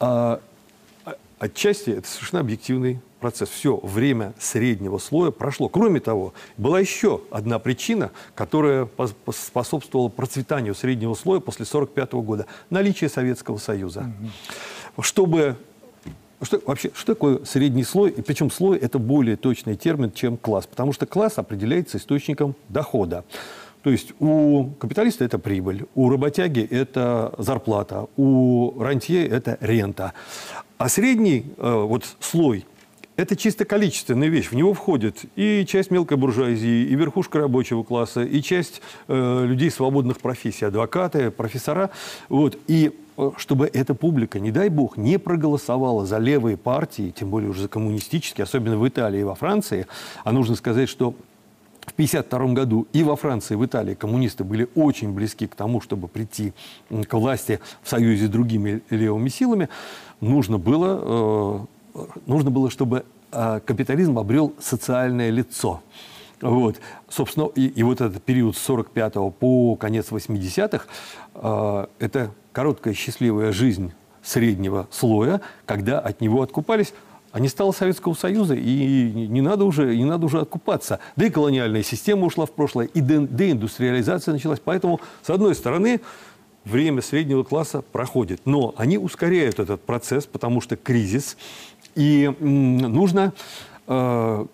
э, 0.00 0.38
отчасти 1.38 1.90
это 1.90 2.08
совершенно 2.08 2.40
объективный 2.40 3.00
процесс. 3.20 3.48
Все 3.48 3.76
время 3.82 4.32
среднего 4.38 4.98
слоя 4.98 5.30
прошло. 5.30 5.68
Кроме 5.68 6.00
того, 6.00 6.34
была 6.56 6.80
еще 6.80 7.20
одна 7.30 7.58
причина, 7.58 8.10
которая 8.34 8.88
способствовала 9.32 10.08
процветанию 10.08 10.74
среднего 10.74 11.14
слоя 11.14 11.40
после 11.40 11.64
1945 11.64 12.12
года. 12.24 12.46
Наличие 12.70 13.08
Советского 13.08 13.58
Союза. 13.58 14.12
Угу. 14.96 15.02
Чтобы 15.02 15.56
что, 16.42 16.60
вообще, 16.64 16.90
что 16.94 17.14
такое 17.14 17.44
средний 17.44 17.84
слой? 17.84 18.10
И 18.10 18.22
причем 18.22 18.50
слой– 18.50 18.78
это 18.80 18.98
более 18.98 19.36
точный 19.36 19.76
термин, 19.76 20.10
чем 20.10 20.36
класс. 20.36 20.66
Потому 20.66 20.92
что 20.92 21.06
класс 21.06 21.34
определяется 21.36 21.98
источником 21.98 22.54
дохода. 22.68 23.24
То 23.82 23.90
есть 23.90 24.12
у 24.20 24.70
капиталиста 24.78 25.24
это 25.24 25.38
прибыль, 25.38 25.86
у 25.94 26.10
работяги 26.10 26.60
это 26.60 27.34
зарплата, 27.38 28.06
у 28.16 28.78
рантье 28.78 29.26
это 29.26 29.56
рента. 29.60 30.12
А 30.76 30.88
средний 30.88 31.46
э, 31.56 31.84
вот 31.86 32.04
слой 32.20 32.66
это 33.20 33.36
чисто 33.36 33.64
количественная 33.66 34.28
вещь. 34.28 34.48
В 34.48 34.54
него 34.54 34.72
входит 34.72 35.24
и 35.36 35.66
часть 35.66 35.90
мелкой 35.90 36.16
буржуазии, 36.16 36.84
и 36.84 36.94
верхушка 36.94 37.38
рабочего 37.38 37.82
класса, 37.82 38.22
и 38.22 38.40
часть 38.40 38.80
э, 39.08 39.44
людей 39.46 39.70
свободных 39.70 40.20
профессий, 40.20 40.64
адвокаты, 40.64 41.30
профессора. 41.30 41.90
Вот. 42.30 42.58
И 42.66 42.92
э, 43.18 43.30
чтобы 43.36 43.70
эта 43.72 43.94
публика, 43.94 44.40
не 44.40 44.50
дай 44.50 44.70
бог, 44.70 44.96
не 44.96 45.18
проголосовала 45.18 46.06
за 46.06 46.16
левые 46.16 46.56
партии, 46.56 47.12
тем 47.14 47.30
более 47.30 47.50
уже 47.50 47.62
за 47.62 47.68
коммунистические, 47.68 48.44
особенно 48.44 48.78
в 48.78 48.88
Италии 48.88 49.20
и 49.20 49.24
во 49.24 49.34
Франции, 49.34 49.86
а 50.24 50.32
нужно 50.32 50.56
сказать, 50.56 50.88
что 50.88 51.10
в 51.10 51.92
1952 51.92 52.54
году 52.54 52.86
и 52.94 53.02
во 53.02 53.16
Франции, 53.16 53.54
и 53.54 53.56
в 53.56 53.66
Италии 53.66 53.94
коммунисты 53.94 54.44
были 54.44 54.68
очень 54.74 55.12
близки 55.12 55.46
к 55.46 55.54
тому, 55.54 55.82
чтобы 55.82 56.08
прийти 56.08 56.54
к 56.88 57.12
власти 57.12 57.60
в 57.82 57.88
союзе 57.88 58.26
с 58.26 58.30
другими 58.30 58.80
левыми 58.88 59.28
силами, 59.28 59.68
нужно 60.20 60.56
было 60.58 61.66
э, 61.66 61.79
нужно 62.26 62.50
было, 62.50 62.70
чтобы 62.70 63.04
а, 63.32 63.60
капитализм 63.60 64.18
обрел 64.18 64.54
социальное 64.58 65.30
лицо. 65.30 65.82
Вот. 66.40 66.80
Собственно, 67.08 67.46
и, 67.54 67.66
и 67.66 67.82
вот 67.82 68.00
этот 68.00 68.22
период 68.22 68.56
с 68.56 68.60
45 68.62 69.14
по 69.38 69.76
конец 69.76 70.06
80-х 70.10 70.86
э, 71.34 71.86
это 71.98 72.30
короткая 72.52 72.94
счастливая 72.94 73.52
жизнь 73.52 73.92
среднего 74.22 74.88
слоя, 74.90 75.42
когда 75.66 76.00
от 76.00 76.20
него 76.22 76.42
откупались 76.42 76.94
а 77.32 77.38
не 77.38 77.48
стало 77.48 77.72
Советского 77.72 78.14
Союза, 78.14 78.54
и 78.54 79.12
не 79.28 79.40
надо 79.40 79.64
уже, 79.64 79.96
не 79.96 80.04
надо 80.04 80.26
уже 80.26 80.40
откупаться. 80.40 80.98
Да 81.16 81.26
и 81.26 81.30
колониальная 81.30 81.82
система 81.82 82.26
ушла 82.26 82.46
в 82.46 82.50
прошлое, 82.50 82.86
и 82.86 83.00
деиндустриализация 83.00 84.32
началась. 84.32 84.58
Поэтому, 84.58 85.00
с 85.22 85.30
одной 85.30 85.54
стороны, 85.54 86.00
время 86.64 87.02
среднего 87.02 87.44
класса 87.44 87.82
проходит. 87.82 88.40
Но 88.46 88.74
они 88.76 88.98
ускоряют 88.98 89.60
этот 89.60 89.80
процесс, 89.80 90.26
потому 90.26 90.60
что 90.60 90.76
кризис, 90.76 91.36
и 91.94 92.32
нужно 92.40 93.32
э, 93.86 94.46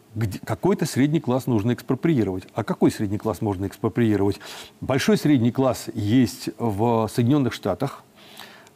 какой-то 0.44 0.86
средний 0.86 1.20
класс 1.20 1.46
нужно 1.46 1.72
экспроприировать. 1.72 2.44
А 2.54 2.64
какой 2.64 2.90
средний 2.90 3.18
класс 3.18 3.40
можно 3.40 3.66
экспроприировать? 3.66 4.40
Большой 4.80 5.16
средний 5.16 5.52
класс 5.52 5.86
есть 5.94 6.50
в 6.58 7.08
Соединенных 7.12 7.52
Штатах, 7.52 8.02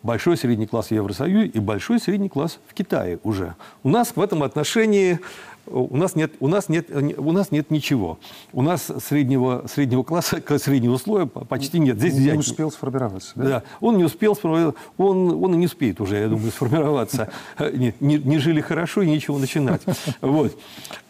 большой 0.03 0.37
средний 0.37 0.67
класс 0.67 0.89
в 0.89 0.93
Евросоюзе 0.93 1.47
и 1.47 1.59
большой 1.59 2.01
средний 2.01 2.29
класс 2.29 2.59
в 2.67 2.75
Китае 2.75 3.19
уже. 3.23 3.55
У 3.83 3.89
нас 3.89 4.13
в 4.17 4.21
этом 4.21 4.43
отношении 4.43 5.21
у 5.67 5.97
нас 5.97 6.17
нет, 6.17 6.33
у 6.41 6.49
нас 6.49 6.69
нет, 6.69 6.89
у 6.91 7.33
нас 7.33 7.51
нет 7.51 7.71
ничего. 7.71 8.19
У 8.53 8.63
нас 8.63 8.91
среднего, 9.07 9.65
среднего 9.73 10.03
класса, 10.03 10.43
среднего 10.59 10.97
слоя 10.97 11.27
почти 11.27 11.79
нет. 11.79 11.99
Здесь 11.99 12.15
не 12.15 12.21
взять... 12.21 12.39
успел 12.39 12.71
сформироваться, 12.71 13.33
да? 13.37 13.45
Да, 13.45 13.63
он 13.81 13.97
не 13.97 14.05
успел 14.05 14.35
сформироваться, 14.35 14.81
он, 14.99 15.43
он 15.43 15.55
и 15.55 15.57
не 15.59 15.67
успеет 15.67 16.01
уже, 16.01 16.17
я 16.17 16.29
думаю, 16.29 16.51
сформироваться. 16.51 17.31
Не, 17.81 17.95
не, 18.01 18.19
не 18.19 18.39
жили 18.39 18.61
хорошо 18.61 19.03
и 19.03 19.07
нечего 19.09 19.39
начинать. 19.39 19.83
Вот. 20.21 20.57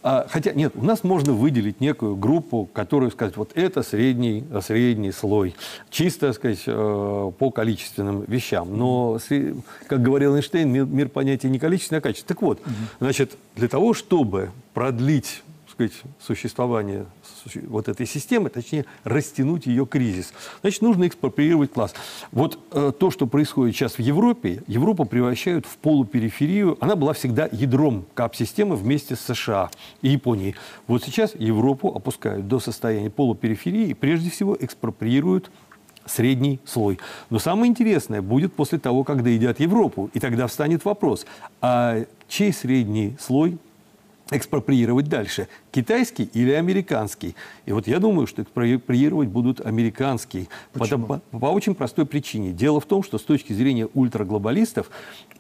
А, 0.03 0.27
хотя, 0.29 0.53
нет, 0.53 0.73
у 0.77 0.85
нас 0.85 1.05
можно 1.05 1.33
выделить 1.33 1.81
некую 1.81 2.17
группу, 2.17 2.69
которую 2.73 3.11
сказать, 3.11 3.37
вот 3.37 3.53
это 3.55 3.83
средний, 3.83 4.45
средний 4.63 5.13
слой, 5.13 5.55
чисто, 5.91 6.29
так 6.29 6.37
сказать, 6.37 6.63
э, 6.67 7.33
по 7.39 7.51
количественным 7.51 8.25
вещам. 8.27 8.77
Но, 8.77 9.19
как 9.89 10.03
говорил 10.03 10.37
Эйнштейн, 10.37 10.71
мир, 10.71 10.87
мир 10.87 11.09
понятия 11.09 11.49
не 11.49 11.59
количественное, 11.59 12.01
а 12.01 12.03
качество. 12.03 12.29
Так 12.29 12.43
вот, 12.43 12.61
значит, 12.99 13.37
для 13.57 13.69
того, 13.69 13.93
чтобы 13.93 14.51
продлить 14.73 15.43
сказать, 15.71 15.93
существование 16.21 17.07
вот 17.69 17.89
этой 17.89 18.07
системы, 18.07 18.51
точнее, 18.51 18.85
растянуть 19.05 19.67
ее 19.67 19.87
кризис. 19.87 20.33
Значит, 20.61 20.83
нужно 20.83 21.07
экспроприировать 21.07 21.73
класс. 21.73 21.95
Вот 22.33 22.59
э, 22.73 22.93
то, 22.99 23.11
что 23.11 23.27
происходит 23.27 23.75
сейчас 23.75 23.95
в 23.95 24.01
Европе, 24.01 24.63
Европу 24.67 25.05
превращают 25.05 25.67
в 25.67 25.77
полупериферию. 25.79 26.77
Она 26.81 26.97
была 26.97 27.13
всегда 27.13 27.49
ядром 27.51 28.05
КАП-системы 28.15 28.77
вместе 28.77 29.17
с 29.17 29.21
США 29.21 29.71
и 30.03 30.09
Японией. 30.09 30.55
Вот 30.87 31.05
сейчас 31.05 31.35
Европу 31.35 31.89
опускают 31.95 32.49
до 32.49 32.61
состояния 32.61 33.11
полупериферии 33.11 33.89
и 33.89 33.95
прежде 33.95 34.31
всего 34.31 34.57
экспроприируют 34.59 35.51
средний 36.07 36.61
слой. 36.65 36.99
Но 37.31 37.39
самое 37.39 37.71
интересное 37.71 38.23
будет 38.23 38.53
после 38.53 38.79
того, 38.79 39.05
как 39.05 39.23
доедят 39.23 39.61
Европу. 39.61 40.11
И 40.15 40.21
тогда 40.21 40.47
встанет 40.47 40.85
вопрос, 40.85 41.27
а 41.61 42.05
чей 42.29 42.53
средний 42.53 43.17
слой 43.21 43.59
экспроприировать 44.31 45.09
дальше, 45.09 45.49
китайский 45.71 46.25
или 46.25 46.53
американский. 46.53 47.35
И 47.67 47.73
вот 47.73 47.87
я 47.87 47.99
думаю, 47.99 48.27
что 48.27 48.43
экспроприировать 48.43 49.29
будут 49.29 49.61
американский. 49.61 50.49
Почему? 50.73 51.07
По, 51.07 51.19
по, 51.19 51.39
по 51.39 51.47
очень 51.47 51.75
простой 51.75 52.07
причине. 52.07 52.53
Дело 52.53 52.81
в 52.81 52.87
том, 52.87 53.03
что 53.03 53.19
с 53.19 53.23
точки 53.23 53.53
зрения 53.53 53.89
ультраглобалистов 53.95 54.91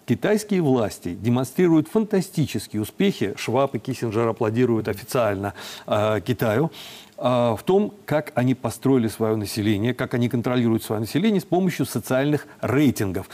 китайские 0.07 0.62
власти 0.62 1.14
демонстрируют 1.14 1.88
фантастические 1.88 2.83
успехи. 2.83 3.35
Шваб 3.37 3.74
и 3.76 3.79
Киссинджер 3.79 4.26
аплодируют 4.26 4.88
официально 4.88 5.55
э, 5.87 6.20
Китаю 6.24 6.72
э, 7.16 7.22
в 7.22 7.61
том, 7.64 7.94
как 8.07 8.33
они 8.35 8.55
построили 8.55 9.09
свое 9.09 9.37
население, 9.37 9.94
как 9.94 10.14
они 10.14 10.29
контролируют 10.29 10.83
свое 10.83 11.00
население 11.00 11.40
с 11.40 11.44
помощью 11.44 11.87
социальных 11.87 12.46
рейтингов. 12.61 13.29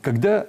Когда 0.00 0.46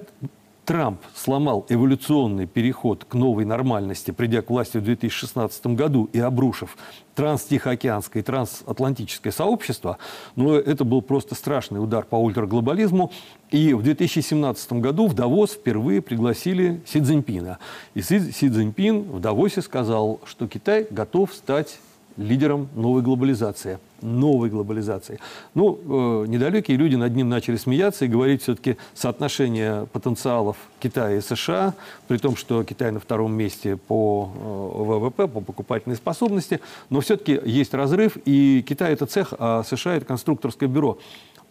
Трамп 0.65 1.02
сломал 1.13 1.65
эволюционный 1.67 2.45
переход 2.45 3.04
к 3.04 3.15
новой 3.15 3.43
нормальности, 3.43 4.12
придя 4.12 4.41
к 4.41 4.49
власти 4.49 4.78
в 4.78 4.84
2016 4.84 5.67
году 5.67 6.10
и 6.13 6.19
обрушив 6.19 6.78
транстихоокеанское 7.15 8.23
и 8.23 8.26
трансатлантическое 8.26 9.34
сообщество, 9.34 9.97
но 10.36 10.56
это 10.56 10.86
был 10.86 11.02
просто 11.02 11.36
страшный 11.36 11.84
удар 11.84 12.06
по 12.06 12.15
ультраглобализму. 12.15 13.12
И 13.52 13.73
в 13.73 13.84
2017 13.84 14.73
году 14.73 15.08
в 15.08 15.13
Давос 15.13 15.52
впервые 15.52 16.02
пригласили 16.02 16.82
Си 16.86 17.02
Цзиньпина. 17.02 17.60
И 17.93 18.02
Си, 18.02 18.32
Цзиньпин 18.32 19.04
в 19.04 19.19
Давосе 19.19 19.62
сказал, 19.62 20.21
что 20.26 20.47
Китай 20.47 20.88
готов 20.89 21.34
стать 21.34 21.78
лидером 22.17 22.67
новой 22.76 23.02
глобализации. 23.02 23.80
Новой 24.02 24.49
глобализации. 24.49 25.19
Ну, 25.54 25.80
э, 26.23 26.28
недалекие 26.28 26.78
люди 26.78 26.95
над 26.95 27.15
ним 27.15 27.30
начали 27.30 27.56
смеяться 27.56 28.06
и 28.06 28.08
говорить 28.08 28.41
все-таки 28.41 28.78
соотношение 28.93 29.88
потенциалов 29.93 30.58
Китая 30.80 31.17
и 31.17 31.21
США, 31.21 31.73
при 32.08 32.17
том, 32.17 32.36
что 32.36 32.63
Китай 32.63 32.91
на 32.91 32.99
втором 32.99 33.34
месте 33.34 33.78
по 33.78 34.32
э, 34.36 34.84
ВВП, 34.84 35.28
по 35.28 35.41
покупательной 35.41 35.95
способности, 35.95 36.60
но 36.89 36.99
все-таки 36.99 37.39
есть 37.45 37.73
разрыв, 37.73 38.17
и 38.26 38.63
Китай 38.67 38.93
это 38.93 39.06
цех, 39.06 39.34
а 39.39 39.63
США 39.63 39.95
это 39.95 40.06
конструкторское 40.06 40.67
бюро. 40.67 40.97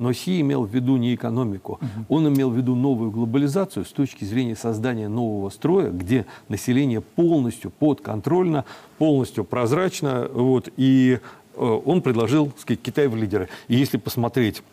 Но 0.03 0.13
Си 0.13 0.41
имел 0.41 0.65
в 0.65 0.75
виду 0.75 0.97
не 0.97 1.15
экономику, 1.15 1.79
он 2.09 2.27
имел 2.27 2.51
в 2.51 2.57
виду 2.57 2.75
новую 2.75 3.13
глобализацию 3.13 3.85
с 3.85 3.93
точки 3.93 4.25
зрения 4.25 4.57
создания 4.57 5.07
нового 5.07 5.49
строя, 5.49 5.91
где 5.91 6.27
население 6.49 7.01
полностью 7.01 7.71
подконтрольно, 7.71 8.65
полностью 8.99 9.45
прозрачно, 9.45 10.29
вот, 10.33 10.71
и 10.77 11.21
э, 11.55 11.65
он 11.65 12.03
предложил 12.03 12.53
сказать, 12.59 12.83
Китай 12.83 13.07
в 13.07 13.15
лидеры. 13.15 13.49
И 13.69 13.77
если 13.77 13.97
посмотреть 13.97 14.65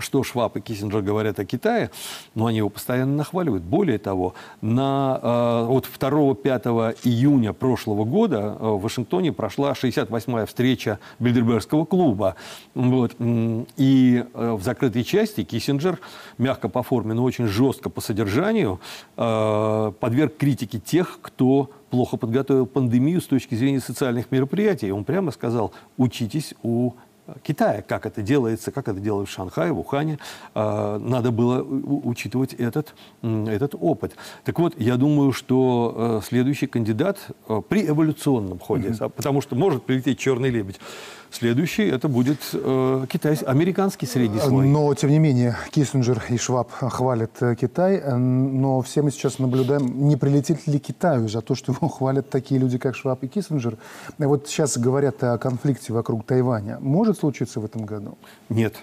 что 0.00 0.22
Шваб 0.22 0.56
и 0.56 0.60
Киссинджер 0.60 1.02
говорят 1.02 1.38
о 1.38 1.44
Китае, 1.44 1.90
но 2.34 2.46
они 2.46 2.58
его 2.58 2.68
постоянно 2.68 3.16
нахваливают. 3.16 3.62
Более 3.62 3.98
того, 3.98 4.34
на, 4.60 5.18
э, 5.22 5.64
вот 5.66 5.86
2-5 5.86 6.96
июня 7.04 7.52
прошлого 7.52 8.04
года 8.04 8.56
э, 8.58 8.66
в 8.66 8.80
Вашингтоне 8.80 9.32
прошла 9.32 9.72
68-я 9.72 10.46
встреча 10.46 10.98
Бильдербергского 11.18 11.84
клуба. 11.84 12.36
Вот, 12.74 13.16
и 13.18 14.24
э, 14.32 14.52
в 14.52 14.62
закрытой 14.62 15.04
части 15.04 15.44
Киссинджер, 15.44 15.98
мягко 16.38 16.68
по 16.68 16.82
форме, 16.82 17.14
но 17.14 17.24
очень 17.24 17.46
жестко 17.46 17.90
по 17.90 18.00
содержанию, 18.00 18.80
подверг 19.16 20.36
критике 20.36 20.78
тех, 20.78 21.18
кто 21.20 21.70
плохо 21.90 22.16
подготовил 22.16 22.66
пандемию 22.66 23.20
с 23.20 23.26
точки 23.26 23.54
зрения 23.54 23.80
социальных 23.80 24.30
мероприятий. 24.30 24.92
Он 24.92 25.04
прямо 25.04 25.32
сказал, 25.32 25.72
учитесь 25.96 26.54
у 26.62 26.92
Китая, 27.42 27.82
как 27.82 28.06
это 28.06 28.22
делается, 28.22 28.70
как 28.70 28.88
это 28.88 29.00
делают 29.00 29.28
в 29.28 29.32
Шанхае, 29.32 29.72
в 29.72 29.78
Ухане. 29.78 30.18
А, 30.54 30.98
надо 30.98 31.30
было 31.30 31.62
учитывать 31.62 32.54
этот, 32.54 32.94
этот 33.22 33.74
опыт. 33.78 34.14
Так 34.44 34.58
вот, 34.58 34.74
я 34.78 34.96
думаю, 34.96 35.32
что 35.32 36.20
э, 36.22 36.26
следующий 36.26 36.66
кандидат 36.66 37.18
э, 37.48 37.62
при 37.68 37.86
эволюционном 37.86 38.58
ходе, 38.58 38.88
mm-hmm. 38.88 39.10
потому 39.10 39.40
что 39.40 39.56
может 39.56 39.84
прилететь 39.84 40.18
черный 40.18 40.50
лебедь, 40.50 40.80
Следующий 41.30 41.84
это 41.84 42.08
будет 42.08 42.40
э, 42.52 43.06
китайский, 43.08 43.44
американский 43.44 44.06
средний 44.06 44.40
слой. 44.40 44.66
Но, 44.66 44.92
тем 44.94 45.10
не 45.10 45.20
менее, 45.20 45.56
Киссинджер 45.70 46.24
и 46.28 46.36
Шваб 46.36 46.72
хвалят 46.72 47.30
э, 47.40 47.54
Китай, 47.54 48.02
но 48.02 48.80
все 48.82 49.02
мы 49.02 49.12
сейчас 49.12 49.38
наблюдаем, 49.38 50.08
не 50.08 50.16
прилетит 50.16 50.66
ли 50.66 50.80
Китаю 50.80 51.28
за 51.28 51.40
то, 51.40 51.54
что 51.54 51.72
его 51.72 51.86
хвалят 51.86 52.30
такие 52.30 52.60
люди, 52.60 52.78
как 52.78 52.96
Шваб 52.96 53.22
и 53.22 53.28
Киссинджер. 53.28 53.76
Вот 54.18 54.48
сейчас 54.48 54.76
говорят 54.76 55.22
о 55.22 55.38
конфликте 55.38 55.92
вокруг 55.92 56.26
Тайваня. 56.26 56.78
Может 56.80 57.19
случиться 57.20 57.60
в 57.60 57.64
этом 57.64 57.84
году? 57.84 58.18
Нет. 58.48 58.74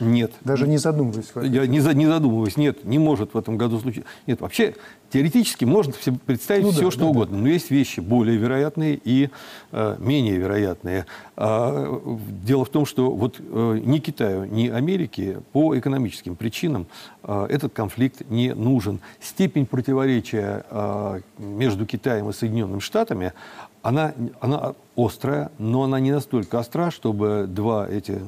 Нет. 0.00 0.32
Даже 0.40 0.66
не 0.66 0.78
задумываясь? 0.78 1.30
Я 1.34 1.66
не, 1.66 1.80
за, 1.80 1.92
не 1.92 2.06
задумываясь. 2.06 2.56
Нет, 2.56 2.84
не 2.84 2.98
может 2.98 3.34
в 3.34 3.38
этом 3.38 3.58
году 3.58 3.78
случиться. 3.78 4.08
Нет, 4.26 4.40
вообще 4.40 4.74
теоретически 5.10 5.64
можно 5.66 5.92
представить 6.24 6.64
ну, 6.64 6.70
все, 6.70 6.84
да, 6.84 6.90
что 6.90 7.00
да, 7.00 7.06
угодно. 7.06 7.36
Да. 7.36 7.42
Но 7.42 7.48
есть 7.48 7.70
вещи 7.70 8.00
более 8.00 8.38
вероятные 8.38 8.98
и 9.02 9.28
э, 9.72 9.96
менее 9.98 10.36
вероятные. 10.36 11.04
А, 11.36 12.00
дело 12.42 12.64
в 12.64 12.70
том, 12.70 12.86
что 12.86 13.10
вот 13.10 13.36
э, 13.38 13.80
ни 13.84 13.98
Китаю, 13.98 14.44
ни 14.44 14.68
Америке 14.68 15.40
по 15.52 15.78
экономическим 15.78 16.34
причинам 16.34 16.86
э, 17.22 17.46
этот 17.50 17.74
конфликт 17.74 18.22
не 18.30 18.54
нужен. 18.54 19.00
Степень 19.20 19.66
противоречия 19.66 20.64
э, 20.70 21.20
между 21.38 21.84
Китаем 21.84 22.30
и 22.30 22.32
Соединенными 22.32 22.80
Штатами, 22.80 23.34
она, 23.82 24.12
она 24.40 24.74
острая, 24.96 25.50
но 25.58 25.82
она 25.84 26.00
не 26.00 26.12
настолько 26.12 26.58
остра, 26.58 26.90
чтобы 26.90 27.46
два 27.48 27.88
эти, 27.88 28.20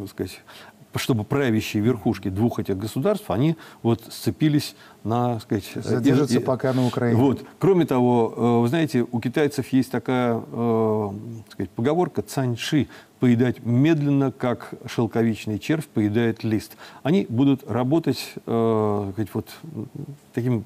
так 0.00 0.10
сказать, 0.10 0.40
чтобы 0.96 1.24
правящие 1.24 1.82
верхушки 1.82 2.28
двух 2.28 2.58
этих 2.58 2.76
государств, 2.76 3.30
они 3.30 3.56
вот 3.82 4.02
сцепились 4.10 4.74
на, 5.04 5.38
сказать... 5.40 5.70
Задержатся 5.74 6.38
и, 6.38 6.42
пока 6.42 6.72
на 6.72 6.86
Украине. 6.86 7.20
Вот. 7.20 7.44
Кроме 7.58 7.86
того, 7.86 8.34
э, 8.36 8.60
вы 8.62 8.68
знаете, 8.68 9.06
у 9.10 9.20
китайцев 9.20 9.68
есть 9.72 9.90
такая 9.90 10.40
э, 10.40 11.10
сказать, 11.52 11.70
поговорка 11.70 12.22
«цаньши» 12.22 12.88
поедать 13.20 13.64
медленно, 13.64 14.32
как 14.32 14.74
шелковичный 14.86 15.58
червь 15.58 15.86
поедает 15.86 16.44
лист. 16.44 16.76
Они 17.02 17.26
будут 17.28 17.68
работать 17.68 18.34
э, 18.46 19.10
сказать, 19.12 19.30
вот, 19.34 19.48
таким 20.32 20.64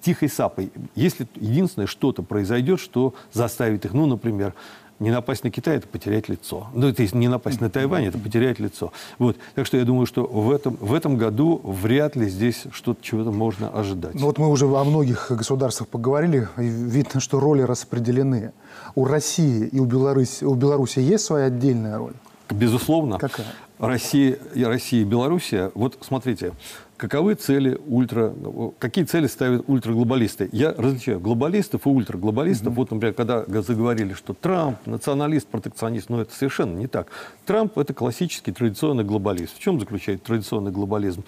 тихой 0.00 0.28
сапой. 0.28 0.70
Если 0.94 1.26
единственное 1.36 1.86
что-то 1.86 2.22
произойдет, 2.22 2.80
что 2.80 3.14
заставит 3.32 3.84
их, 3.84 3.92
ну, 3.92 4.06
например, 4.06 4.54
не 4.98 5.10
напасть 5.10 5.44
на 5.44 5.50
Китай– 5.50 5.76
это 5.78 5.86
потерять 5.86 6.28
лицо. 6.28 6.68
Ну, 6.72 6.88
это 6.88 7.06
не 7.16 7.28
напасть 7.28 7.60
на 7.60 7.68
Тайвань– 7.68 8.04
это 8.06 8.18
потерять 8.18 8.58
лицо. 8.58 8.92
Вот. 9.18 9.36
Так 9.54 9.66
что 9.66 9.76
я 9.76 9.84
думаю, 9.84 10.06
что 10.06 10.24
в 10.24 10.50
этом, 10.50 10.78
в 10.80 10.94
этом 10.94 11.18
году 11.18 11.60
вряд 11.64 12.16
ли 12.16 12.28
здесь 12.28 12.64
что-то 12.72 13.02
чего-то 13.02 13.30
можно 13.30 13.68
ожидать. 13.68 14.14
Ну, 14.14 14.26
вот 14.26 14.38
мы 14.38 14.48
уже 14.48 14.64
о 14.66 14.84
многих 14.84 15.30
государствах 15.30 15.88
поговорили, 15.88 16.48
и 16.56 16.62
видно, 16.62 17.20
что 17.20 17.40
роли 17.40 17.62
распределены. 17.62 18.52
У 18.94 19.04
России 19.04 19.66
и 19.66 19.78
у 19.78 19.84
Беларуси, 19.84 20.44
у 20.44 20.54
Беларуси 20.54 21.00
есть 21.00 21.24
своя 21.24 21.46
отдельная 21.46 21.98
роль? 21.98 22.14
Безусловно. 22.48 23.18
Какая? 23.18 23.46
Россия, 23.78 24.38
Россия 24.54 25.02
и 25.02 25.04
Белоруссия. 25.04 25.70
Вот 25.74 25.98
смотрите, 26.00 26.52
каковы 26.96 27.34
цели 27.34 27.78
ультра, 27.86 28.34
какие 28.78 29.04
цели 29.04 29.26
ставят 29.26 29.64
ультраглобалисты? 29.68 30.48
Я 30.52 30.72
различаю 30.72 31.20
глобалистов 31.20 31.86
и 31.86 31.88
ультраглобалистов. 31.88 32.68
Угу. 32.68 32.76
Вот, 32.76 32.90
например, 32.90 33.14
когда 33.14 33.44
заговорили, 33.62 34.14
что 34.14 34.34
Трамп 34.34 34.86
националист, 34.86 35.48
протекционист, 35.48 36.08
но 36.08 36.20
это 36.20 36.34
совершенно 36.34 36.76
не 36.76 36.86
так. 36.86 37.08
Трамп 37.44 37.78
это 37.78 37.94
классический 37.94 38.52
традиционный 38.52 39.04
глобалист. 39.04 39.56
В 39.56 39.60
чем 39.60 39.78
заключается 39.80 40.24
традиционный 40.24 40.72
глобализм? 40.72 41.24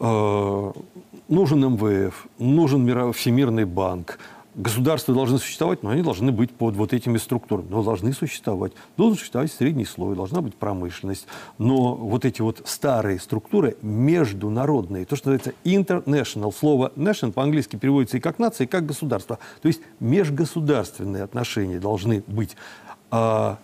Э, 0.00 0.72
нужен 1.28 1.60
МВФ, 1.60 2.26
нужен 2.38 3.12
Всемирный 3.12 3.64
банк, 3.64 4.18
государства 4.54 5.14
должны 5.14 5.38
существовать, 5.38 5.82
но 5.82 5.90
они 5.90 6.02
должны 6.02 6.32
быть 6.32 6.50
под 6.50 6.76
вот 6.76 6.92
этими 6.92 7.18
структурами. 7.18 7.68
Но 7.70 7.82
должны 7.82 8.12
существовать. 8.12 8.72
Должен 8.96 9.18
существовать 9.18 9.52
средний 9.52 9.84
слой, 9.84 10.16
должна 10.16 10.40
быть 10.40 10.54
промышленность. 10.54 11.26
Но 11.58 11.94
вот 11.94 12.24
эти 12.24 12.42
вот 12.42 12.62
старые 12.64 13.18
структуры 13.18 13.76
международные, 13.82 15.04
то, 15.04 15.16
что 15.16 15.30
называется 15.30 15.58
international, 15.64 16.52
слово 16.52 16.92
national 16.96 17.32
по-английски 17.32 17.76
переводится 17.76 18.16
и 18.16 18.20
как 18.20 18.38
нация, 18.38 18.66
и 18.66 18.68
как 18.68 18.86
государство. 18.86 19.38
То 19.62 19.68
есть 19.68 19.80
межгосударственные 20.00 21.22
отношения 21.22 21.78
должны 21.78 22.22
быть. 22.26 22.56
А 23.10 23.58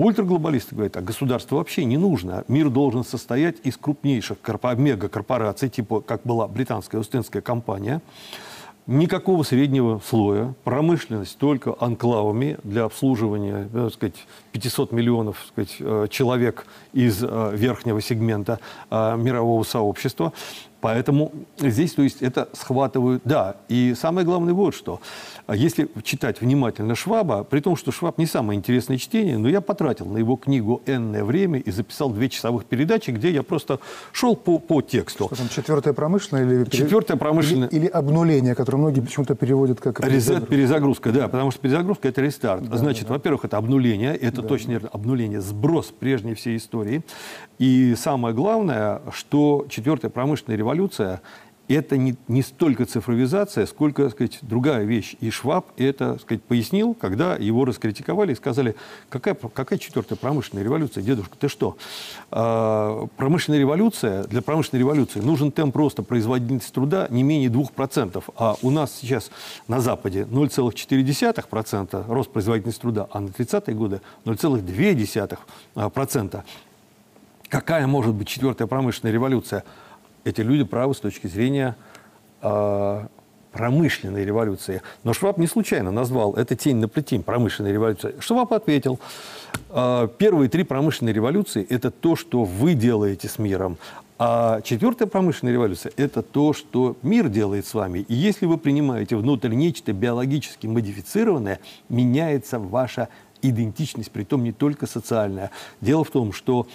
Ультраглобалисты 0.00 0.74
говорят, 0.74 0.96
а 0.96 1.02
государство 1.02 1.56
вообще 1.56 1.84
не 1.84 1.98
нужно. 1.98 2.42
Мир 2.48 2.70
должен 2.70 3.04
состоять 3.04 3.56
из 3.64 3.76
крупнейших 3.76 4.38
корпо- 4.42 4.74
мегакорпораций, 4.74 5.68
типа 5.68 6.00
как 6.00 6.22
была 6.24 6.48
британская 6.48 7.00
Остинская 7.00 7.42
компания, 7.42 8.00
никакого 8.86 9.42
среднего 9.42 10.00
слоя, 10.04 10.54
промышленность 10.64 11.38
только 11.38 11.74
анклавами 11.78 12.58
для 12.64 12.84
обслуживания 12.84 13.68
так 13.72 13.92
сказать, 13.92 14.26
500 14.52 14.92
миллионов 14.92 15.36
так 15.38 15.46
сказать, 15.68 15.76
э, 15.80 16.06
человек 16.10 16.66
из 16.92 17.22
э, 17.22 17.50
верхнего 17.54 18.00
сегмента 18.00 18.58
э, 18.90 19.16
мирового 19.16 19.62
сообщества. 19.62 20.32
Поэтому 20.80 21.32
здесь, 21.58 21.92
то 21.92 22.02
есть, 22.02 22.22
это 22.22 22.48
схватывают, 22.52 23.22
да. 23.24 23.56
И 23.68 23.94
самое 23.98 24.26
главное 24.26 24.54
вот 24.54 24.74
что. 24.74 25.00
Если 25.52 25.88
читать 26.02 26.40
внимательно 26.40 26.94
Шваба, 26.94 27.44
при 27.44 27.60
том, 27.60 27.76
что 27.76 27.92
Шваб 27.92 28.18
не 28.18 28.26
самое 28.26 28.56
интересное 28.58 28.96
чтение, 28.96 29.36
но 29.36 29.48
я 29.48 29.60
потратил 29.60 30.06
на 30.06 30.18
его 30.18 30.36
книгу 30.36 30.82
энное 30.86 31.24
время 31.24 31.58
и 31.58 31.70
записал 31.70 32.10
две 32.10 32.28
часовых 32.28 32.64
передачи, 32.64 33.10
где 33.10 33.30
я 33.30 33.42
просто 33.42 33.80
шел 34.12 34.36
по, 34.36 34.58
по 34.58 34.80
тексту. 34.80 35.26
Что 35.26 35.36
там, 35.36 35.48
четвертая 35.48 35.92
промышленная 35.92 36.44
или... 36.44 36.64
Четвертая 36.64 37.16
промышленная. 37.16 37.68
Или, 37.68 37.80
или 37.80 37.86
обнуление, 37.88 38.54
которое 38.54 38.78
многие 38.78 39.00
почему-то 39.00 39.34
переводят 39.34 39.80
как... 39.80 40.00
Резет, 40.00 40.48
перезагрузка, 40.48 41.12
да, 41.12 41.28
потому 41.28 41.50
что 41.50 41.60
перезагрузка– 41.60 42.08
это 42.10 42.22
рестарт. 42.22 42.68
Да, 42.68 42.76
Значит, 42.76 43.08
да. 43.08 43.14
во-первых, 43.14 43.44
это 43.44 43.56
обнуление, 43.56 44.16
это 44.16 44.42
да. 44.42 44.48
точно 44.48 44.80
обнуление, 44.92 45.40
сброс 45.40 45.86
прежней 45.86 46.34
всей 46.34 46.56
истории. 46.56 47.02
И 47.58 47.94
самое 47.96 48.34
главное, 48.34 49.02
что 49.12 49.66
четвертая 49.68 50.10
промышленная 50.10 50.56
революция 50.56 50.69
это 51.76 51.96
не, 51.96 52.16
не 52.28 52.42
столько 52.42 52.84
цифровизация, 52.84 53.66
сколько 53.66 54.04
так 54.04 54.12
сказать, 54.12 54.38
другая 54.42 54.84
вещь. 54.84 55.16
И 55.20 55.30
Шваб 55.30 55.66
это 55.76 56.12
так 56.14 56.22
сказать, 56.22 56.42
пояснил, 56.42 56.94
когда 56.94 57.36
его 57.36 57.64
раскритиковали 57.64 58.32
и 58.32 58.34
сказали, 58.34 58.74
какая, 59.08 59.34
какая 59.34 59.78
четвертая 59.78 60.18
промышленная 60.18 60.64
революция, 60.64 61.02
дедушка, 61.02 61.36
ты 61.38 61.48
что? 61.48 61.76
А, 62.30 63.06
промышленная 63.16 63.60
революция, 63.60 64.24
для 64.24 64.42
промышленной 64.42 64.80
революции 64.80 65.20
нужен 65.20 65.52
темп 65.52 65.76
роста 65.76 66.02
производительности 66.02 66.72
труда 66.72 67.06
не 67.10 67.22
менее 67.22 67.50
2%, 67.50 68.22
а 68.36 68.56
у 68.62 68.70
нас 68.70 68.96
сейчас 69.00 69.30
на 69.68 69.80
Западе 69.80 70.22
0,4% 70.22 72.12
рост 72.12 72.30
производительности 72.30 72.82
труда, 72.82 73.06
а 73.12 73.20
на 73.20 73.28
30-е 73.28 73.74
годы 73.74 74.00
0,2%. 74.24 76.42
Какая 77.48 77.86
может 77.88 78.14
быть 78.14 78.28
четвертая 78.28 78.68
промышленная 78.68 79.12
революция? 79.12 79.64
Эти 80.24 80.40
люди 80.40 80.64
правы 80.64 80.94
с 80.94 80.98
точки 80.98 81.26
зрения 81.26 81.76
э, 82.42 83.06
промышленной 83.52 84.24
революции. 84.24 84.82
Но 85.04 85.12
Шваб 85.12 85.38
не 85.38 85.46
случайно 85.46 85.90
назвал 85.90 86.34
это 86.34 86.56
тень 86.56 86.76
на 86.76 86.88
плетень 86.88 87.22
промышленной 87.22 87.72
революции. 87.72 88.14
Шваб 88.20 88.52
ответил, 88.52 89.00
э, 89.70 90.08
первые 90.18 90.48
три 90.48 90.64
промышленные 90.64 91.12
революции– 91.12 91.66
это 91.68 91.90
то, 91.90 92.16
что 92.16 92.44
вы 92.44 92.74
делаете 92.74 93.28
с 93.28 93.38
миром. 93.38 93.78
А 94.18 94.60
четвертая 94.60 95.08
промышленная 95.08 95.54
революция– 95.54 95.92
это 95.96 96.22
то, 96.22 96.52
что 96.52 96.96
мир 97.02 97.28
делает 97.28 97.66
с 97.66 97.72
вами. 97.72 98.00
И 98.00 98.14
если 98.14 98.44
вы 98.44 98.58
принимаете 98.58 99.16
внутрь 99.16 99.54
нечто 99.54 99.92
биологически 99.92 100.66
модифицированное, 100.66 101.58
меняется 101.88 102.58
ваша 102.58 103.08
идентичность, 103.42 104.10
при 104.10 104.24
том 104.24 104.44
не 104.44 104.52
только 104.52 104.86
социальная. 104.86 105.50
Дело 105.80 106.04
в 106.04 106.10
том, 106.10 106.34
что 106.34 106.66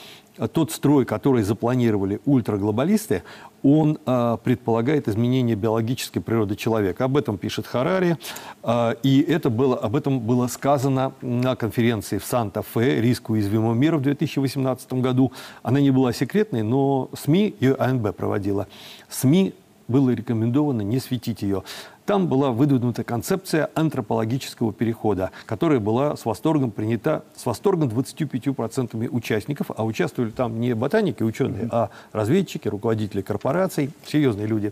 тот 0.52 0.72
строй, 0.72 1.06
который 1.06 1.44
запланировали 1.44 2.20
ультраглобалисты, 2.26 3.24
он 3.64 3.98
э, 4.06 4.38
предполагает 4.44 5.08
изменение 5.08 5.56
биологической 5.56 6.20
природы 6.20 6.56
человека. 6.56 7.06
Об 7.06 7.18
этом 7.18 7.38
пишет 7.38 7.66
Харари. 7.66 8.18
Э, 8.64 8.96
и 9.02 9.22
это 9.22 9.50
было, 9.50 9.78
об 9.78 9.96
этом 9.96 10.20
было 10.20 10.48
сказано 10.48 11.14
на 11.22 11.56
конференции 11.56 12.18
в 12.18 12.26
Санта-Фе 12.26 13.02
«Риск 13.02 13.30
уязвимого 13.30 13.74
мира» 13.74 13.98
в 13.98 14.02
2018 14.02 14.94
году. 14.94 15.32
Она 15.64 15.80
не 15.80 15.92
была 15.92 16.14
секретной, 16.14 16.62
но 16.64 17.10
СМИ, 17.18 17.56
и 17.60 17.74
АНБ 17.78 18.16
проводила, 18.16 18.68
СМИ 19.10 19.54
было 19.88 20.12
рекомендовано 20.12 20.82
не 20.82 21.00
светить 21.00 21.42
ее. 21.42 21.64
Там 22.06 22.28
была 22.28 22.52
выдвинута 22.52 23.04
концепция 23.04 23.70
антропологического 23.74 24.72
перехода, 24.72 25.32
которая 25.48 25.80
была 25.80 26.16
с 26.16 26.26
восторгом 26.26 26.70
принята, 26.70 27.24
с 27.36 27.46
восторгом 27.48 27.90
25% 27.90 29.10
участников, 29.10 29.72
а 29.76 29.84
участвовали 29.84 30.30
там 30.30 30.60
не 30.60 30.76
ботаники, 30.76 31.24
ученые, 31.24 31.68
а 31.72 31.90
разведчики, 32.12 32.68
руководители 32.68 33.22
корпораций, 33.22 33.90
серьезные 34.06 34.46
люди. 34.46 34.72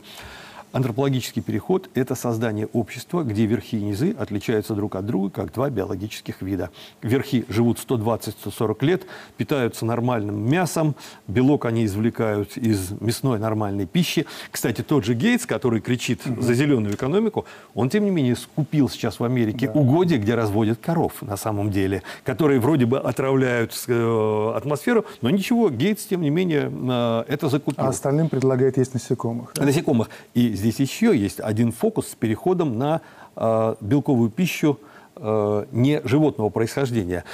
Антропологический 0.74 1.44
переход– 1.44 1.88
это 1.94 2.16
создание 2.16 2.66
общества, 2.74 3.22
где 3.22 3.46
верхи 3.46 3.76
и 3.76 3.84
низы 3.84 4.16
отличаются 4.18 4.74
друг 4.74 4.96
от 4.96 5.06
друга, 5.06 5.30
как 5.30 5.54
два 5.54 5.70
биологических 5.70 6.42
вида. 6.42 6.72
Верхи 7.04 7.46
живут 7.48 7.78
120-140 7.78 8.84
лет, 8.84 9.04
питаются 9.38 9.86
нормальным 9.86 10.50
мясом, 10.50 10.96
белок 11.28 11.66
они 11.66 11.86
извлекают 11.86 12.58
из 12.58 12.90
мясной 13.00 13.38
нормальной 13.38 13.86
пищи. 13.86 14.26
Кстати, 14.50 14.82
тот 14.82 15.06
же 15.06 15.14
Гейтс, 15.14 15.46
который 15.46 15.80
кричит 15.80 16.26
угу. 16.26 16.42
за 16.42 16.56
зеленую 16.56 16.96
экономику, 16.96 17.46
он, 17.76 17.92
тем 17.92 18.06
не 18.06 18.10
менее, 18.10 18.36
скупил 18.36 18.90
сейчас 18.90 19.20
в 19.20 19.24
Америке 19.24 19.68
да. 19.68 19.80
угодья, 19.80 20.18
где 20.18 20.34
разводят 20.34 20.80
коров 20.80 21.22
на 21.22 21.38
самом 21.38 21.70
деле, 21.70 22.02
которые 22.24 22.60
вроде 22.60 22.88
бы 22.88 22.98
отравляют 22.98 23.74
э, 23.88 24.54
атмосферу, 24.56 25.06
но 25.22 25.30
ничего, 25.30 25.70
Гейтс, 25.70 26.06
тем 26.06 26.22
не 26.22 26.32
менее, 26.32 26.72
э, 26.74 27.24
это 27.28 27.48
закупил. 27.48 27.86
А 27.86 27.90
остальным 27.90 28.28
предлагает 28.28 28.78
есть 28.78 28.96
насекомых. 28.96 29.52
Да? 29.54 29.66
Насекомых. 29.66 30.10
И 30.34 30.63
здесь 30.64 30.80
еще 30.80 31.18
есть 31.18 31.40
один 31.40 31.72
фокус 31.72 32.08
с 32.08 32.16
переходом 32.16 32.78
на 32.78 33.02
э, 33.36 33.76
белковую 33.82 34.30
пищу 34.30 34.80
э, 35.16 35.66
не 35.72 36.02
животного 36.06 36.50
происхождения. 36.50 37.26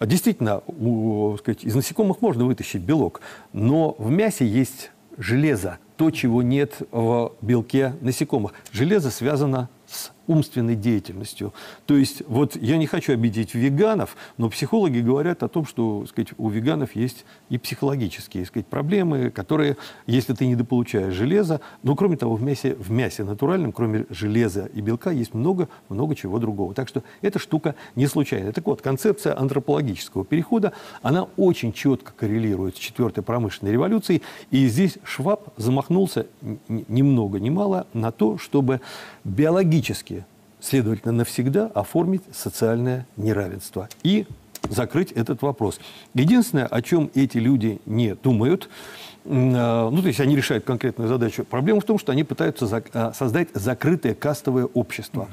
Действительно, 0.00 0.62
у, 0.66 1.36
сказать, 1.38 1.64
из 1.64 1.74
насекомых 1.74 2.20
можно 2.20 2.44
вытащить 2.44 2.82
белок, 2.82 3.20
но 3.52 3.96
в 3.98 4.10
мясе 4.10 4.46
есть 4.46 4.90
железо, 5.18 5.78
то, 5.96 6.10
чего 6.10 6.42
нет 6.42 6.76
в 6.92 7.32
белке 7.40 7.94
насекомых. 8.02 8.52
Железо 8.72 9.10
связано 9.10 9.68
с 9.86 10.12
умственной 10.26 10.74
деятельностью. 10.74 11.52
То 11.86 11.96
есть, 11.96 12.22
вот 12.26 12.56
я 12.56 12.76
не 12.76 12.86
хочу 12.86 13.12
обидеть 13.12 13.54
веганов, 13.54 14.16
но 14.36 14.48
психологи 14.48 15.00
говорят 15.00 15.42
о 15.42 15.48
том, 15.48 15.66
что 15.66 16.06
сказать, 16.06 16.28
у 16.38 16.48
веганов 16.48 16.94
есть 16.96 17.24
и 17.48 17.58
психологические 17.58 18.44
сказать, 18.46 18.66
проблемы, 18.66 19.30
которые, 19.30 19.76
если 20.06 20.34
ты 20.34 20.46
недополучаешь 20.46 21.14
железо, 21.14 21.60
но 21.82 21.94
кроме 21.94 22.16
того, 22.16 22.36
в 22.36 22.42
мясе, 22.42 22.74
в 22.74 22.90
мясе 22.90 23.24
натуральном, 23.24 23.72
кроме 23.72 24.06
железа 24.10 24.66
и 24.66 24.80
белка, 24.80 25.10
есть 25.10 25.34
много-много 25.34 26.14
чего 26.14 26.38
другого. 26.38 26.74
Так 26.74 26.88
что 26.88 27.02
эта 27.22 27.38
штука 27.38 27.74
не 27.94 28.06
случайная. 28.06 28.52
Так 28.52 28.66
вот, 28.66 28.82
концепция 28.82 29.38
антропологического 29.38 30.24
перехода, 30.24 30.72
она 31.02 31.28
очень 31.36 31.72
четко 31.72 32.12
коррелирует 32.12 32.76
с 32.76 32.78
четвертой 32.78 33.22
промышленной 33.22 33.72
революцией, 33.72 34.22
и 34.50 34.66
здесь 34.66 34.98
Шваб 35.04 35.48
замахнулся 35.56 36.26
ни 36.68 37.02
много 37.02 37.38
ни 37.40 37.50
мало 37.50 37.86
на 37.92 38.12
то, 38.12 38.38
чтобы 38.38 38.80
биологически 39.24 40.15
следовательно, 40.66 41.12
навсегда 41.12 41.70
оформить 41.74 42.22
социальное 42.32 43.06
неравенство 43.16 43.88
и 44.02 44.26
закрыть 44.68 45.12
этот 45.12 45.42
вопрос. 45.42 45.78
Единственное, 46.14 46.66
о 46.66 46.82
чем 46.82 47.10
эти 47.14 47.38
люди 47.38 47.80
не 47.86 48.14
думают, 48.14 48.68
э, 49.24 49.28
ну, 49.28 50.02
то 50.02 50.08
есть 50.08 50.20
они 50.20 50.34
решают 50.36 50.64
конкретную 50.64 51.08
задачу. 51.08 51.44
Проблема 51.44 51.80
в 51.80 51.84
том, 51.84 51.98
что 51.98 52.12
они 52.12 52.24
пытаются 52.24 52.82
э, 52.92 53.12
создать 53.14 53.48
закрытое 53.54 54.14
кастовое 54.14 54.64
общество. 54.66 55.28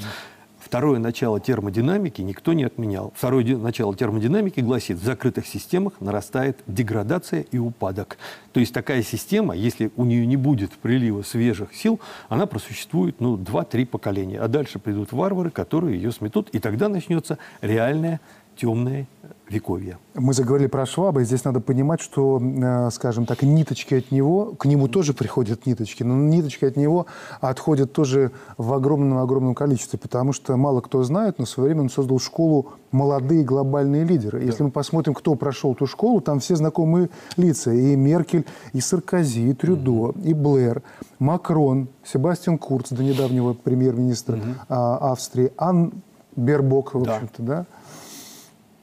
Второе 0.74 0.98
начало 0.98 1.40
термодинамики 1.40 2.24
никто 2.24 2.54
не 2.54 2.64
отменял. 2.64 3.14
Второе 3.16 3.46
начало 3.58 3.96
термодинамики 3.96 4.60
гласит, 4.60 4.98
в 4.98 5.04
закрытых 5.04 5.46
системах 5.46 6.02
нарастает 6.02 6.64
деградация 6.66 7.42
и 7.42 7.60
упадок. 7.60 8.18
То 8.54 8.60
есть 8.60 8.74
такая 8.74 9.04
система, 9.04 9.56
если 9.56 9.92
у 9.98 10.04
нее 10.04 10.26
не 10.26 10.36
будет 10.36 10.72
прилива 10.72 11.22
свежих 11.22 11.76
сил, 11.76 12.00
она 12.28 12.48
просуществует 12.48 13.22
ну, 13.22 13.38
2-3 13.38 13.86
поколения. 13.86 14.40
А 14.40 14.48
дальше 14.48 14.80
придут 14.80 15.12
варвары, 15.12 15.52
которые 15.52 15.96
ее 15.96 16.12
сметут, 16.12 16.50
и 16.50 16.58
тогда 16.58 16.90
начнется 16.90 17.38
реальная 17.62 18.20
темное 18.56 19.08
вековье. 19.50 19.98
Мы 20.16 20.34
заговорили 20.34 20.68
про 20.68 20.86
Шваба, 20.86 21.22
и 21.22 21.26
здесь 21.26 21.44
надо 21.44 21.60
понимать, 21.60 22.02
что, 22.02 22.42
э, 22.42 22.90
скажем 22.92 23.26
так, 23.26 23.44
ниточки 23.44 23.96
от 23.96 24.12
него, 24.12 24.54
к 24.54 24.66
нему 24.66 24.88
тоже 24.88 25.14
приходят 25.14 25.66
ниточки, 25.66 26.04
но 26.04 26.16
ниточки 26.16 26.66
от 26.66 26.76
него 26.76 27.06
отходят 27.42 27.94
тоже 27.94 28.32
в 28.58 28.74
огромном-огромном 28.74 29.54
количестве, 29.56 30.00
потому 30.00 30.34
что 30.34 30.58
мало 30.58 30.82
кто 30.82 31.04
знает, 31.04 31.40
но 31.40 31.46
в 31.46 31.50
свое 31.50 31.70
время 31.70 31.82
он 31.82 31.90
создал 31.90 32.20
школу 32.20 32.74
«Молодые 32.92 33.44
глобальные 33.44 34.04
лидеры». 34.04 34.40
Да. 34.40 34.46
Если 34.46 34.64
мы 34.64 34.72
посмотрим, 34.72 35.14
кто 35.14 35.36
прошел 35.36 35.76
ту 35.76 35.88
школу, 35.88 36.22
там 36.22 36.40
все 36.40 36.56
знакомые 36.56 37.10
лица. 37.38 37.72
И 37.72 37.96
Меркель, 37.96 38.46
и 38.74 38.82
Саркози, 38.82 39.50
и 39.50 39.54
Трюдо, 39.54 39.92
mm-hmm. 39.92 40.24
и 40.24 40.34
Блэр, 40.34 40.84
Макрон, 41.20 41.88
Себастьян 42.04 42.58
Курц, 42.58 42.90
до 42.90 43.04
недавнего 43.04 43.54
премьер-министра 43.54 44.38
mm-hmm. 44.38 44.68
Австрии, 44.68 45.52
Ан 45.58 45.92
Бербок, 46.36 46.94
в 46.94 47.02
общем-то, 47.02 47.42
да. 47.42 47.66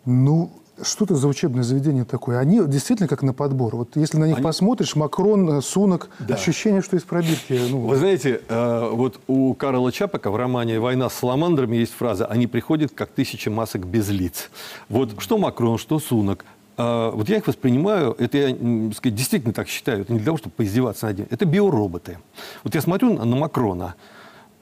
Ну, 0.04 0.50
что 0.82 1.04
это 1.04 1.14
за 1.14 1.28
учебное 1.28 1.62
заведение 1.62 2.04
такое? 2.04 2.38
Они 2.38 2.60
действительно 2.66 3.08
как 3.08 3.22
на 3.22 3.32
подбор. 3.32 3.76
Вот 3.76 3.96
если 3.96 4.18
на 4.18 4.24
них 4.24 4.36
Они... 4.36 4.44
посмотришь, 4.44 4.96
Макрон, 4.96 5.58
э, 5.58 5.62
Сунок, 5.62 6.08
да. 6.20 6.34
ощущение, 6.34 6.82
что 6.82 6.96
из 6.96 7.02
пробирки. 7.02 7.60
Ну... 7.70 7.80
Вы 7.80 7.96
знаете, 7.96 8.40
э, 8.48 8.90
вот 8.92 9.20
у 9.26 9.54
Карла 9.54 9.92
Чапака 9.92 10.30
в 10.30 10.36
романе 10.36 10.80
«Война 10.80 11.10
с 11.10 11.14
саламандрами» 11.14 11.76
есть 11.76 11.92
фраза 11.92 12.26
«Они 12.26 12.46
приходят, 12.46 12.92
как 12.94 13.10
тысяча 13.10 13.50
масок 13.50 13.86
без 13.86 14.08
лиц». 14.08 14.50
Вот 14.88 15.20
что 15.20 15.38
Макрон, 15.38 15.78
что 15.78 15.98
Сунок. 15.98 16.44
Э, 16.76 17.10
вот 17.12 17.28
я 17.28 17.36
их 17.36 17.46
воспринимаю, 17.46 18.16
это 18.18 18.38
я 18.38 18.48
сказать, 18.94 19.14
действительно 19.14 19.52
так 19.52 19.68
считаю, 19.68 20.00
это 20.02 20.12
не 20.12 20.18
для 20.18 20.26
того, 20.26 20.38
чтобы 20.38 20.54
поиздеваться 20.56 21.06
над 21.06 21.18
ним. 21.18 21.26
Это 21.30 21.44
биороботы. 21.44 22.18
Вот 22.64 22.74
я 22.74 22.80
смотрю 22.80 23.12
на 23.12 23.36
Макрона, 23.36 23.96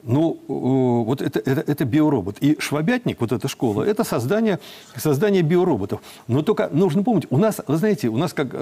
Ну, 0.03 0.39
вот 0.47 1.21
это, 1.21 1.39
это, 1.39 1.61
это 1.69 1.85
биоробот. 1.85 2.37
И 2.39 2.57
швабятник, 2.59 3.19
вот 3.19 3.33
эта 3.33 3.47
школа, 3.49 3.83
это 3.83 4.03
создание, 4.05 4.59
создание 4.95 5.41
биороботов. 5.41 6.01
Но 6.27 6.41
только 6.41 6.69
нужно 6.71 7.03
помнить, 7.03 7.27
у 7.29 7.37
нас, 7.37 7.59
вы 7.67 7.75
знаете, 7.75 8.07
у 8.07 8.17
нас 8.17 8.33
как 8.33 8.47
э, 8.53 8.57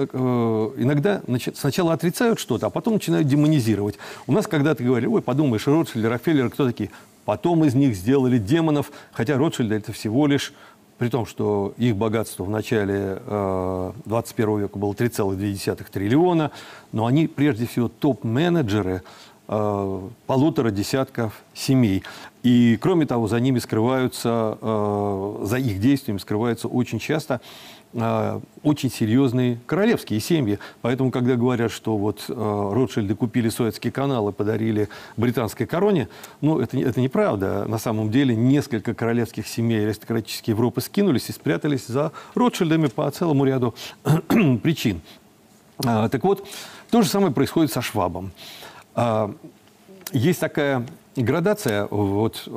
иногда 0.76 1.22
значит, 1.28 1.56
сначала 1.56 1.92
отрицают 1.92 2.40
что-то, 2.40 2.66
а 2.66 2.70
потом 2.70 2.94
начинают 2.94 3.28
демонизировать. 3.28 3.98
У 4.26 4.32
нас 4.32 4.48
когда-то 4.48 4.82
говорили, 4.82 5.06
ой, 5.08 5.22
подумаешь, 5.22 5.66
Ротшильд, 5.66 6.04
Рокфеллер, 6.04 6.50
кто 6.50 6.66
такие? 6.66 6.90
Потом 7.24 7.64
из 7.64 7.74
них 7.74 7.94
сделали 7.94 8.38
демонов, 8.38 8.90
хотя 9.12 9.36
Ротшильд 9.36 9.70
это 9.70 9.92
всего 9.92 10.26
лишь 10.26 10.52
при 10.96 11.08
том, 11.08 11.26
что 11.26 11.74
их 11.76 11.94
богатство 11.94 12.42
в 12.42 12.50
начале 12.50 13.22
э, 13.24 13.92
21 14.06 14.58
века 14.62 14.78
было 14.78 14.92
3,2 14.92 15.86
триллиона, 15.92 16.50
но 16.90 17.06
они 17.06 17.28
прежде 17.28 17.68
всего 17.68 17.86
топ-менеджеры 17.88 19.02
Э, 19.02 19.37
полутора 19.48 20.70
десятков 20.70 21.42
семей. 21.54 22.02
И, 22.42 22.78
кроме 22.80 23.06
того, 23.06 23.28
за 23.28 23.40
ними 23.40 23.58
скрываются, 23.58 24.58
э, 24.60 25.38
за 25.44 25.56
их 25.56 25.80
действиями 25.80 26.18
скрываются 26.18 26.68
очень 26.68 26.98
часто 26.98 27.40
э, 27.94 28.40
очень 28.62 28.90
серьезные 28.90 29.58
королевские 29.66 30.20
семьи. 30.20 30.58
Поэтому, 30.82 31.10
когда 31.10 31.34
говорят, 31.34 31.72
что 31.72 31.96
вот 31.96 32.24
Ротшильды 32.28 33.14
купили 33.14 33.48
Суэцкий 33.48 33.90
канал 33.90 34.28
и 34.28 34.32
подарили 34.32 34.88
британской 35.16 35.66
короне, 35.66 36.08
ну, 36.42 36.60
это, 36.60 36.78
это 36.78 37.00
неправда. 37.00 37.64
На 37.66 37.78
самом 37.78 38.10
деле 38.10 38.36
несколько 38.36 38.94
королевских 38.94 39.48
семей 39.48 39.86
аристократической 39.86 40.52
Европы 40.52 40.82
скинулись 40.82 41.30
и 41.30 41.32
спрятались 41.32 41.86
за 41.86 42.12
Ротшильдами 42.34 42.88
по 42.88 43.10
целому 43.10 43.46
ряду 43.46 43.74
причин. 44.62 45.00
Так 45.78 46.24
вот, 46.24 46.46
то 46.90 47.02
же 47.02 47.08
самое 47.08 47.32
происходит 47.32 47.72
со 47.72 47.82
Швабом. 47.82 48.32
А, 49.00 49.32
есть 50.10 50.40
такая 50.40 50.84
градация 51.14 51.86
вот, 51.86 52.48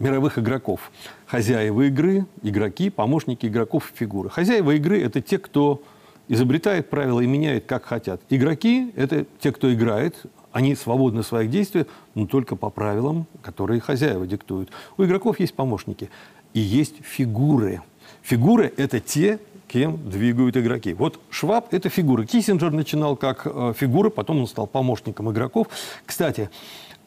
мировых 0.00 0.40
игроков. 0.40 0.90
Хозяева 1.26 1.82
игры, 1.82 2.26
игроки, 2.42 2.90
помощники 2.90 3.46
игроков, 3.46 3.92
фигуры. 3.94 4.28
Хозяева 4.28 4.72
игры– 4.72 5.00
это 5.04 5.20
те, 5.20 5.38
кто 5.38 5.80
изобретает 6.26 6.90
правила 6.90 7.20
и 7.20 7.28
меняет, 7.28 7.64
как 7.66 7.84
хотят. 7.84 8.22
Игроки– 8.28 8.92
это 8.96 9.24
те, 9.38 9.52
кто 9.52 9.72
играет, 9.72 10.16
они 10.50 10.74
свободны 10.74 11.22
в 11.22 11.26
своих 11.28 11.48
действиях, 11.48 11.86
но 12.16 12.26
только 12.26 12.56
по 12.56 12.68
правилам, 12.68 13.26
которые 13.40 13.78
хозяева 13.80 14.26
диктуют. 14.26 14.70
У 14.96 15.04
игроков 15.04 15.38
есть 15.38 15.54
помощники 15.54 16.10
и 16.54 16.58
есть 16.58 16.96
фигуры. 17.04 17.82
Фигуры– 18.22 18.74
это 18.76 18.98
те, 18.98 19.38
кем 19.74 19.98
двигают 20.08 20.56
игроки. 20.56 20.94
Вот 20.94 21.18
Шваб– 21.30 21.66
это 21.74 21.88
фигура. 21.88 22.24
Киссинджер 22.24 22.70
начинал 22.70 23.16
как 23.16 23.42
э, 23.44 23.72
фигура, 23.76 24.08
потом 24.08 24.38
он 24.38 24.46
стал 24.46 24.68
помощником 24.68 25.32
игроков. 25.32 25.66
Кстати, 26.06 26.48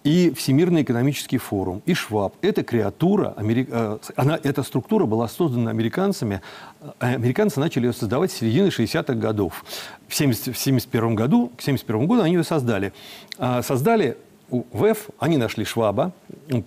и 0.04 0.34
Всемирный 0.36 0.82
экономический 0.82 1.38
форум, 1.38 1.82
и 1.86 1.94
Шваб. 1.94 2.36
Эта 2.42 2.66
креатура. 2.66 3.34
Э, 3.38 3.98
она, 4.18 4.38
эта 4.44 4.64
структура 4.64 5.06
была 5.06 5.30
создана 5.30 5.72
американцами. 5.72 6.42
Э, 6.82 7.16
американцы 7.16 7.62
начали 7.62 7.86
ее 7.86 7.94
создавать 7.94 8.34
с 8.34 8.36
середины 8.36 8.68
60-х 8.68 9.14
годов. 9.14 9.64
В 10.10 10.14
1971 10.14 11.16
году, 11.16 11.48
к 11.48 11.62
1971 11.62 12.06
году 12.06 12.22
они 12.22 12.36
ее 12.36 12.44
создали. 12.44 12.92
А, 13.38 13.62
создали 13.62 14.18
ВЭФ, 14.50 15.08
они 15.20 15.38
нашли 15.38 15.64
Шваба, 15.64 16.12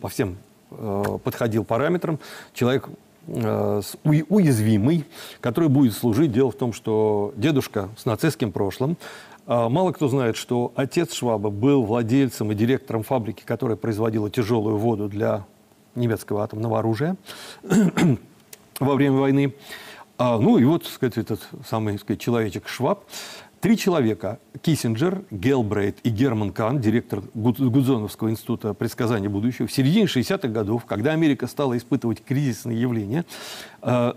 по 0.01 0.09
всем 0.09 0.39
подходил 1.25 1.65
параметрам. 1.65 2.21
Человек 2.55 2.89
уязвимый, 3.31 5.05
который 5.41 5.69
будет 5.69 5.95
служить. 5.95 6.33
Дело 6.33 6.51
в 6.51 6.57
том, 6.57 6.73
что 6.73 7.33
дедушка 7.37 7.89
с 7.97 8.05
нацистским 8.05 8.53
прошлым. 8.53 8.97
А, 9.47 9.69
мало 9.69 9.93
кто 9.93 10.09
знает, 10.09 10.37
что 10.37 10.73
отец 10.75 11.13
Шваба 11.13 11.51
был 11.51 11.85
владельцем 11.85 12.53
и 12.53 12.55
директором 12.55 13.03
фабрики, 13.03 13.43
которая 13.45 13.77
производила 13.77 14.31
тяжелую 14.31 14.77
воду 14.77 15.09
для 15.09 15.45
немецкого 15.95 16.45
атомного 16.45 16.79
оружия 16.79 17.17
во 18.81 18.95
время 18.95 19.19
войны. 19.19 19.55
А, 20.19 20.39
ну 20.39 20.59
и 20.59 20.65
вот, 20.65 20.85
так 20.85 20.93
сказать, 20.93 21.19
этот 21.19 21.41
самый 21.69 21.95
так 21.95 22.03
сказать, 22.03 22.21
человечек 22.21 22.69
Шваб 22.69 23.05
Три 23.61 23.77
человека– 23.77 24.39
Киссинджер, 24.63 25.23
Гелбрейт 25.31 25.99
и 26.03 26.09
Герман 26.09 26.51
Кан, 26.51 26.81
директор 26.81 27.23
Гудзоновского 27.35 28.31
института 28.31 28.73
предсказания 28.73 29.29
будущего, 29.29 29.67
в 29.67 29.73
середине 29.73 30.07
60-х 30.07 30.49
годов, 30.49 30.87
когда 30.87 31.13
Америка 31.13 31.47
стала 31.47 31.77
испытывать 31.77 32.25
кризисные 32.25 32.81
явления, 32.81 33.27
э, 33.83 34.15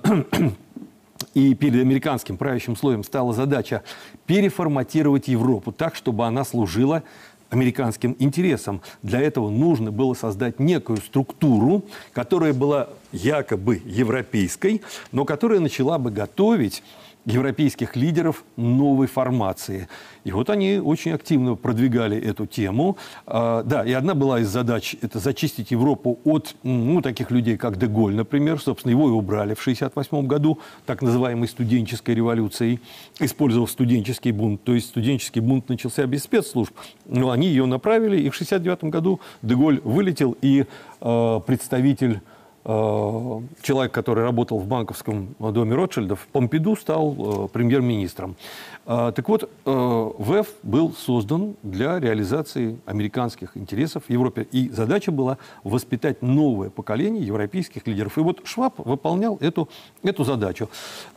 и 1.34 1.56
перед 1.56 1.82
американским 1.82 2.38
правящим 2.38 2.78
слоем 2.78 3.04
стала 3.04 3.34
задача 3.34 3.84
переформатировать 4.28 5.28
Европу 5.28 5.74
так, 5.74 5.96
чтобы 5.96 6.26
она 6.26 6.46
служила 6.46 7.04
американским 7.50 8.16
интересам. 8.20 8.82
Для 9.02 9.20
этого 9.20 9.50
нужно 9.50 9.92
было 9.92 10.14
создать 10.14 10.58
некую 10.60 11.00
структуру, 11.00 11.84
которая 12.14 12.54
была 12.54 12.88
якобы 13.12 13.82
европейской, 13.84 14.82
но 15.12 15.26
которая 15.26 15.60
начала 15.60 15.98
бы 16.00 16.12
готовить 16.12 16.82
европейских 17.26 17.96
лидеров 17.96 18.44
новой 18.58 19.08
формации. 19.08 19.88
И 20.24 20.32
вот 20.32 20.50
они 20.50 20.78
очень 20.78 21.12
активно 21.12 21.56
продвигали 21.56 22.18
эту 22.18 22.46
тему. 22.46 22.98
А, 23.26 23.64
да, 23.64 23.86
и 23.86 23.94
одна 23.94 24.14
была 24.14 24.42
из 24.42 24.50
задач– 24.50 24.96
это 25.02 25.20
зачистить 25.20 25.72
Европу 25.72 26.20
от 26.26 26.56
ну, 26.64 27.02
таких 27.02 27.32
людей, 27.32 27.58
как 27.58 27.78
Деголь, 27.78 28.16
например. 28.16 28.60
Собственно, 28.60 28.92
его 28.92 29.08
и 29.08 29.12
убрали 29.12 29.54
в 29.54 29.62
1968 29.62 30.28
году, 30.28 30.60
так 30.86 31.02
называемой 31.02 31.48
студенческой 31.48 32.16
революцией, 32.16 32.82
использовав 33.20 33.72
студенческий 33.72 34.32
бунт. 34.32 34.64
То 34.64 34.74
есть 34.74 34.88
студенческий 34.88 35.42
бунт 35.42 35.70
начался 35.70 36.06
без 36.06 36.24
спецслужб, 36.24 36.74
но 37.06 37.32
они 37.32 37.48
ее 37.48 37.66
направили, 37.66 38.18
и 38.18 38.30
в 38.30 38.36
1969 38.36 38.92
году 38.92 39.22
Деголь 39.42 39.80
вылетел, 39.84 40.36
и 40.42 40.66
э, 41.02 41.42
представитель 41.46 42.22
человек, 42.66 43.92
который 43.92 44.24
работал 44.24 44.58
в 44.58 44.68
банковском 44.68 45.36
доме 45.40 45.76
Ротшильдов, 45.76 46.28
Помпиду 46.32 46.78
стал 46.78 47.46
э, 47.46 47.48
премьер-министром. 47.50 48.38
Э, 48.86 49.12
так 49.14 49.28
вот, 49.28 49.50
ВЭФ 49.66 50.48
был 50.64 50.94
создан 50.94 51.56
для 51.62 52.00
реализации 52.00 52.80
американских 52.86 53.58
интересов 53.58 54.06
в 54.08 54.10
Европе. 54.10 54.48
И 54.52 54.70
задача 54.70 55.12
была 55.12 55.38
воспитать 55.64 56.22
новое 56.22 56.70
поколение 56.70 57.26
европейских 57.26 57.86
лидеров. 57.86 58.18
И 58.18 58.22
вот 58.22 58.42
Шваб 58.46 58.76
выполнял 58.78 59.38
эту, 59.42 59.68
эту 60.02 60.24
задачу. 60.24 60.70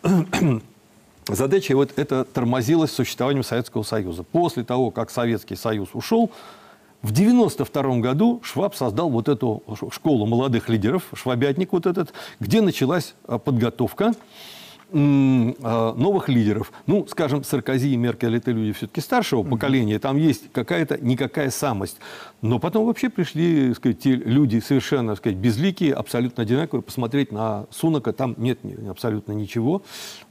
Задача 1.29 1.75
вот 1.75 1.93
это 1.97 2.25
тормозилась 2.25 2.93
существованием 2.93 3.43
Советского 3.43 3.83
Союза. 3.83 4.23
После 4.23 4.63
того, 4.63 4.93
как 4.93 5.11
Советский 5.11 5.57
Союз 5.57 5.89
ушел, 5.93 6.31
в 7.07 7.13
1992 7.13 7.99
году 7.99 8.41
Шваб 8.43 8.75
создал 8.75 9.11
вот 9.11 9.29
эту 9.29 9.63
школу 9.93 10.27
молодых 10.27 10.69
лидеров, 10.69 11.05
швабятник 11.15 11.73
вот 11.73 11.87
этот, 11.87 12.13
где 12.41 12.61
началась 12.61 13.15
а, 13.29 13.39
подготовка 13.39 14.13
а, 14.93 15.95
новых 15.95 16.29
лидеров. 16.29 16.73
Ну, 16.87 17.07
скажем, 17.07 17.45
Саркози 17.45 17.93
и 17.93 17.97
Меркель– 17.97 18.37
это 18.39 18.51
люди 18.51 18.73
все-таки 18.73 19.01
старшего 19.01 19.45
поколения, 19.45 20.01
там 20.01 20.17
есть 20.17 20.51
какая-то 20.53 20.99
никакая 20.99 21.51
самость. 21.51 21.99
Но 22.47 22.61
потом 22.61 22.87
вообще 22.87 23.09
пришли, 23.09 23.75
сказать, 23.75 23.99
те 23.99 24.15
люди 24.15 24.61
совершенно, 24.61 25.17
сказать, 25.17 25.37
безликие, 25.37 25.93
абсолютно 25.93 26.45
одинаковые. 26.45 26.81
Посмотреть 26.81 27.33
на 27.33 27.67
Сунака, 27.71 28.13
там 28.13 28.37
нет 28.39 28.61
абсолютно 28.89 29.33
ничего. 29.33 29.83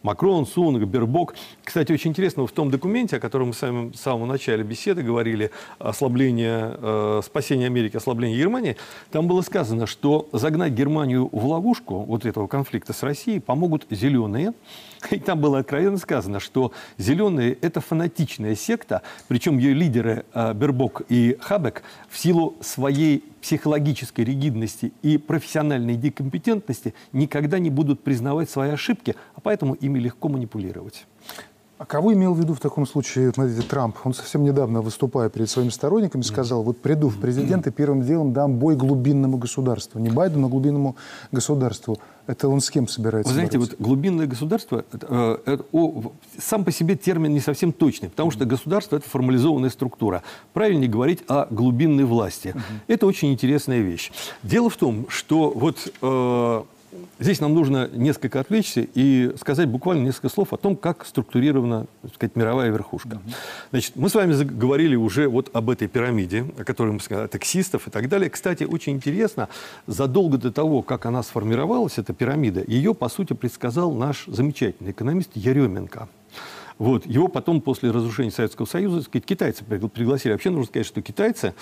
Макрон, 0.01 0.47
Сунак, 0.47 0.87
Бербок. 0.87 1.35
Кстати, 1.63 1.91
очень 1.91 2.11
интересно, 2.11 2.47
в 2.47 2.51
том 2.53 2.71
документе, 2.71 3.17
о 3.17 3.19
котором 3.19 3.47
мы 3.47 3.53
с 3.53 3.61
вами 3.61 3.91
в 3.91 3.97
самом 3.97 4.29
начале 4.29 4.63
беседы 4.63 5.03
говорили, 5.03 5.51
ослабление, 5.77 6.77
э, 6.77 7.21
спасение 7.25 7.67
Америки, 7.67 7.97
ослабление 7.97 8.37
Германии, 8.37 8.77
там 9.11 9.27
было 9.27 9.41
сказано, 9.41 9.85
что 9.85 10.29
загнать 10.31 10.71
Германию 10.71 11.27
в 11.29 11.45
ловушку 11.45 11.99
вот 12.03 12.25
этого 12.25 12.47
конфликта 12.47 12.93
с 12.93 13.03
Россией 13.03 13.41
помогут 13.41 13.87
зеленые, 13.89 14.53
И 15.11 15.19
там 15.19 15.39
было 15.39 15.59
откровенно 15.59 15.97
сказано, 15.97 16.39
что 16.39 16.71
зеленые– 16.97 17.57
это 17.61 17.81
фанатичная 17.81 18.55
секта, 18.55 19.01
причем 19.27 19.57
ее 19.57 19.73
лидеры 19.73 20.25
э, 20.33 20.53
Бербок 20.53 21.03
и 21.09 21.37
Хабек 21.39 21.83
в 22.09 22.17
силу 22.17 22.55
своей 22.61 23.23
психологической 23.41 24.25
ригидности 24.25 24.91
и 25.01 25.17
профессиональной 25.17 25.95
декомпетентности 25.95 26.93
никогда 27.11 27.59
не 27.59 27.69
будут 27.69 28.03
признавать 28.03 28.49
свои 28.49 28.71
ошибки, 28.71 29.15
а 29.35 29.41
поэтому 29.41 29.73
ими 29.75 29.99
легко 29.99 30.29
манипулировать. 30.29 31.05
А 31.77 31.85
кого 31.85 32.13
имел 32.13 32.33
в 32.33 32.39
виду 32.39 32.53
в 32.53 32.61
таком 32.61 32.85
случае, 32.85 33.33
смотрите, 33.33 33.61
Трамп? 33.61 33.97
Он 34.05 34.13
совсем 34.13 34.45
недавно, 34.45 34.81
выступая 34.81 35.29
перед 35.29 35.49
своими 35.49 35.71
сторонниками, 35.71 36.21
сказал, 36.21 36.63
вот 36.63 36.81
приду 36.81 37.09
в 37.09 37.19
президенты, 37.19 37.69
первым 37.69 38.01
делом 38.01 38.31
дам 38.31 38.55
бой 38.55 38.77
глубинному 38.77 39.37
государству. 39.37 39.99
Не 39.99 40.09
Байдену, 40.09 40.47
а 40.47 40.49
глубинному 40.49 40.95
государству. 41.33 41.99
Это 42.27 42.47
он 42.47 42.61
с 42.61 42.69
кем 42.69 42.87
собирается 42.87 43.29
Вы 43.29 43.33
знаете, 43.33 43.57
бороться? 43.57 43.75
вот 43.77 43.85
глубинное 43.85 44.25
государство, 44.25 44.85
это, 44.93 45.41
это, 45.45 45.65
о, 45.73 46.13
сам 46.39 46.63
по 46.63 46.71
себе 46.71 46.95
термин 46.95 47.33
не 47.33 47.41
совсем 47.41 47.73
точный, 47.73 48.09
потому 48.09 48.31
что 48.31 48.45
государство– 48.45 48.95
это 48.97 49.09
формализованная 49.09 49.69
структура. 49.69 50.23
Правильнее 50.53 50.89
говорить 50.89 51.23
о 51.27 51.45
глубинной 51.49 52.05
власти. 52.05 52.55
Это 52.87 53.05
очень 53.05 53.33
интересная 53.33 53.81
вещь. 53.81 54.11
Дело 54.43 54.69
в 54.69 54.77
том, 54.77 55.07
что 55.09 55.51
вот... 55.51 55.91
Э, 56.01 56.63
здесь 57.19 57.39
нам 57.39 57.53
нужно 57.53 57.89
несколько 57.93 58.39
отвлечься 58.39 58.85
и 58.93 59.33
сказать 59.39 59.69
буквально 59.69 60.05
несколько 60.05 60.29
слов 60.29 60.53
о 60.53 60.57
том, 60.57 60.75
как 60.75 61.05
структурирована 61.05 61.87
так 62.01 62.13
сказать, 62.13 62.35
мировая 62.35 62.69
верхушка. 62.69 63.21
Значит, 63.71 63.95
мы 63.95 64.09
с 64.09 64.15
вами 64.15 64.33
говорили 64.43 64.95
уже 64.95 65.27
вот 65.27 65.49
об 65.53 65.69
этой 65.69 65.87
пирамиде, 65.87 66.45
о 66.57 66.63
которой 66.63 66.91
мы 66.91 66.99
сказали, 66.99 67.27
таксистов 67.27 67.87
и 67.87 67.91
так 67.91 68.09
далее. 68.09 68.29
Кстати, 68.29 68.63
очень 68.63 68.93
интересно, 68.93 69.49
задолго 69.87 70.37
до 70.37 70.51
того, 70.51 70.81
как 70.81 71.05
она 71.05 71.23
сформировалась, 71.23 71.97
эта 71.97 72.13
пирамида, 72.13 72.63
ее, 72.65 72.93
по 72.93 73.09
сути, 73.09 73.33
предсказал 73.33 73.91
наш 73.93 74.25
замечательный 74.27 74.91
экономист 74.91 75.31
Еременко. 75.35 76.07
Вот. 76.77 77.05
Его 77.05 77.27
потом, 77.29 77.61
после 77.61 77.91
разрушения 77.91 78.31
Советского 78.31 78.65
Союза, 78.65 79.01
сказать, 79.01 79.25
китайцы 79.25 79.63
пригласили. 79.63 80.33
Вообще 80.33 80.49
нужно 80.49 80.65
сказать, 80.65 80.85
что 80.85 81.01
китайцы 81.01 81.53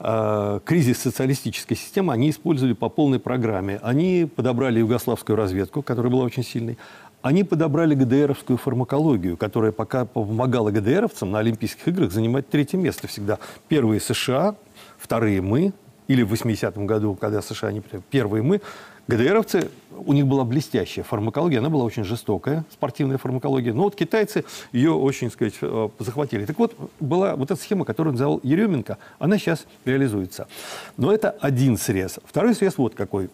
э, 0.00 0.60
кризис 0.64 0.98
социалистической 0.98 1.76
системы 1.76 2.12
они 2.12 2.30
использовали 2.30 2.72
по 2.72 2.88
полной 2.88 3.20
программе. 3.20 3.78
Они 3.82 4.28
подобрали 4.34 4.80
югославскую 4.80 5.36
разведку, 5.36 5.82
которая 5.82 6.10
была 6.10 6.24
очень 6.24 6.42
сильной. 6.42 6.78
Они 7.22 7.44
подобрали 7.44 7.94
ГДРовскую 7.94 8.56
фармакологию, 8.56 9.36
которая 9.36 9.72
пока 9.72 10.04
помогала 10.04 10.70
ГДРовцам 10.70 11.30
на 11.30 11.38
Олимпийских 11.40 11.86
играх 11.88 12.12
занимать 12.12 12.48
третье 12.48 12.76
место 12.76 13.08
всегда. 13.08 13.38
Первые 13.68 14.00
США, 14.00 14.56
вторые 14.98 15.40
мы, 15.40 15.72
или 16.08 16.22
в 16.22 16.32
80-м 16.32 16.86
году, 16.86 17.14
когда 17.14 17.42
США 17.42 17.72
не 17.72 17.82
первые 18.10 18.42
мы, 18.42 18.60
ГДРовцы, 19.08 19.70
у 19.92 20.12
них 20.12 20.26
была 20.26 20.44
блестящая 20.44 21.04
фармакология, 21.04 21.60
она 21.60 21.70
была 21.70 21.84
очень 21.84 22.04
жестокая, 22.04 22.64
спортивная 22.72 23.18
фармакология. 23.18 23.72
Но 23.72 23.84
вот 23.84 23.94
китайцы 23.94 24.44
ее 24.72 24.92
очень, 24.92 25.30
сказать, 25.30 25.54
э, 25.60 25.88
захватили. 25.98 26.44
Так 26.44 26.58
вот, 26.58 26.76
была 26.98 27.36
вот 27.36 27.50
эта 27.50 27.60
схема, 27.60 27.84
которую 27.84 28.12
называл 28.12 28.40
Еременко, 28.42 28.98
она 29.18 29.38
сейчас 29.38 29.66
реализуется. 29.84 30.48
Но 30.96 31.12
это 31.12 31.30
один 31.30 31.76
срез. 31.76 32.18
Второй 32.24 32.54
срез 32.54 32.78
вот 32.78 32.94
какой. 32.94 33.30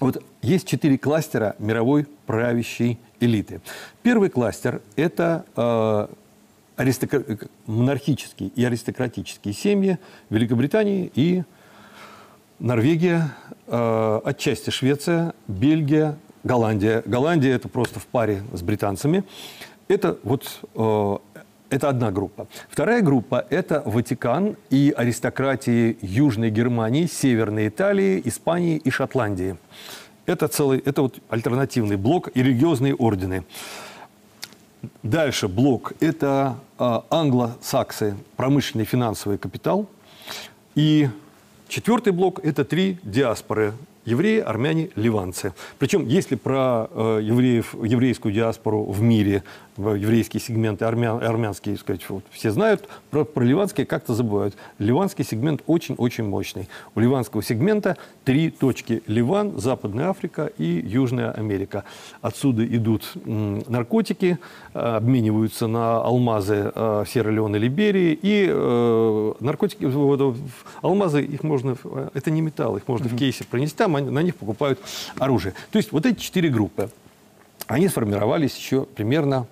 Вот 0.00 0.22
есть 0.42 0.68
четыре 0.68 0.96
кластера 0.96 1.56
мировой 1.58 2.06
правящей 2.26 3.00
элиты. 3.18 3.60
Первый 4.02 4.30
кластер– 4.30 4.80
это 4.96 5.44
э, 5.56 6.06
аристокр... 6.76 7.48
монархические 7.66 8.50
и 8.50 8.64
аристократические 8.64 9.54
семьи 9.54 9.98
Великобритании 10.30 11.10
и 11.16 11.42
Норвегия, 12.58 13.34
э, 13.68 14.20
отчасти 14.24 14.70
Швеция, 14.70 15.32
Бельгия, 15.46 16.16
Голландия. 16.42 17.02
Голландия 17.06 17.52
это 17.52 17.68
просто 17.68 18.00
в 18.00 18.06
паре 18.06 18.42
с 18.52 18.62
британцами. 18.62 19.22
Это 19.86 20.18
вот 20.24 20.60
э, 20.74 21.18
это 21.70 21.88
одна 21.88 22.10
группа. 22.10 22.48
Вторая 22.68 23.02
группа– 23.02 23.46
это 23.50 23.82
Ватикан 23.84 24.56
и 24.70 24.92
аристократии 24.96 25.98
Южной 26.00 26.50
Германии, 26.50 27.06
Северной 27.06 27.68
Италии, 27.68 28.22
Испании 28.24 28.76
и 28.76 28.90
Шотландии. 28.90 29.56
Это 30.26 30.48
целый, 30.48 30.78
это 30.80 31.02
вот 31.02 31.20
альтернативный 31.28 31.96
блок 31.96 32.30
и 32.34 32.42
религиозные 32.42 32.94
ордены. 32.94 33.44
Дальше 35.02 35.46
блок– 35.46 35.92
это 36.00 36.56
э, 36.78 37.00
англосаксы, 37.10 38.16
промышленный 38.36 38.84
финансовый 38.84 39.38
капитал 39.38 39.86
и 40.74 41.08
Четвертый 41.68 42.14
блок– 42.14 42.40
это 42.42 42.64
три 42.64 42.98
диаспоры 43.02 43.74
евреи, 44.06 44.40
армяне, 44.40 44.88
ливанцы. 44.96 45.52
Причем, 45.78 46.06
если 46.06 46.34
про 46.34 46.88
э, 46.90 47.20
евреев, 47.22 47.74
еврейскую 47.74 48.32
диаспору 48.32 48.84
в 48.84 49.02
мире 49.02 49.44
еврейские 49.78 50.40
сегменты 50.40 50.84
армян, 50.84 51.22
армянские, 51.22 51.76
сказать, 51.76 52.08
вот, 52.08 52.24
все 52.30 52.50
знают, 52.50 52.88
про, 53.10 53.24
про 53.24 53.44
ливанские 53.44 53.86
как-то 53.86 54.14
забывают. 54.14 54.56
Ливанский 54.78 55.24
сегмент 55.24 55.62
очень-очень 55.66 56.24
мощный. 56.24 56.68
У 56.94 57.00
ливанского 57.00 57.42
сегмента 57.42 57.96
три 58.24 58.50
точки. 58.50 59.02
Ливан, 59.06 59.58
Западная 59.58 60.10
Африка 60.10 60.50
и 60.58 60.64
Южная 60.64 61.30
Америка. 61.30 61.84
Отсюда 62.20 62.66
идут 62.66 63.12
наркотики, 63.24 64.38
э, 64.74 64.78
обмениваются 64.78 65.66
на 65.66 65.98
алмазы 65.98 66.72
э, 66.74 67.04
Сьерра-Леоне, 67.06 67.58
Либерии. 67.58 68.18
И 68.20 68.46
э, 68.48 69.32
наркотики, 69.40 69.84
вот, 69.84 70.36
алмазы, 70.82 71.22
их 71.22 71.42
можно, 71.44 71.76
это 72.14 72.30
не 72.30 72.40
металл, 72.40 72.76
их 72.76 72.88
можно 72.88 73.06
mm-hmm. 73.06 73.14
в 73.14 73.18
кейсе 73.18 73.44
пронести, 73.44 73.76
там 73.76 73.96
они, 73.96 74.10
на 74.10 74.22
них 74.22 74.36
покупают 74.36 74.80
оружие. 75.18 75.54
То 75.70 75.78
есть 75.78 75.92
вот 75.92 76.04
эти 76.04 76.18
четыре 76.18 76.48
группы, 76.48 76.90
они 77.66 77.88
сформировались 77.88 78.56
еще 78.56 78.84
примерно 78.84 79.46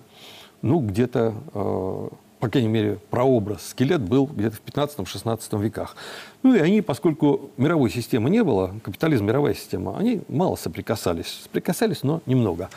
ну, 0.61 0.79
где-то, 0.79 1.35
э, 1.53 2.09
по 2.39 2.49
крайней 2.49 2.69
мере, 2.69 2.99
прообраз, 3.09 3.69
скелет 3.69 4.01
был 4.01 4.25
где-то 4.25 4.57
в 4.57 4.61
15-16 4.61 5.61
веках. 5.61 5.95
Ну 6.43 6.55
и 6.55 6.59
они, 6.59 6.81
поскольку 6.81 7.51
мировой 7.57 7.89
системы 7.89 8.29
не 8.29 8.43
было, 8.43 8.75
капитализм 8.83 9.25
мировая 9.25 9.53
система, 9.53 9.97
они 9.97 10.21
мало 10.27 10.55
соприкасались. 10.55 11.41
Соприкасались, 11.43 12.03
но 12.03 12.21
немного. 12.25 12.69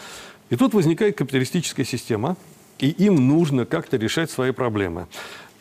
И 0.51 0.57
тут 0.57 0.75
возникает 0.75 1.17
капиталистическая 1.17 1.85
система, 1.85 2.37
и 2.79 2.89
им 2.89 3.29
нужно 3.29 3.67
как-то 3.67 3.97
решать 3.97 4.31
свои 4.31 4.53
проблемы. 4.53 5.07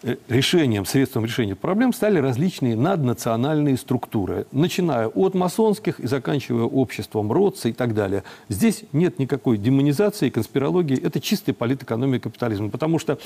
Э, 0.02 0.16
решением, 0.30 0.86
средством 0.86 1.26
решения 1.26 1.56
проблем 1.56 1.92
стали 1.92 2.20
различные 2.20 2.78
наднациональные 2.78 3.76
структуры, 3.76 4.46
начиная 4.54 5.08
от 5.08 5.34
масонских 5.34 6.00
и 6.00 6.08
заканчивая 6.08 6.64
обществом 6.64 7.32
Ротса 7.34 7.68
и 7.68 7.74
так 7.74 7.94
далее. 7.94 8.24
Здесь 8.48 8.84
нет 8.94 9.20
никакой 9.20 9.58
демонизации, 9.58 10.30
конспирологии, 10.30 10.98
это 10.98 11.20
чистая 11.20 11.54
политэкономия 11.54 12.20
капитализма, 12.20 12.70
потому 12.70 12.98
что 12.98 13.20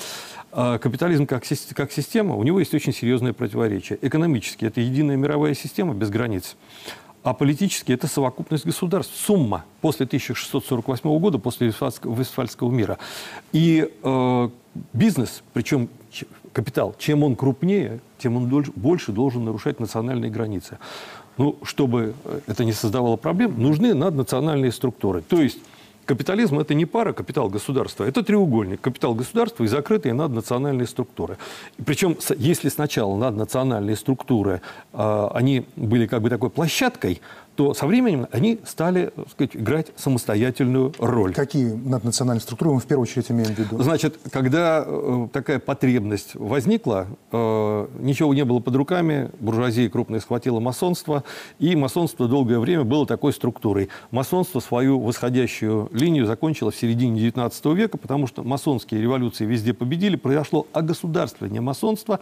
э, 0.51 0.79
капитализм 0.79 1.27
как, 1.27 1.43
как 1.75 1.91
система, 1.91 2.35
у 2.35 2.43
него 2.43 2.59
есть 2.59 2.73
очень 2.73 2.93
серьезное 2.93 3.33
противоречие. 3.33 3.99
Экономически 4.01 4.65
это 4.65 4.81
единая 4.81 5.15
мировая 5.15 5.53
система 5.53 5.93
без 5.93 6.09
границ. 6.09 6.55
А 7.23 7.33
политически 7.33 7.93
это 7.93 8.07
совокупность 8.07 8.65
государств, 8.65 9.15
сумма 9.15 9.63
после 9.81 10.05
1648 10.05 11.19
года, 11.19 11.39
после 11.39 11.67
Вестфальского 11.67 12.69
мира. 12.69 12.97
И 13.53 13.89
э, 14.03 14.49
бизнес, 14.91 15.41
причем 15.53 15.87
капитал, 16.51 16.95
чем 16.99 17.23
он 17.23 17.35
крупнее, 17.35 18.01
тем 18.17 18.35
он 18.35 18.47
больше 18.75 19.11
должен 19.11 19.45
нарушать 19.45 19.79
национальные 19.79 20.31
границы. 20.31 20.79
Ну, 21.37 21.57
чтобы 21.63 22.13
э, 22.25 22.39
это 22.47 22.65
не 22.65 22.73
создавало 22.73 23.15
проблем, 23.15 23.55
нужны 23.57 23.93
наднациональные 23.93 24.73
структуры. 24.73 25.21
То 25.21 25.41
есть 25.41 25.59
Капитализм– 26.05 26.59
это 26.59 26.73
не 26.73 26.85
пара 26.85 27.13
капитал-государства, 27.13 28.03
это 28.03 28.23
треугольник. 28.23 28.81
Капитал 28.81 29.15
государства 29.15 29.63
и 29.63 29.67
закрытые 29.67 30.13
наднациональные 30.13 30.85
структуры. 30.85 31.37
Причем, 31.85 32.17
если 32.37 32.69
сначала 32.69 33.15
наднациональные 33.15 33.95
структуры, 33.95 34.61
э, 34.93 35.27
они 35.33 35.65
были 35.77 36.05
как 36.07 36.21
бы 36.21 36.29
такой 36.29 36.49
площадкой, 36.49 37.21
то 37.55 37.73
со 37.73 37.85
временем 37.85 38.27
они 38.31 38.59
стали 38.65 39.11
так 39.15 39.29
сказать, 39.29 39.55
играть 39.55 39.87
самостоятельную 39.95 40.93
роль. 40.97 41.33
Какие 41.33 41.71
наднациональные 41.73 42.41
структуры 42.41 42.73
мы 42.73 42.79
в 42.79 42.85
первую 42.85 43.03
очередь 43.03 43.29
имеем 43.31 43.53
в 43.53 43.59
виду? 43.59 43.81
Значит, 43.81 44.17
когда 44.31 44.83
э, 44.85 45.27
такая 45.31 45.59
потребность 45.59 46.35
возникла, 46.35 47.07
э, 47.31 47.87
ничего 47.99 48.33
не 48.33 48.43
было 48.43 48.59
под 48.59 48.75
руками, 48.75 49.29
буржуазия 49.39 49.89
крупная 49.89 50.19
схватила 50.19 50.59
масонство, 50.59 51.23
и 51.59 51.75
масонство 51.75 52.27
долгое 52.27 52.59
время 52.59 52.83
было 52.83 53.05
такой 53.05 53.33
структурой. 53.33 53.89
Масонство 54.11 54.59
свою 54.59 54.99
восходящую 54.99 55.89
линию 55.91 56.25
закончило 56.25 56.71
в 56.71 56.75
середине 56.75 57.19
19 57.19 57.65
века, 57.65 57.97
потому 57.97 58.27
что 58.27 58.43
масонские 58.43 59.01
революции 59.01 59.45
везде 59.45 59.73
победили, 59.73 60.15
произошло 60.15 60.67
огосударствление 60.73 61.61
масонства, 61.61 62.19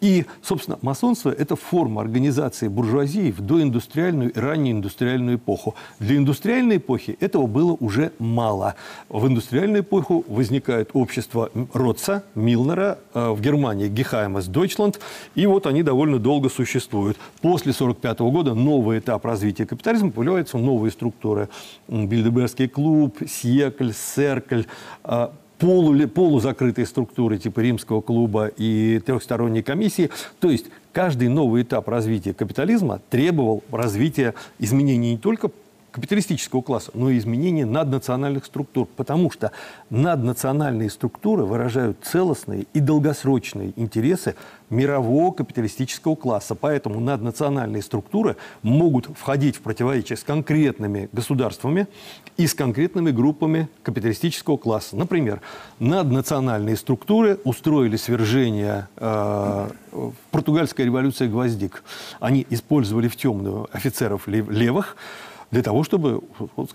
и, 0.00 0.26
собственно, 0.42 0.78
масонство– 0.82 1.30
это 1.38 1.56
форма 1.56 2.00
организации 2.00 2.68
буржуазии 2.68 3.30
в 3.30 3.40
доиндустриальную 3.40 4.32
и 4.32 4.38
раннюю 4.38 4.71
индустриальную 4.72 5.36
эпоху. 5.36 5.74
Для 5.98 6.16
индустриальной 6.16 6.78
эпохи 6.78 7.16
этого 7.20 7.46
было 7.46 7.72
уже 7.72 8.12
мало. 8.18 8.74
В 9.08 9.26
индустриальную 9.26 9.82
эпоху 9.82 10.24
возникает 10.28 10.90
общество 10.92 11.50
Ротца, 11.72 12.24
Милнера, 12.34 12.98
э, 13.14 13.30
в 13.30 13.40
Германии 13.40 13.88
Гехаймас 13.88 14.46
Дойчланд, 14.46 15.00
и 15.34 15.46
вот 15.46 15.66
они 15.66 15.82
довольно 15.82 16.18
долго 16.18 16.48
существуют. 16.48 17.16
После 17.40 17.72
1945 17.72 18.20
года 18.32 18.54
новый 18.54 18.98
этап 18.98 19.24
развития 19.24 19.66
капитализма, 19.66 20.10
появляются 20.10 20.58
новые 20.58 20.90
структуры. 20.90 21.48
Бильдебергский 21.88 22.68
клуб, 22.68 23.18
Сьекль, 23.26 23.92
Серкль, 23.92 24.62
э, 25.04 25.28
полу, 25.62 26.08
полузакрытые 26.08 26.86
структуры 26.86 27.38
типа 27.38 27.60
римского 27.60 28.00
клуба 28.00 28.48
и 28.48 29.00
трехсторонней 29.04 29.62
комиссии. 29.62 30.10
То 30.40 30.50
есть 30.50 30.66
каждый 30.92 31.28
новый 31.28 31.62
этап 31.62 31.88
развития 31.88 32.34
капитализма 32.34 33.00
требовал 33.10 33.62
развития 33.70 34.34
изменений 34.58 35.12
не 35.12 35.18
только 35.18 35.50
капиталистического 35.92 36.62
класса, 36.62 36.90
но 36.94 37.10
и 37.10 37.18
изменения 37.18 37.66
наднациональных 37.66 38.46
структур, 38.46 38.88
потому 38.96 39.30
что 39.30 39.52
наднациональные 39.90 40.90
структуры 40.90 41.44
выражают 41.44 41.98
целостные 42.02 42.66
и 42.72 42.80
долгосрочные 42.80 43.72
интересы 43.76 44.34
мирового 44.72 45.32
капиталистического 45.32 46.16
класса. 46.16 46.54
Поэтому 46.54 46.98
наднациональные 46.98 47.82
структуры 47.82 48.36
могут 48.62 49.06
входить 49.16 49.56
в 49.56 49.60
противоречие 49.60 50.16
с 50.16 50.24
конкретными 50.24 51.08
государствами 51.12 51.86
и 52.36 52.46
с 52.46 52.54
конкретными 52.54 53.10
группами 53.10 53.68
капиталистического 53.82 54.56
класса. 54.56 54.96
Например, 54.96 55.40
наднациональные 55.78 56.76
структуры 56.76 57.38
устроили 57.44 57.96
свержение 57.96 58.88
э, 58.96 59.68
португальской 60.30 60.86
революции 60.86 61.28
гвоздик. 61.28 61.84
Они 62.18 62.46
использовали 62.48 63.08
в 63.08 63.16
темную 63.16 63.68
офицеров 63.72 64.26
левых, 64.26 64.96
для 65.52 65.62
того, 65.62 65.84
чтобы 65.84 66.22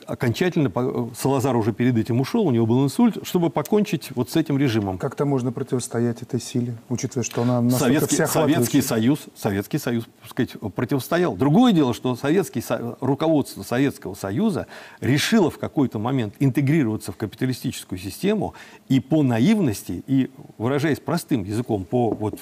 окончательно, 0.06 0.72
Салазар 1.18 1.56
уже 1.58 1.74
перед 1.74 1.98
этим 1.98 2.22
ушел, 2.22 2.46
у 2.46 2.52
него 2.52 2.68
был 2.68 2.84
инсульт, 2.84 3.18
чтобы 3.24 3.50
покончить 3.50 4.12
вот 4.14 4.30
с 4.30 4.36
этим 4.36 4.60
режимом. 4.60 5.00
Как-то 5.00 5.26
можно 5.26 5.52
противостоять 5.52 6.22
этой 6.22 6.40
силе, 6.40 6.76
учитывая, 6.88 7.24
что 7.24 7.42
она 7.42 7.68
Советский, 7.72 8.28
Советский 8.28 8.82
Союз, 8.84 9.22
Советский 9.36 9.80
Союз, 9.80 10.06
так 10.22 10.30
сказать, 10.30 10.52
противостоял. 10.76 11.36
Другое 11.36 11.74
дело, 11.74 11.96
что 11.96 12.16
Советский, 12.16 12.64
руководство 13.02 13.64
Советского 13.64 14.14
Союза 14.14 14.68
решило 15.02 15.50
в 15.50 15.58
какой-то 15.58 15.98
момент 15.98 16.36
интегрироваться 16.40 17.12
в 17.12 17.18
капиталистическую 17.18 17.98
систему 17.98 18.54
и 18.90 19.00
по 19.00 19.24
наивности, 19.24 20.04
и 20.06 20.30
выражаясь 20.60 21.00
простым 21.00 21.44
языком, 21.46 21.84
по, 21.84 22.12
вот, 22.12 22.40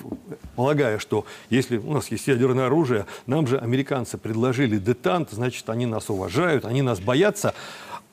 полагая, 0.57 0.99
что 0.99 1.25
если 1.49 1.77
у 1.77 1.93
нас 1.93 2.11
есть 2.11 2.27
ядерное 2.27 2.65
оружие, 2.65 3.05
нам 3.25 3.47
же 3.47 3.57
американцы 3.57 4.17
предложили 4.17 4.77
детант, 4.77 5.29
значит, 5.31 5.69
они 5.69 5.85
нас 5.85 6.09
уважают 6.09 6.24
уважают, 6.25 6.65
они 6.65 6.81
нас 6.81 6.99
боятся. 6.99 7.53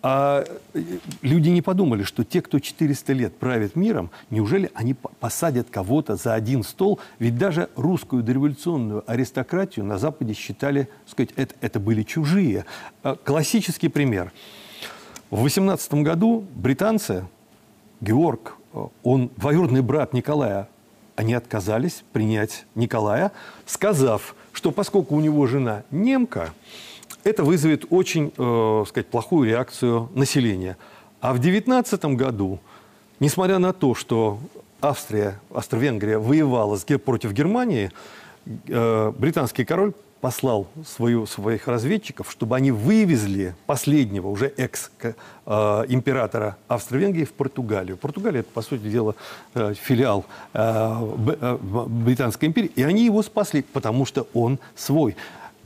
А 0.05 0.45
люди 1.23 1.49
не 1.49 1.63
подумали, 1.63 2.03
что 2.03 2.25
те, 2.25 2.43
кто 2.43 2.59
400 2.59 3.13
лет 3.13 3.37
правит 3.37 3.77
миром, 3.77 4.11
неужели 4.31 4.69
они 4.75 4.95
посадят 4.95 5.69
кого-то 5.71 6.17
за 6.17 6.35
один 6.35 6.65
стол? 6.65 6.99
Ведь 7.21 7.39
даже 7.39 7.69
русскую 7.77 8.25
дореволюционную 8.25 9.05
аристократию 9.07 9.85
на 9.85 9.99
Западе 9.99 10.35
считали, 10.35 10.89
сказать, 11.07 11.31
это, 11.37 11.55
это 11.61 11.79
были 11.79 12.03
чужие. 12.03 12.65
А, 13.05 13.15
классический 13.15 13.89
пример. 13.89 14.33
В 15.31 15.43
18 15.43 15.95
году 15.95 16.45
британцы, 16.57 17.25
Георг, 18.01 18.57
он 19.05 19.31
двоюродный 19.37 19.83
брат 19.83 20.13
Николая, 20.15 20.69
они 21.15 21.35
отказались 21.35 22.03
принять 22.13 22.65
Николая, 22.75 23.31
сказав, 23.67 24.35
что 24.53 24.73
поскольку 24.73 25.15
у 25.15 25.21
него 25.21 25.47
жена 25.47 25.85
немка, 25.93 26.53
это 27.25 27.45
вызовет 27.45 27.85
очень, 27.91 28.33
э, 28.37 28.85
сказать, 28.89 29.09
плохую 29.09 29.49
реакцию 29.49 30.09
населения. 30.15 30.77
А 31.21 31.33
в 31.33 31.39
2019 31.39 32.17
году, 32.17 32.59
несмотря 33.21 33.59
на 33.59 33.73
то, 33.73 33.95
что 33.95 34.39
Австрия, 34.81 35.41
Австро-Венгрия 35.55 36.19
воевала 36.19 36.79
против 37.05 37.33
Германии, 37.33 37.91
э, 38.47 39.13
британский 39.17 39.65
король 39.65 39.93
послал 40.23 40.69
свою, 40.87 41.27
своих 41.27 41.67
разведчиков, 41.67 42.31
чтобы 42.31 42.57
они 42.57 42.71
вывезли 42.71 43.55
последнего, 43.67 44.29
уже 44.29 44.53
экс-императора 44.57 46.47
э, 46.47 46.73
Австро-Венгрии 46.73 47.25
в 47.25 47.33
Португалию. 47.33 47.97
Португалия– 47.97 48.41
это, 48.43 48.51
по 48.51 48.63
сути 48.63 48.83
дела, 48.83 49.17
э, 49.55 49.75
филиал 49.75 50.25
э, 50.55 51.59
Британской 51.61 52.49
империи. 52.49 52.71
И 52.77 52.85
они 52.85 53.05
его 53.05 53.23
спасли, 53.23 53.63
потому 53.63 54.07
что 54.07 54.29
он 54.33 54.61
свой 54.77 55.17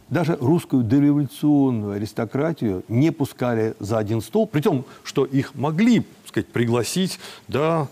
даже 0.09 0.37
русскую 0.41 0.83
дореволюционную 0.83 1.95
аристократию 1.95 2.85
не 2.89 3.11
пускали 3.11 3.75
за 3.81 3.99
один 3.99 4.21
стол, 4.21 4.47
при 4.47 4.61
том, 4.61 4.85
что 5.03 5.25
их 5.25 5.55
могли 5.55 6.01
так 6.01 6.29
сказать, 6.29 6.49
пригласить, 6.49 7.19
да, 7.49 7.89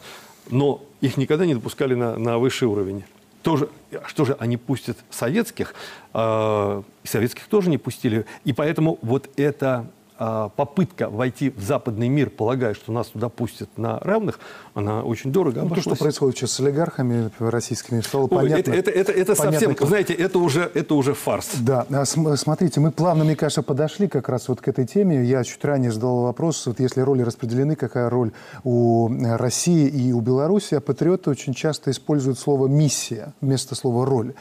но 0.50 0.82
их 1.00 1.16
никогда 1.16 1.46
не 1.46 1.54
допускали 1.54 1.94
на, 1.94 2.16
на 2.16 2.38
высший 2.38 2.68
уровень. 2.68 3.04
Тоже, 3.42 3.68
что 4.06 4.24
же 4.24 4.36
они 4.38 4.56
пустят 4.56 4.96
советских? 5.10 5.74
Э, 6.14 6.82
советских 7.02 7.46
тоже 7.46 7.68
не 7.68 7.78
пустили. 7.78 8.24
И 8.44 8.52
поэтому 8.52 8.98
вот 9.02 9.28
это 9.36 9.86
попытка 10.16 11.10
войти 11.10 11.50
в 11.50 11.60
западный 11.60 12.08
мир, 12.08 12.30
полагая, 12.30 12.74
что 12.74 12.92
нас 12.92 13.08
туда 13.08 13.28
пустят 13.28 13.68
на 13.76 13.98
равных, 13.98 14.38
она 14.74 15.02
очень 15.02 15.32
дорого 15.32 15.60
ну, 15.60 15.66
обошлась. 15.66 15.84
То, 15.84 15.94
что 15.94 16.04
происходит 16.04 16.38
сейчас 16.38 16.52
с 16.52 16.60
олигархами 16.60 17.30
российскими, 17.38 18.00
стало 18.00 18.24
Ой, 18.24 18.28
понятно. 18.28 18.72
Это, 18.72 18.72
это, 18.72 18.90
это, 18.90 19.12
это 19.12 19.34
совсем, 19.34 19.74
как... 19.74 19.88
знаете, 19.88 20.14
это 20.14 20.38
уже, 20.38 20.70
это 20.72 20.94
уже 20.94 21.14
фарс. 21.14 21.50
Да, 21.60 21.86
а 21.90 22.04
смотрите, 22.04 22.80
мы 22.80 22.92
плавно, 22.92 23.24
мне 23.24 23.36
кажется, 23.36 23.62
подошли 23.62 24.08
как 24.08 24.28
раз 24.28 24.48
вот 24.48 24.60
к 24.60 24.68
этой 24.68 24.86
теме. 24.86 25.24
Я 25.24 25.42
чуть 25.42 25.64
ранее 25.64 25.90
задал 25.90 26.22
вопрос, 26.22 26.66
вот 26.66 26.80
если 26.80 27.00
роли 27.00 27.22
распределены, 27.22 27.74
какая 27.74 28.08
роль 28.08 28.32
у 28.62 29.08
России 29.36 29.88
и 29.88 30.12
у 30.12 30.20
Беларуси, 30.20 30.74
а 30.74 30.80
патриоты 30.80 31.30
очень 31.30 31.54
часто 31.54 31.90
используют 31.90 32.38
слово 32.38 32.68
«миссия» 32.68 33.32
вместо 33.40 33.74
слова 33.74 34.06
«роль». 34.06 34.34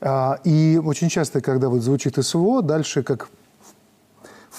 А, 0.00 0.38
и 0.44 0.80
очень 0.82 1.08
часто, 1.08 1.40
когда 1.40 1.68
вот 1.68 1.80
звучит 1.80 2.22
СВО, 2.22 2.62
дальше 2.62 3.02
как 3.02 3.30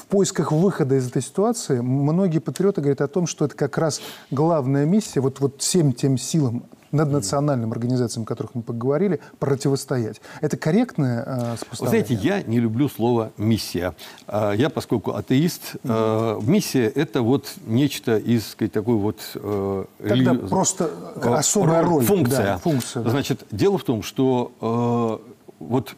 поисках 0.10 0.51
выхода 0.51 0.95
из 0.95 1.07
этой 1.07 1.22
ситуации 1.22 1.80
многие 1.80 2.39
патриоты 2.39 2.82
говорят 2.82 3.01
о 3.01 3.07
том, 3.07 3.28
что 3.28 3.45
это 3.45 3.55
как 3.55 3.78
раз 3.78 4.01
главная 4.32 4.86
миссия, 4.86 5.22
вот, 5.22 5.39
вот 5.39 5.62
всем 5.62 5.93
тем 5.93 6.18
силам, 6.18 6.64
над 6.91 7.12
национальным 7.12 7.72
организациям, 7.72 8.24
о 8.24 8.26
которых 8.26 8.55
мы 8.55 8.62
поговорили, 8.62 9.20
противостоять. 9.38 10.22
Это 10.41 10.57
корректное 10.57 11.24
э? 11.26 11.55
Вы 11.80 11.88
знаете, 11.88 12.14
я 12.16 12.41
не 12.41 12.60
люблю 12.60 12.89
слово 12.89 13.32
«миссия». 13.38 13.95
А, 14.28 14.53
я, 14.53 14.70
поскольку 14.70 15.14
атеист, 15.14 15.76
э, 15.84 16.39
миссия– 16.41 16.88
это 16.95 17.22
вот 17.22 17.53
нечто 17.66 18.18
из 18.18 18.47
сказать, 18.47 18.72
такой 18.72 18.95
вот… 18.95 19.18
Э, 19.36 19.86
Тогда 19.99 20.34
рели... 20.34 20.47
просто 20.47 20.89
особая 21.24 21.84
роль. 21.84 22.03
Функция. 22.05 22.43
Да, 22.43 22.57
функция 22.57 23.03
да. 23.03 23.12
Значит, 23.12 23.45
дело 23.51 23.78
в 23.78 23.84
том, 23.84 24.01
что 24.01 24.51
э, 24.60 25.64
вот 25.64 25.95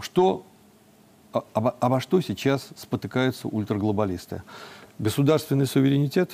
что 0.00 0.44
обо, 1.32 1.74
обо 1.80 2.00
что 2.00 2.20
сейчас 2.20 2.68
спотыкаются 2.76 3.48
ультраглобалисты? 3.48 4.42
Государственный 4.98 5.66
суверенитет 5.66 6.32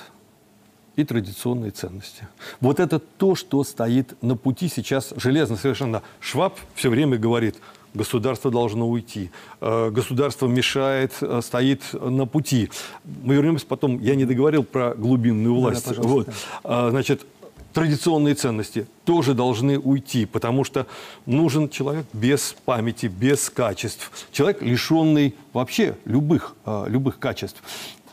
и 0.97 1.05
традиционные 1.05 1.71
ценности. 1.71 2.29
Вот 2.61 2.81
это 2.81 2.99
то, 2.99 3.35
что 3.35 3.65
стоит 3.65 4.21
на 4.23 4.37
пути 4.37 4.69
сейчас 4.69 5.13
железно 5.17 5.57
совершенно. 5.57 6.03
Шваб 6.21 6.59
все 6.75 6.89
время 6.89 7.19
говорит, 7.19 7.57
государство 7.95 8.51
должно 8.51 8.89
уйти, 8.89 9.31
э, 9.61 9.91
государство 9.91 10.47
мешает, 10.47 11.13
э, 11.21 11.41
стоит 11.43 11.83
на 11.93 12.27
пути. 12.27 12.71
Мы 13.05 13.35
вернемся 13.35 13.67
потом, 13.67 14.01
я 14.01 14.15
не 14.15 14.25
договорил 14.25 14.65
про 14.65 14.95
глубинную 14.95 15.55
власть. 15.55 15.89
Да, 15.89 16.03
вот. 16.03 16.29
А, 16.63 16.91
значит, 16.91 17.27
традиционные 17.75 18.35
ценности 18.35 18.87
тоже 19.05 19.35
должны 19.35 19.79
уйти, 19.79 20.25
потому 20.27 20.65
что 20.65 20.87
нужен 21.27 21.69
человек 21.69 22.07
без 22.13 22.57
памяти, 22.65 23.07
без 23.07 23.51
качеств, 23.51 24.11
человек, 24.33 24.63
лишенный 24.63 25.35
вообще 25.53 25.97
любых, 26.05 26.55
а, 26.65 26.87
любых 26.87 27.19
качеств. 27.19 27.63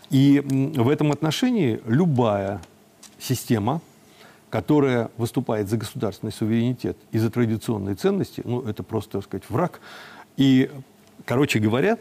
И 0.10 0.42
в 0.42 0.90
этом 0.90 1.12
отношении 1.12 1.80
любая 1.86 2.60
система, 3.20 3.82
которая 4.50 5.10
выступает 5.16 5.70
за 5.70 5.78
государственный 5.78 6.34
суверенитет 6.34 6.98
и 7.12 7.20
за 7.20 7.30
традиционные 7.30 7.96
ценности, 7.96 8.42
ну, 8.44 8.62
это 8.62 8.84
просто, 8.84 9.20
так 9.20 9.24
сказать, 9.24 9.44
враг. 9.48 9.80
И, 10.38 10.70
короче 11.26 11.60
говоря, 11.60 12.00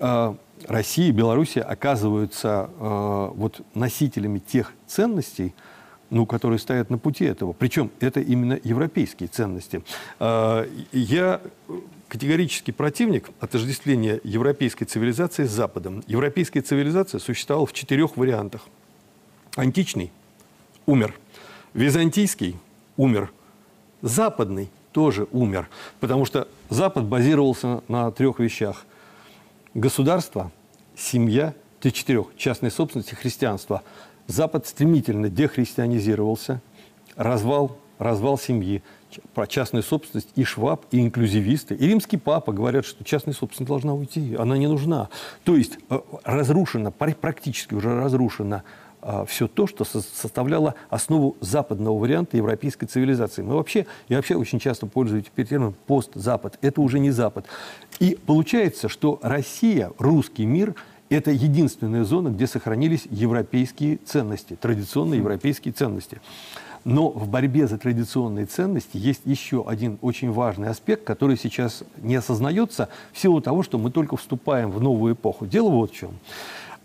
а, 0.00 0.36
Россия 0.66 1.08
и 1.08 1.12
Белоруссия 1.12 1.62
оказываются 1.62 2.68
а, 2.78 3.30
вот 3.34 3.60
носителями 3.74 4.40
тех 4.40 4.72
ценностей, 4.88 5.54
ну, 6.10 6.26
которые 6.26 6.58
стоят 6.58 6.90
на 6.90 6.98
пути 6.98 7.24
этого. 7.24 7.52
Причем 7.52 7.90
это 8.00 8.20
именно 8.20 8.58
европейские 8.62 9.28
ценности. 9.28 9.82
А, 10.18 10.68
я 10.92 11.40
категорический 12.08 12.72
противник 12.72 13.30
отождествления 13.38 14.20
европейской 14.24 14.84
цивилизации 14.84 15.44
с 15.44 15.50
Западом. 15.50 16.02
Европейская 16.08 16.60
цивилизация 16.60 17.20
существовала 17.20 17.66
в 17.66 17.72
четырех 17.72 18.16
вариантах. 18.16 18.66
Античный– 19.54 20.10
умер. 20.86 21.14
Византийский– 21.72 22.56
умер. 22.96 23.32
Западный 24.02 24.70
тоже 24.90 25.28
умер. 25.30 25.68
Потому 26.00 26.24
что 26.24 26.48
Запад 26.68 27.04
базировался 27.04 27.82
на 27.86 28.10
трех 28.10 28.40
вещах. 28.40 28.84
Государство, 29.74 30.50
семья, 30.96 31.54
три 31.78 31.92
четырех, 31.92 32.26
частная 32.36 32.70
собственность 32.70 33.12
и 33.12 33.14
христианство– 33.14 33.84
Запад 34.30 34.66
стремительно 34.66 35.28
дехристианизировался, 35.28 36.60
развал, 37.16 37.76
развал 37.98 38.38
семьи, 38.38 38.82
про 39.34 39.48
частную 39.48 39.82
собственность 39.82 40.28
и 40.36 40.44
Шваб, 40.44 40.84
и 40.92 41.00
инклюзивисты, 41.00 41.74
и 41.74 41.88
римский 41.88 42.16
папа 42.16 42.52
говорят, 42.52 42.86
что 42.86 43.02
частная 43.02 43.34
собственность 43.34 43.68
должна 43.68 43.92
уйти, 43.92 44.36
она 44.36 44.56
не 44.56 44.68
нужна. 44.68 45.08
То 45.42 45.56
есть 45.56 45.80
э, 45.88 45.98
разрушено, 46.22 46.92
практически 46.92 47.74
уже 47.74 47.98
разрушено 47.98 48.62
э, 49.02 49.24
все 49.26 49.48
то, 49.48 49.66
что 49.66 49.84
составляло 49.84 50.76
основу 50.90 51.36
западного 51.40 51.98
варианта 51.98 52.36
европейской 52.36 52.86
цивилизации. 52.86 53.42
Мы 53.42 53.56
вообще, 53.56 53.86
я 54.08 54.18
вообще 54.18 54.36
очень 54.36 54.60
часто 54.60 54.86
пользуюсь 54.86 55.24
теперь 55.24 55.48
термином 55.48 55.74
«постзапад». 55.88 56.56
Это 56.62 56.80
уже 56.82 57.00
не 57.00 57.10
Запад. 57.10 57.46
И 57.98 58.16
получается, 58.26 58.88
что 58.88 59.18
Россия, 59.22 59.90
русский 59.98 60.46
мир– 60.46 60.76
это 61.10 61.32
единственная 61.32 62.04
зона, 62.04 62.28
где 62.28 62.46
сохранились 62.46 63.06
европейские 63.10 63.98
ценности, 64.04 64.56
традиционные 64.56 65.18
европейские 65.18 65.72
ценности. 65.72 66.20
Но 66.84 67.10
в 67.10 67.28
борьбе 67.28 67.66
за 67.66 67.76
традиционные 67.76 68.46
ценности 68.46 68.96
есть 68.96 69.22
еще 69.26 69.64
один 69.66 69.98
очень 70.00 70.32
важный 70.32 70.68
аспект, 70.68 71.04
который 71.04 71.36
сейчас 71.36 71.82
не 71.98 72.14
осознается 72.14 72.88
в 73.12 73.18
силу 73.18 73.42
того, 73.42 73.62
что 73.62 73.76
мы 73.76 73.90
только 73.90 74.16
вступаем 74.16 74.70
в 74.70 74.80
новую 74.80 75.14
эпоху. 75.14 75.46
Дело 75.46 75.68
вот 75.68 75.90
в 75.90 75.94
чем. 75.94 76.12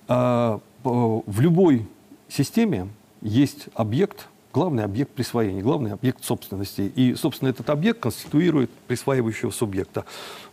А, 0.08 0.60
в 0.84 1.40
любой 1.40 1.88
системе 2.28 2.90
есть 3.22 3.68
объект, 3.74 4.28
главный 4.56 4.86
объект 4.86 5.12
присвоения, 5.12 5.62
главный 5.62 5.92
объект 5.92 6.24
собственности. 6.24 6.90
И, 6.96 7.14
собственно, 7.16 7.50
этот 7.50 7.70
объект 7.70 8.00
конституирует 8.00 8.72
присваивающего 8.88 9.52
субъекта. 9.52 10.06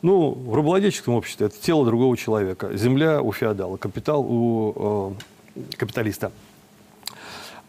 Ну, 0.02 0.32
в 0.32 0.56
рабовладельческом 0.56 1.14
обществе 1.14 1.46
это 1.46 1.56
тело 1.60 1.86
другого 1.86 2.16
человека, 2.16 2.76
земля 2.76 3.22
у 3.22 3.30
феодала, 3.30 3.76
капитал 3.76 4.26
у 4.28 5.14
э, 5.54 5.62
капиталиста. 5.76 6.32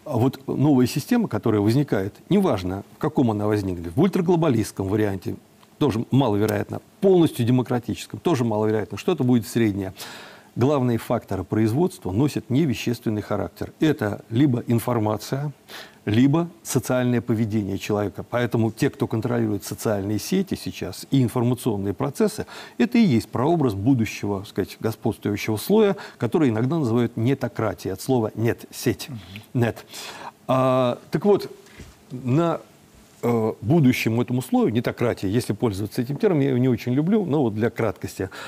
А 0.05 0.17
вот 0.17 0.39
новая 0.47 0.87
система, 0.87 1.27
которая 1.27 1.61
возникает, 1.61 2.15
неважно, 2.29 2.83
в 2.95 2.97
каком 2.97 3.29
она 3.29 3.45
возникнет, 3.45 3.95
в 3.95 4.01
ультраглобалистском 4.01 4.87
варианте, 4.87 5.35
тоже 5.77 6.03
маловероятно, 6.09 6.81
полностью 6.99 7.45
демократическом, 7.45 8.19
тоже 8.19 8.43
маловероятно, 8.43 8.97
что-то 8.97 9.23
будет 9.23 9.45
среднее 9.45 9.93
главные 10.55 10.97
факторы 10.97 11.43
производства 11.43 12.11
носят 12.11 12.49
невещественный 12.49 13.21
характер. 13.21 13.73
Это 13.79 14.23
либо 14.29 14.63
информация, 14.67 15.51
либо 16.05 16.49
социальное 16.63 17.21
поведение 17.21 17.77
человека. 17.77 18.23
Поэтому 18.29 18.71
те, 18.71 18.89
кто 18.89 19.07
контролирует 19.07 19.63
социальные 19.63 20.19
сети 20.19 20.55
сейчас 20.55 21.05
и 21.11 21.23
информационные 21.23 21.93
процессы, 21.93 22.45
это 22.77 22.97
и 22.97 23.01
есть 23.01 23.29
прообраз 23.29 23.73
будущего, 23.73 24.39
так 24.39 24.49
сказать, 24.49 24.77
господствующего 24.79 25.57
слоя, 25.57 25.95
который 26.17 26.49
иногда 26.49 26.77
называют 26.77 27.15
нетократией, 27.15 27.93
от 27.93 28.01
слова 28.01 28.31
«нет», 28.35 28.65
«сеть», 28.71 29.09
«нет». 29.53 29.85
А, 30.47 30.99
так 31.11 31.23
вот, 31.23 31.49
на 32.11 32.59
э, 33.21 33.53
будущему 33.61 34.21
этому 34.21 34.41
слою, 34.41 34.69
нетократии, 34.69 35.27
если 35.27 35.53
пользоваться 35.53 36.01
этим 36.01 36.17
термином, 36.17 36.41
я 36.41 36.49
его 36.49 36.57
не 36.57 36.67
очень 36.67 36.93
люблю, 36.93 37.25
но 37.25 37.43
вот 37.43 37.55
для 37.55 37.69
краткости– 37.69 38.29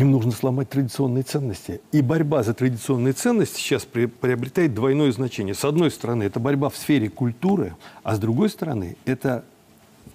им 0.00 0.12
нужно 0.12 0.32
сломать 0.32 0.70
традиционные 0.70 1.24
ценности. 1.24 1.80
И 1.92 2.00
борьба 2.00 2.42
за 2.42 2.54
традиционные 2.54 3.12
ценности 3.12 3.58
сейчас 3.58 3.84
при, 3.84 4.06
приобретает 4.06 4.74
двойное 4.74 5.12
значение. 5.12 5.54
С 5.54 5.64
одной 5.64 5.90
стороны, 5.90 6.22
это 6.24 6.40
борьба 6.40 6.70
в 6.70 6.76
сфере 6.76 7.10
культуры, 7.10 7.76
а 8.02 8.14
с 8.14 8.18
другой 8.18 8.48
стороны, 8.48 8.96
это 9.04 9.44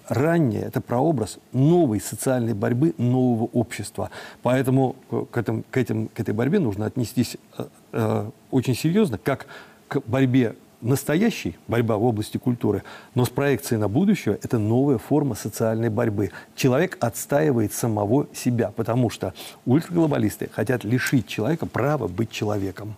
ранее, 0.08 0.62
это 0.62 0.80
прообраз 0.80 1.38
новой 1.52 2.00
социальной 2.00 2.54
борьбы 2.54 2.94
нового 2.98 3.44
общества. 3.52 4.10
Поэтому 4.42 4.96
к, 5.30 5.36
этим, 5.36 5.64
к, 5.70 5.76
этим, 5.76 6.08
к 6.08 6.18
этой 6.18 6.34
борьбе 6.34 6.58
нужно 6.58 6.86
отнестись 6.86 7.36
э, 7.56 7.64
э, 7.92 8.30
очень 8.50 8.74
серьезно, 8.74 9.18
как 9.18 9.46
к 9.88 10.00
борьбе 10.06 10.56
настоящей 10.80 11.56
борьба 11.68 11.96
в 11.96 12.04
области 12.04 12.36
культуры, 12.36 12.82
но 13.14 13.24
с 13.24 13.28
проекцией 13.28 13.80
на 13.80 13.88
будущее 13.88 14.38
это 14.42 14.58
новая 14.58 14.98
форма 14.98 15.34
социальной 15.34 15.88
борьбы. 15.88 16.30
Человек 16.54 16.96
отстаивает 17.00 17.72
самого 17.72 18.26
себя, 18.34 18.72
потому 18.74 19.10
что 19.10 19.34
ультраглобалисты 19.64 20.50
хотят 20.52 20.84
лишить 20.84 21.26
человека 21.26 21.66
права 21.66 22.08
быть 22.08 22.30
человеком. 22.30 22.94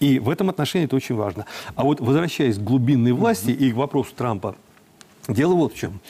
И 0.00 0.18
в 0.18 0.30
этом 0.30 0.48
отношении 0.48 0.86
это 0.86 0.96
очень 0.96 1.16
важно. 1.16 1.46
А 1.74 1.82
вот 1.82 2.00
возвращаясь 2.00 2.56
к 2.56 2.62
глубинной 2.62 3.12
власти 3.12 3.50
и 3.50 3.72
к 3.72 3.76
вопросу 3.76 4.12
Трампа, 4.16 4.54
дело 5.26 5.54
вот 5.54 5.74
в 5.74 5.76
чем. 5.76 6.00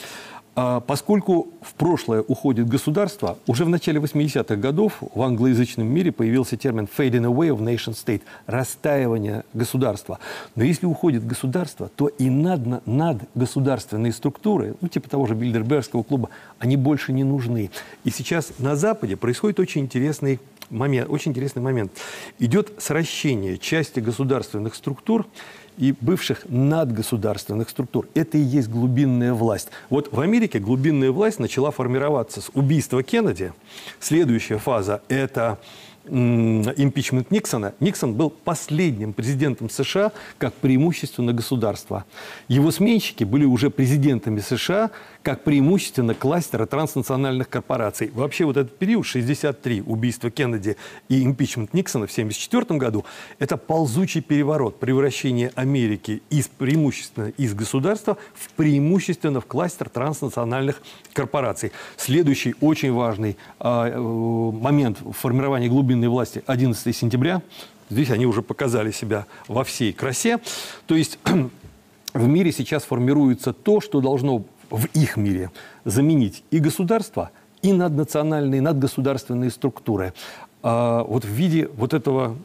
А, 0.60 0.80
поскольку 0.80 1.50
в 1.62 1.74
прошлое 1.74 2.20
уходит 2.20 2.66
государство, 2.66 3.38
уже 3.46 3.64
в 3.64 3.68
начале 3.68 4.00
80-х 4.00 4.56
годов 4.56 4.94
в 5.00 5.22
англоязычном 5.22 5.86
мире 5.86 6.10
появился 6.10 6.56
термин 6.56 6.88
«fading 6.98 7.32
away 7.32 7.56
of 7.56 7.60
nation 7.60 7.94
state»– 7.94 8.22
растаивание 8.48 9.44
государства. 9.54 10.18
Но 10.56 10.64
если 10.64 10.86
уходит 10.86 11.24
государство, 11.24 11.88
то 11.94 12.08
и 12.08 12.28
над, 12.28 12.84
над 12.88 13.18
государственные 13.36 14.12
структуры, 14.12 14.74
ну, 14.80 14.88
типа 14.88 15.08
того 15.08 15.26
же 15.26 15.36
Бильдербергского 15.36 16.02
клуба, 16.02 16.28
они 16.58 16.76
больше 16.76 17.12
не 17.12 17.22
нужны. 17.22 17.70
И 18.02 18.10
сейчас 18.10 18.50
на 18.58 18.74
Западе 18.74 19.16
происходит 19.16 19.60
очень 19.60 19.82
интересный 19.82 20.40
момент. 20.70 21.08
Очень 21.08 21.30
интересный 21.30 21.62
момент. 21.62 21.92
Идет 22.40 22.72
сращение 22.78 23.58
части 23.58 24.00
государственных 24.00 24.74
структур 24.74 25.28
и 25.78 25.94
бывших 26.00 26.42
надгосударственных 26.48 27.70
структур. 27.70 28.08
Это 28.14 28.36
и 28.36 28.42
есть 28.42 28.68
глубинная 28.68 29.32
власть. 29.32 29.68
Вот 29.88 30.12
в 30.12 30.20
Америке 30.20 30.58
глубинная 30.58 31.10
власть 31.10 31.38
начала 31.38 31.70
формироваться 31.70 32.40
с 32.40 32.50
убийства 32.52 33.02
Кеннеди. 33.02 33.52
Следующая 34.00 34.58
фаза– 34.58 35.02
это 35.08 35.58
импичмент 36.10 37.30
Никсона, 37.30 37.74
Никсон 37.80 38.14
был 38.14 38.30
последним 38.30 39.12
президентом 39.12 39.68
США 39.68 40.12
как 40.38 40.54
преимущественно 40.54 41.32
государство. 41.32 42.04
Его 42.48 42.70
сменщики 42.70 43.24
были 43.24 43.44
уже 43.44 43.70
президентами 43.70 44.40
США 44.40 44.90
как 45.28 45.44
преимущественно 45.44 46.14
кластера 46.14 46.64
транснациональных 46.64 47.50
корпораций. 47.50 48.10
Вообще 48.14 48.46
вот 48.46 48.56
этот 48.56 48.78
период, 48.78 49.04
63, 49.04 49.82
убийство 49.82 50.30
Кеннеди 50.30 50.78
и 51.10 51.22
импичмент 51.22 51.74
Никсона 51.74 52.06
в 52.06 52.10
1974 52.10 52.78
году, 52.80 53.04
это 53.38 53.58
ползучий 53.58 54.22
переворот, 54.22 54.80
превращение 54.80 55.52
Америки 55.54 56.22
из 56.30 56.48
преимущественно 56.48 57.30
из 57.36 57.52
государства 57.52 58.16
в 58.32 58.48
преимущественно 58.52 59.42
в 59.42 59.44
кластер 59.44 59.90
транснациональных 59.90 60.80
корпораций. 61.12 61.72
Следующий 61.98 62.54
очень 62.62 62.94
важный 62.94 63.36
э, 63.60 63.98
момент 63.98 64.96
формирования 65.12 65.68
глубинной 65.68 66.08
власти 66.08 66.42
11 66.46 66.96
сентября. 66.96 67.42
Здесь 67.90 68.10
они 68.10 68.24
уже 68.24 68.40
показали 68.40 68.92
себя 68.92 69.26
во 69.46 69.62
всей 69.64 69.92
красе. 69.92 70.38
То 70.86 70.94
есть 70.94 71.18
в 72.14 72.26
мире 72.26 72.50
сейчас 72.50 72.84
формируется 72.84 73.52
то, 73.52 73.82
что 73.82 74.00
должно 74.00 74.46
в 74.70 74.86
их 74.94 75.16
мире 75.16 75.50
заменить 75.84 76.44
и 76.50 76.58
государство, 76.58 77.30
и 77.62 77.72
наднациональные, 77.72 78.60
надгосударственные 78.60 79.50
структуры. 79.50 80.14
А 80.62 81.02
вот 81.04 81.24
в 81.24 81.28
виде 81.28 81.68
вот 81.76 81.94
этого 81.94 82.36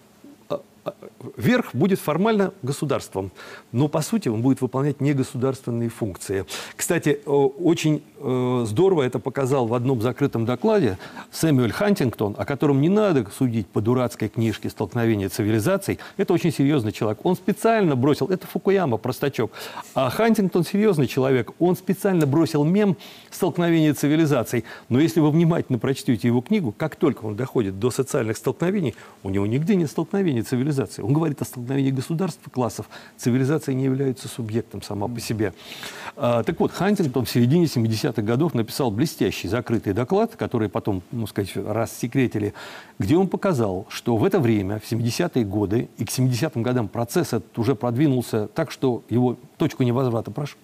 верх 1.38 1.74
будет 1.74 2.00
формально 2.00 2.54
государством, 2.62 3.32
но 3.72 3.88
по 3.88 4.02
сути 4.02 4.28
он 4.28 4.42
будет 4.42 4.62
выполнять 4.62 5.02
негосударственные 5.02 5.90
функции. 5.90 6.46
Кстати, 6.76 7.20
очень 7.26 8.04
э, 8.20 8.66
здорово 8.68 9.04
это 9.04 9.20
показал 9.20 9.68
в 9.68 9.74
одном 9.74 10.02
закрытом 10.02 10.46
докладе 10.46 10.98
Сэмюэль 11.32 11.72
Хантингтон, 11.72 12.36
о 12.38 12.46
котором 12.46 12.82
не 12.82 12.90
надо 12.90 13.26
судить 13.38 13.68
по 13.68 13.82
дурацкой 13.82 14.30
книжке 14.30 14.70
«Столкновение 14.70 15.30
цивилизаций». 15.30 16.00
Это 16.18 16.34
очень 16.34 16.52
серьезный 16.52 16.92
человек. 16.92 17.20
Он 17.24 17.36
специально 17.36 17.96
бросил, 17.96 18.28
это 18.28 18.48
Фукуяма, 18.48 18.98
простачок, 18.98 19.52
а 19.94 20.10
Хантингтон 20.10 20.64
серьезный 20.64 21.08
человек. 21.08 21.52
Он 21.60 21.76
специально 21.76 22.26
бросил 22.26 22.64
мем 22.64 22.98
«Столкновение 23.32 23.94
цивилизаций». 23.94 24.66
Но 24.90 25.00
если 25.00 25.20
вы 25.20 25.32
внимательно 25.32 25.80
прочтете 25.80 26.28
его 26.28 26.42
книгу, 26.42 26.74
как 26.76 26.96
только 26.96 27.26
он 27.26 27.36
доходит 27.36 27.80
до 27.80 27.92
социальных 27.92 28.38
столкновений, 28.38 28.96
у 29.24 29.30
него 29.30 29.46
нигде 29.46 29.76
нет 29.76 29.90
столкновения 29.90 30.44
цивилизации. 30.74 31.02
Он 31.02 31.14
говорит 31.14 31.42
о 31.42 31.46
столкновении 31.46 31.92
государств 31.92 32.42
и 32.46 32.50
классов. 32.50 32.90
Цивилизация 33.18 33.76
не 33.76 33.86
является 33.86 34.28
субъектом 34.28 34.82
сама 34.82 35.08
по 35.08 35.20
себе. 35.20 35.54
А, 36.16 36.44
так 36.44 36.60
вот, 36.60 36.72
Хантингтон 36.72 37.26
в 37.26 37.30
середине 37.30 37.66
70-х 37.66 38.22
годов 38.22 38.54
написал 38.54 38.92
блестящий 38.92 39.48
закрытый 39.48 39.94
доклад, 39.94 40.36
который 40.36 40.70
потом, 40.70 41.02
ну 41.12 41.28
сказать, 41.28 41.56
рассекретили, 41.56 42.54
где 43.00 43.16
он 43.16 43.28
показал, 43.28 43.86
что 43.90 44.18
в 44.18 44.26
это 44.26 44.40
время, 44.40 44.80
в 44.80 44.92
70-е 44.92 45.46
годы 45.46 45.90
и 45.98 46.06
к 46.06 46.10
70-м 46.10 46.64
годам 46.64 46.88
процесс 46.88 47.28
этот 47.28 47.58
уже 47.58 47.76
продвинулся 47.76 48.48
так, 48.48 48.72
что 48.72 49.04
его 49.10 49.38
точку 49.58 49.84
невозврата 49.84 50.32
прошел 50.32 50.58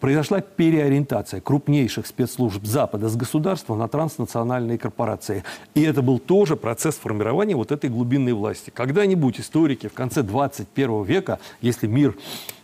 произошла 0.00 0.40
переориентация 0.40 1.40
крупнейших 1.40 2.06
спецслужб 2.06 2.64
Запада 2.64 3.08
с 3.08 3.16
государства 3.16 3.76
на 3.76 3.86
транснациональные 3.86 4.78
корпорации. 4.78 5.44
И 5.74 5.82
это 5.82 6.02
был 6.02 6.18
тоже 6.18 6.56
процесс 6.56 6.96
формирования 6.96 7.54
вот 7.54 7.70
этой 7.70 7.90
глубинной 7.90 8.32
власти. 8.32 8.70
Когда-нибудь 8.70 9.38
историки 9.38 9.88
в 9.88 9.92
конце 9.92 10.22
21 10.22 11.04
века, 11.04 11.38
если 11.60 11.86
мир 11.86 12.16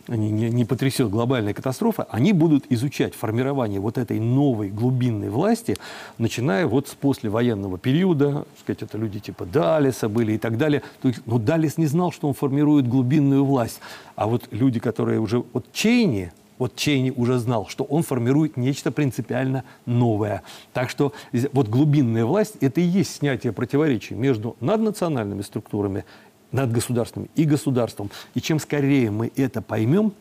не, 0.07 0.31
не, 0.31 0.49
не 0.49 0.65
потрясет 0.65 1.09
глобальная 1.09 1.53
катастрофа, 1.53 2.07
они 2.09 2.33
будут 2.33 2.65
изучать 2.69 3.13
формирование 3.13 3.79
вот 3.79 3.97
этой 3.97 4.19
новой 4.19 4.69
глубинной 4.69 5.29
власти, 5.29 5.75
начиная 6.17 6.65
вот 6.65 6.87
с 6.87 6.95
послевоенного 6.95 7.77
периода, 7.77 8.45
сказать, 8.61 8.83
это 8.83 8.97
люди 8.97 9.19
типа 9.19 9.45
Далиса 9.45 10.07
были 10.09 10.33
и 10.33 10.37
так 10.37 10.57
далее. 10.57 10.81
То 11.01 11.09
есть, 11.09 11.21
но 11.25 11.37
Далис 11.37 11.77
не 11.77 11.87
знал, 11.87 12.11
что 12.11 12.27
он 12.27 12.33
формирует 12.33 12.87
глубинную 12.87 13.43
власть. 13.43 13.79
А 14.15 14.27
вот 14.27 14.47
люди, 14.51 14.79
которые 14.79 15.19
уже... 15.19 15.43
Вот 15.53 15.71
Чейни, 15.73 16.31
вот 16.57 16.75
Чейни 16.75 17.11
уже 17.15 17.37
знал, 17.39 17.67
что 17.67 17.83
он 17.83 18.03
формирует 18.03 18.57
нечто 18.57 18.91
принципиально 18.91 19.63
новое. 19.85 20.43
Так 20.73 20.89
что 20.89 21.13
вот 21.53 21.67
глубинная 21.67 22.25
власть– 22.25 22.55
это 22.61 22.81
и 22.81 22.83
есть 22.83 23.15
снятие 23.15 23.53
противоречий 23.53 24.15
между 24.15 24.55
наднациональными 24.59 25.41
структурами, 25.41 26.05
над 26.51 26.71
государством 26.71 27.27
и 27.35 27.43
государством. 27.43 28.09
И 28.33 28.41
чем 28.41 28.59
скорее 28.59 29.11
мы 29.11 29.31
это 29.35 29.61
поймем, 29.61 30.13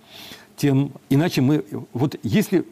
тем 0.57 0.93
иначе 1.09 1.41
мы... 1.41 1.65
Вот 1.93 2.17
если 2.23 2.65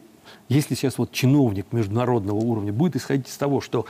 если 0.49 0.75
сейчас 0.75 0.97
вот 0.97 1.11
чиновник 1.11 1.67
международного 1.71 2.37
уровня 2.37 2.71
будет 2.71 2.95
исходить 2.95 3.27
из 3.27 3.37
того, 3.37 3.61
что 3.61 3.85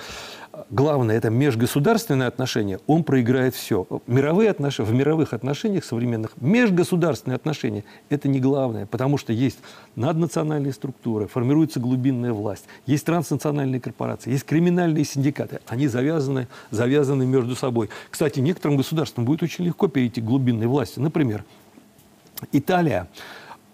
главное 0.69 1.17
это 1.17 1.29
межгосударственные 1.29 2.27
отношения, 2.27 2.79
он 2.87 3.03
проиграет 3.03 3.55
все. 3.55 3.87
Мировые 4.07 4.49
отношения, 4.49 4.89
в 4.89 4.93
мировых 4.93 5.33
отношениях 5.33 5.85
современных 5.85 6.31
межгосударственные 6.41 7.35
отношения– 7.35 7.83
это 8.09 8.27
не 8.27 8.39
главное, 8.39 8.85
потому 8.85 9.17
что 9.17 9.33
есть 9.33 9.59
наднациональные 9.95 10.73
структуры, 10.73 11.27
формируется 11.27 11.79
глубинная 11.79 12.33
власть, 12.33 12.65
есть 12.85 13.05
транснациональные 13.05 13.81
корпорации, 13.81 14.31
есть 14.31 14.45
криминальные 14.45 15.05
синдикаты. 15.05 15.59
Они 15.67 15.87
завязаны, 15.87 16.47
завязаны 16.71 17.25
между 17.25 17.55
собой. 17.55 17.89
Кстати, 18.09 18.39
некоторым 18.39 18.77
государствам 18.77 19.25
будет 19.25 19.43
очень 19.43 19.65
легко 19.65 19.87
перейти 19.87 20.21
к 20.21 20.25
глубинной 20.25 20.67
власти. 20.67 20.99
Например, 20.99 21.43
Италия 22.51 23.07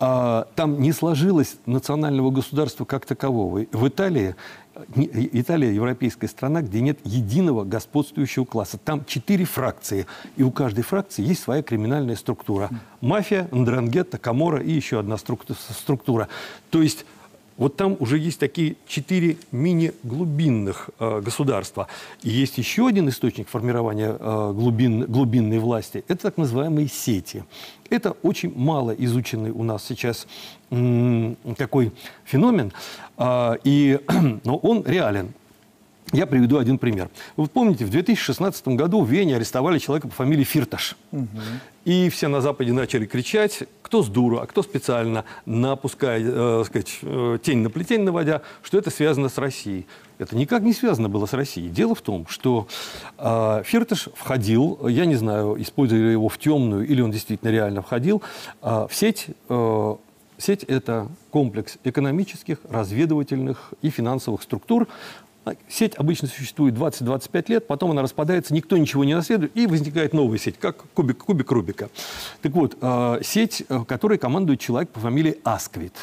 а, 0.03 0.47
там 0.55 0.81
не 0.81 0.93
сложилось 0.93 1.57
национального 1.67 2.31
государства 2.31 2.85
как 2.85 3.05
такового. 3.05 3.67
В 3.71 3.87
Италии 3.87 4.35
Италия 4.95 5.73
европейская 5.73 6.27
страна, 6.27 6.61
где 6.61 6.81
нет 6.81 6.97
единого 7.03 7.63
господствующего 7.65 8.45
класса. 8.45 8.77
Там 8.77 9.03
четыре 9.05 9.45
фракции, 9.45 10.07
и 10.37 10.43
у 10.43 10.51
каждой 10.51 10.83
фракции 10.83 11.23
есть 11.23 11.43
своя 11.43 11.61
криминальная 11.61 12.15
структура. 12.15 12.69
Мафия, 13.01 13.47
Ндрангетта, 13.51 14.17
Камора 14.17 14.61
и 14.61 14.71
еще 14.71 14.99
одна 14.99 15.17
структура. 15.17 16.29
То 16.69 16.81
есть 16.81 17.05
вот 17.57 17.75
там 17.75 17.95
уже 17.99 18.17
есть 18.17 18.39
такие 18.39 18.75
четыре 18.87 19.37
мини-глубинных 19.51 20.89
э, 20.99 21.21
государства. 21.21 21.87
И 22.23 22.29
есть 22.29 22.57
еще 22.57 22.87
один 22.87 23.09
источник 23.09 23.49
формирования 23.49 24.15
э, 24.19 24.53
глубин, 24.53 25.05
глубинной 25.05 25.59
власти. 25.59 26.03
Это 26.07 26.23
так 26.23 26.37
называемые 26.37 26.87
сети. 26.87 27.43
Это 27.89 28.11
очень 28.23 28.53
мало 28.55 28.91
изученный 28.91 29.51
у 29.51 29.63
нас 29.63 29.85
сейчас 29.85 30.27
м, 30.69 31.37
такой 31.57 31.91
феномен. 32.23 32.71
Э, 33.17 33.57
и, 33.63 33.99
но 34.43 34.57
он 34.57 34.83
реален. 34.85 35.33
Я 36.13 36.25
приведу 36.25 36.57
один 36.57 36.77
пример. 36.77 37.09
Вы 37.37 37.47
помните, 37.47 37.85
в 37.85 37.89
2016 37.89 38.67
году 38.69 39.01
в 39.01 39.09
Вене 39.09 39.35
арестовали 39.37 39.79
человека 39.79 40.09
по 40.09 40.13
фамилии 40.15 40.43
Фирташ. 40.43 40.97
Угу. 41.11 41.27
И 41.83 42.09
все 42.09 42.27
на 42.27 42.41
Западе 42.41 42.73
начали 42.73 43.05
кричать, 43.05 43.63
кто 43.81 44.03
с 44.03 44.07
дуру, 44.07 44.37
а 44.37 44.45
кто 44.45 44.61
специально, 44.61 45.25
напуская 45.47 46.21
э, 46.23 46.63
сказать, 46.65 46.99
э, 47.01 47.39
тень 47.41 47.59
на 47.59 47.71
плетень 47.71 48.01
наводя, 48.03 48.43
что 48.61 48.77
это 48.77 48.91
связано 48.91 49.29
с 49.29 49.37
Россией. 49.39 49.87
Это 50.19 50.35
никак 50.35 50.61
не 50.61 50.73
связано 50.73 51.09
было 51.09 51.25
с 51.25 51.33
Россией. 51.33 51.69
Дело 51.69 51.95
в 51.95 52.01
том, 52.01 52.27
что 52.27 52.67
э, 53.17 53.63
Фирташ 53.65 54.09
входил, 54.13 54.87
я 54.87 55.05
не 55.05 55.15
знаю, 55.15 55.59
использовали 55.59 56.11
его 56.11 56.29
в 56.29 56.37
темную 56.37 56.87
или 56.87 57.01
он 57.01 57.09
действительно 57.09 57.49
реально 57.49 57.81
входил, 57.81 58.21
э, 58.61 58.87
в 58.89 58.95
сеть... 58.95 59.27
Э, 59.49 59.95
Сеть– 60.37 60.63
это 60.67 61.07
комплекс 61.29 61.77
экономических, 61.83 62.57
разведывательных 62.67 63.75
и 63.83 63.91
финансовых 63.91 64.41
структур, 64.41 64.87
Сеть 65.67 65.95
обычно 65.95 66.27
существует 66.27 66.75
20-25 66.75 67.45
лет, 67.47 67.67
потом 67.67 67.91
она 67.91 68.03
распадается, 68.03 68.53
никто 68.53 68.77
ничего 68.77 69.03
не 69.03 69.15
наследует, 69.15 69.55
и 69.57 69.65
возникает 69.65 70.13
новая 70.13 70.37
сеть, 70.37 70.57
как 70.59 70.85
кубик, 70.93 71.17
кубик 71.17 71.51
Рубика. 71.51 71.89
Так 72.41 72.51
вот, 72.51 72.77
э, 72.79 73.21
сеть, 73.23 73.63
которой 73.87 74.19
командует 74.19 74.59
человек 74.59 74.89
по 74.89 74.99
фамилии 74.99 75.39
Асквит. 75.43 75.93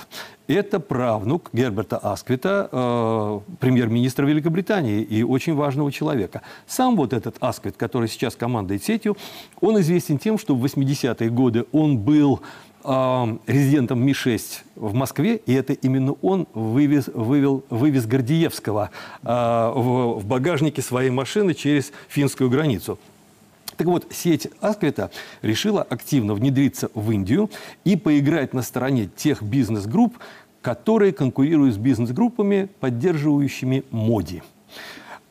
Это 0.48 0.80
правнук 0.80 1.50
Герберта 1.52 1.98
Асквита, 1.98 2.68
э, 2.72 3.40
премьер-министра 3.60 4.26
Великобритании 4.26 5.02
и 5.02 5.22
очень 5.22 5.54
важного 5.54 5.92
человека. 5.92 6.40
Сам 6.66 6.96
вот 6.96 7.12
этот 7.12 7.36
Асквит, 7.40 7.76
который 7.76 8.08
сейчас 8.08 8.34
командует 8.34 8.82
сетью, 8.82 9.16
он 9.60 9.78
известен 9.80 10.18
тем, 10.18 10.38
что 10.38 10.54
в 10.54 10.64
80-е 10.64 11.30
годы 11.30 11.66
он 11.70 11.98
был 11.98 12.40
резидентом 12.84 14.00
Ми-6 14.04 14.40
в 14.76 14.94
Москве, 14.94 15.36
и 15.36 15.52
это 15.52 15.72
именно 15.72 16.12
он 16.22 16.46
вывез, 16.54 17.08
вывел, 17.08 17.64
вывез 17.70 18.06
Гордеевского 18.06 18.90
э, 19.22 19.28
в, 19.28 20.20
в 20.20 20.26
багажнике 20.26 20.80
своей 20.80 21.10
машины 21.10 21.54
через 21.54 21.92
финскую 22.08 22.50
границу. 22.50 22.98
Так 23.76 23.86
вот, 23.86 24.06
сеть 24.10 24.48
Асквита 24.60 25.10
решила 25.42 25.82
активно 25.82 26.34
внедриться 26.34 26.90
в 26.94 27.10
Индию 27.10 27.50
и 27.84 27.96
поиграть 27.96 28.54
на 28.54 28.62
стороне 28.62 29.08
тех 29.14 29.42
бизнес-групп, 29.42 30.18
которые 30.62 31.12
конкурируют 31.12 31.74
с 31.74 31.78
бизнес-группами, 31.78 32.68
поддерживающими 32.80 33.84
моди. 33.90 34.42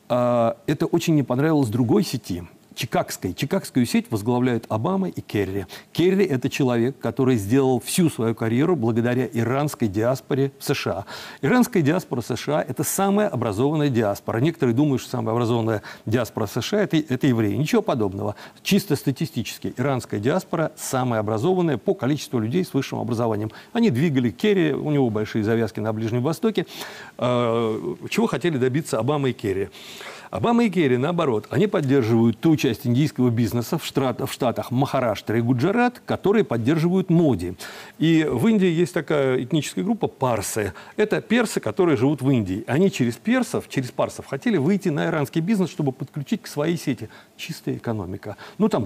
Это 0.08 0.86
очень 0.90 1.14
не 1.14 1.22
понравилось 1.22 1.68
другой 1.68 2.04
сети– 2.04 2.44
Чикагской. 2.78 3.34
Чикагскую 3.34 3.84
сеть 3.86 4.06
возглавляют 4.08 4.64
Обама 4.68 5.08
и 5.08 5.20
Керри. 5.20 5.66
Керри– 5.90 6.24
это 6.26 6.48
человек, 6.48 6.96
который 7.00 7.34
сделал 7.34 7.80
всю 7.80 8.08
свою 8.08 8.36
карьеру 8.36 8.76
благодаря 8.76 9.26
иранской 9.26 9.88
диаспоре 9.88 10.52
в 10.60 10.64
США. 10.64 11.04
Иранская 11.42 11.82
диаспора 11.82 12.20
США– 12.20 12.64
это 12.68 12.84
самая 12.84 13.26
образованная 13.26 13.88
диаспора. 13.88 14.38
Некоторые 14.38 14.76
думают, 14.76 15.02
что 15.02 15.10
самая 15.10 15.34
образованная 15.34 15.82
диаспора 16.06 16.46
США– 16.46 16.82
это, 16.82 16.96
это 16.98 17.26
евреи. 17.26 17.56
Ничего 17.56 17.82
подобного. 17.82 18.36
Чисто 18.62 18.94
статистически. 18.94 19.74
Иранская 19.76 20.20
диаспора 20.20 20.70
самая 20.76 21.18
образованная 21.18 21.78
по 21.78 21.94
количеству 21.94 22.38
людей 22.38 22.64
с 22.64 22.72
высшим 22.74 23.00
образованием. 23.00 23.50
Они 23.72 23.90
двигали 23.90 24.30
Керри, 24.30 24.72
у 24.72 24.92
него 24.92 25.10
большие 25.10 25.42
завязки 25.42 25.80
на 25.80 25.92
Ближнем 25.92 26.22
Востоке. 26.22 26.64
Э, 27.18 27.94
чего 28.08 28.28
хотели 28.28 28.56
добиться 28.56 29.00
Обама 29.00 29.30
и 29.30 29.32
Керри? 29.32 29.68
Обама 30.30 30.64
и 30.64 30.70
Керри, 30.70 30.98
наоборот, 30.98 31.46
они 31.50 31.66
поддерживают 31.66 32.38
ту 32.38 32.56
часть 32.56 32.86
индийского 32.86 33.30
бизнеса 33.30 33.78
в, 33.78 33.84
штат, 33.84 34.20
в 34.20 34.30
штатах 34.32 34.70
Махараштра 34.70 35.38
и 35.38 35.40
Гуджарат, 35.40 36.02
которые 36.04 36.44
поддерживают 36.44 37.08
моди. 37.08 37.54
И 37.98 38.26
в 38.30 38.46
Индии 38.46 38.68
есть 38.68 38.92
такая 38.92 39.42
этническая 39.42 39.84
группа 39.84 40.06
парсы. 40.06 40.74
Это 40.96 41.20
персы, 41.22 41.60
которые 41.60 41.96
живут 41.96 42.20
в 42.20 42.30
Индии. 42.30 42.64
Они 42.66 42.90
через 42.90 43.16
персов, 43.16 43.68
через 43.68 43.90
парсов 43.90 44.26
хотели 44.26 44.58
выйти 44.58 44.90
на 44.90 45.06
иранский 45.06 45.40
бизнес, 45.40 45.70
чтобы 45.70 45.92
подключить 45.92 46.42
к 46.42 46.46
своей 46.46 46.76
сети. 46.76 47.08
Чистая 47.36 47.76
экономика. 47.76 48.36
Ну, 48.58 48.68
там 48.68 48.84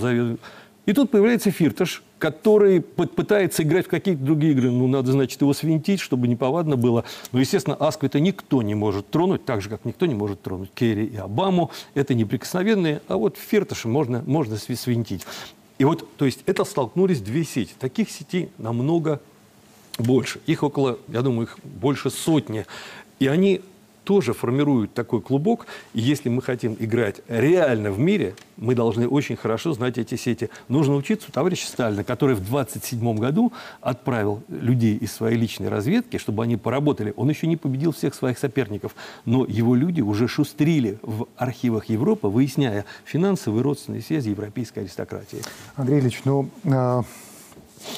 и 0.85 0.93
тут 0.93 1.11
появляется 1.11 1.51
Фирташ, 1.53 2.03
который 2.19 2.81
пытается 2.81 3.63
играть 3.63 3.87
в 3.87 3.89
какие-то 3.89 4.23
другие 4.23 4.53
игры. 4.53 4.71
Ну, 4.71 4.89
надо, 4.89 5.13
значит, 5.13 5.41
его 5.41 5.53
свинтить, 5.53 6.01
чтобы 6.01 6.27
неповадно 6.27 6.77
было. 6.77 7.05
Но, 7.31 7.39
естественно, 7.39 7.77
Асквита 7.77 8.19
никто 8.19 8.63
не 8.63 8.75
может 8.75 9.09
тронуть, 9.09 9.45
так 9.45 9.63
же, 9.63 9.69
как 9.69 9.85
никто 9.85 10.07
не 10.07 10.15
может 10.15 10.43
тронуть 10.43 10.71
Керри 10.75 11.07
и 11.07 11.17
Обаму. 11.17 11.71
Это 11.95 12.15
неприкосновенные. 12.15 13.01
А 13.07 13.17
вот 13.17 13.37
Фирташа 13.37 13.87
можно, 13.87 14.25
можно 14.27 14.57
свинтить. 14.57 15.25
И 15.79 15.85
вот, 15.85 16.09
то 16.17 16.25
есть, 16.25 16.41
это 16.47 16.65
столкнулись 16.65 17.21
две 17.21 17.45
сети. 17.45 17.75
Таких 17.79 18.11
сетей 18.11 18.51
намного 18.59 19.21
больше. 19.99 20.41
Их 20.47 20.65
около, 20.65 20.99
я 21.09 21.23
думаю, 21.23 21.47
их 21.47 21.59
больше 21.63 22.11
сотни. 22.11 22.67
И 23.21 23.29
они 23.29 23.61
тоже 24.05 24.33
формируют 24.33 24.95
такой 24.95 25.21
клубок. 25.21 25.67
И 25.95 26.01
если 26.01 26.29
мы 26.29 26.43
хотим 26.43 26.77
играть 26.79 27.21
реально 27.29 27.91
в 27.91 27.99
мире, 27.99 28.35
мы 28.57 28.75
должны 28.75 29.09
очень 29.09 29.37
хорошо 29.37 29.73
знать 29.73 29.99
эти 29.99 30.15
сети. 30.15 30.51
Нужно 30.69 30.95
учиться 30.97 31.29
у 31.29 31.33
товарища 31.33 31.67
Сталина, 31.67 32.05
который 32.05 32.35
в 32.35 32.45
27 32.45 33.17
году 33.17 33.53
отправил 33.81 34.43
людей 34.49 34.97
из 34.97 35.13
своей 35.13 35.37
личной 35.37 35.69
разведки, 35.69 36.19
чтобы 36.19 36.43
они 36.43 36.57
поработали. 36.57 37.13
Он 37.17 37.29
еще 37.29 37.47
не 37.47 37.57
победил 37.57 37.93
всех 37.93 38.15
своих 38.15 38.39
соперников, 38.39 38.95
но 39.25 39.45
его 39.45 39.75
люди 39.75 40.01
уже 40.01 40.29
шустрили 40.29 40.99
в 41.03 41.27
архивах 41.37 41.87
Европы, 41.87 42.29
выясняя 42.29 42.85
финансовые 43.05 43.63
родственные 43.63 44.03
связи 44.03 44.31
европейской 44.31 44.81
аристократии. 44.81 45.43
Андрей 45.77 46.01
Ильич, 46.01 46.23
ну... 46.25 46.49
Э 46.65 47.03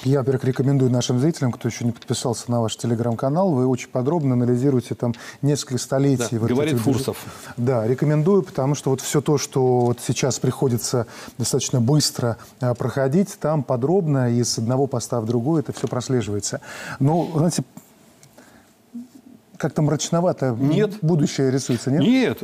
я, 0.05 0.19
во-первых, 0.19 0.45
рекомендую 0.45 0.91
нашим 0.91 1.19
зрителям, 1.19 1.53
кто 1.53 1.69
еще 1.69 1.85
не 1.85 1.93
подписался 1.93 2.51
на 2.51 2.61
ваш 2.61 2.77
телеграм-канал, 2.77 3.51
вы 3.51 3.67
очень 3.67 3.89
подробно 3.89 4.35
анализируете 4.35 4.95
там 4.95 5.15
несколько 5.43 5.79
столетий. 5.79 6.37
Да, 6.37 6.41
вот 6.41 6.51
говорит 6.51 6.79
Фурсов. 6.79 7.17
Да, 7.57 7.87
рекомендую, 7.87 8.43
потому 8.43 8.75
что 8.75 8.91
вот 8.91 9.01
все 9.01 9.21
то, 9.21 9.39
что 9.39 9.81
вот 9.81 9.99
сейчас 10.05 10.39
приходится 10.39 11.07
достаточно 11.39 11.81
быстро 11.81 12.37
а, 12.61 12.75
проходить, 12.75 13.37
там 13.39 13.63
подробно 13.63 14.31
и 14.31 14.43
с 14.43 14.59
одного 14.59 14.87
поста 14.87 15.21
в 15.21 15.27
другой 15.27 15.61
это 15.61 15.73
все 15.73 15.89
прослеживается. 15.89 16.61
Но, 16.99 17.29
знаете, 17.35 17.63
как-то 19.65 19.81
мрачновато 19.81 20.55
нет. 20.61 20.99
будущее 21.01 21.51
рисуется, 21.51 21.91
нет? 21.91 22.03
Нет. 22.03 22.43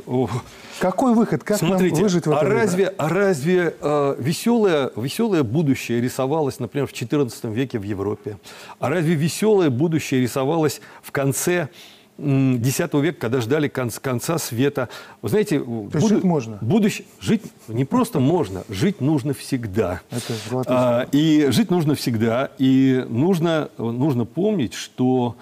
Какой 0.79 1.15
выход? 1.15 1.45
Как 1.45 1.59
Смотрите, 1.59 1.97
нам 1.97 2.05
выжить 2.05 2.27
в 2.27 2.31
этом? 2.31 2.47
А 2.47 2.49
разве, 2.49 2.95
а 2.97 3.11
разве 3.11 3.75
э, 3.79 4.15
веселое, 4.19 4.91
веселое 4.97 5.43
будущее 5.43 6.01
рисовалось, 6.01 6.61
например, 6.61 6.87
в 6.87 6.93
XIV 6.95 7.53
веке 7.53 7.79
в 7.79 7.83
Европе? 7.83 8.39
А 8.79 8.89
разве 8.89 9.17
веселое 9.17 9.69
будущее 9.69 10.23
рисовалось 10.23 10.81
в 11.03 11.13
конце 11.13 11.69
X 12.17 12.79
века, 12.95 13.19
когда 13.21 13.43
ждали 13.43 13.69
конца, 13.69 14.01
конца 14.01 14.39
света. 14.39 14.89
Вы 15.21 15.29
знаете, 15.29 15.59
буду, 15.59 16.01
жить 16.01 16.25
можно. 16.25 16.59
Будущее, 16.63 17.07
жить 17.21 17.43
не 17.69 17.85
просто 17.85 18.19
можно, 18.19 18.65
жить 18.71 19.03
нужно 19.03 19.35
всегда. 19.35 20.01
Это 20.11 20.35
а, 20.67 21.07
и 21.13 21.49
жить 21.51 21.71
нужно 21.71 21.95
всегда. 21.95 22.51
И 22.57 23.05
нужно, 23.11 23.69
нужно 23.77 24.25
помнить, 24.25 24.73
что 24.73 25.37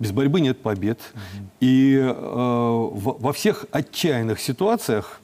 без 0.00 0.10
борьбы 0.10 0.40
нет 0.40 0.60
побед. 0.60 0.98
Угу. 0.98 1.46
И 1.60 1.96
э, 1.96 2.12
во 2.12 3.32
всех 3.32 3.66
отчаянных 3.70 4.40
ситуациях 4.40 5.20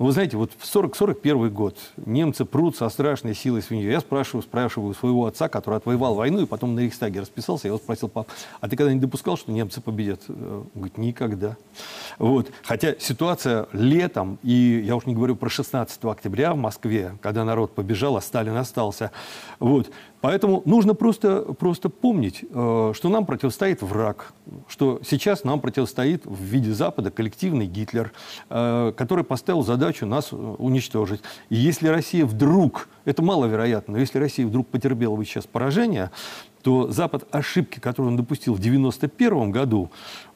ну, 0.00 0.06
вы 0.06 0.12
знаете, 0.12 0.38
вот 0.38 0.50
в 0.56 0.64
40-41 0.64 1.50
год 1.50 1.76
немцы 2.06 2.46
прут 2.46 2.74
со 2.74 2.88
страшной 2.88 3.34
силой 3.34 3.60
свинью. 3.60 3.90
Я 3.90 4.00
спрашиваю, 4.00 4.42
спрашиваю 4.42 4.94
своего 4.94 5.26
отца, 5.26 5.50
который 5.50 5.76
отвоевал 5.76 6.14
войну 6.14 6.40
и 6.40 6.46
потом 6.46 6.74
на 6.74 6.80
Рейхстаге 6.80 7.20
расписался. 7.20 7.66
Я 7.66 7.72
его 7.72 7.78
спросил, 7.78 8.08
пап, 8.08 8.26
а 8.62 8.68
ты 8.70 8.76
когда 8.76 8.94
не 8.94 8.98
допускал, 8.98 9.36
что 9.36 9.52
немцы 9.52 9.82
победят? 9.82 10.22
Он 10.26 10.64
говорит, 10.74 10.96
никогда. 10.96 11.58
Вот. 12.18 12.50
Хотя 12.62 12.94
ситуация 12.98 13.68
летом, 13.74 14.38
и 14.42 14.82
я 14.82 14.96
уж 14.96 15.04
не 15.04 15.14
говорю 15.14 15.36
про 15.36 15.50
16 15.50 16.02
октября 16.06 16.54
в 16.54 16.56
Москве, 16.56 17.18
когда 17.20 17.44
народ 17.44 17.74
побежал, 17.74 18.16
а 18.16 18.22
Сталин 18.22 18.56
остался. 18.56 19.10
Вот. 19.58 19.90
Поэтому 20.20 20.62
нужно 20.66 20.94
просто, 20.94 21.42
просто 21.58 21.88
помнить, 21.88 22.44
э, 22.48 22.92
что 22.94 23.08
нам 23.08 23.24
противостоит 23.24 23.80
враг, 23.80 24.32
что 24.68 25.00
сейчас 25.02 25.44
нам 25.44 25.60
противостоит 25.60 26.26
в 26.26 26.42
виде 26.42 26.72
Запада 26.72 27.10
коллективный 27.10 27.66
Гитлер, 27.66 28.12
э, 28.50 28.92
который 28.96 29.24
поставил 29.24 29.62
задачу 29.62 30.04
нас 30.04 30.28
э, 30.32 30.36
уничтожить. 30.36 31.22
И 31.48 31.56
если 31.56 31.88
Россия 31.88 32.26
вдруг, 32.26 32.88
это 33.06 33.22
маловероятно, 33.22 33.94
но 33.94 33.98
если 33.98 34.18
Россия 34.18 34.46
вдруг 34.46 34.66
потерпела 34.68 35.16
бы 35.16 35.24
сейчас 35.24 35.46
поражение, 35.46 36.10
то 36.62 36.90
Запад 36.92 37.26
ошибки, 37.30 37.80
которые 37.80 38.10
он 38.10 38.16
допустил 38.18 38.54
в 38.54 38.58
1991 38.58 39.50
году, 39.50 39.90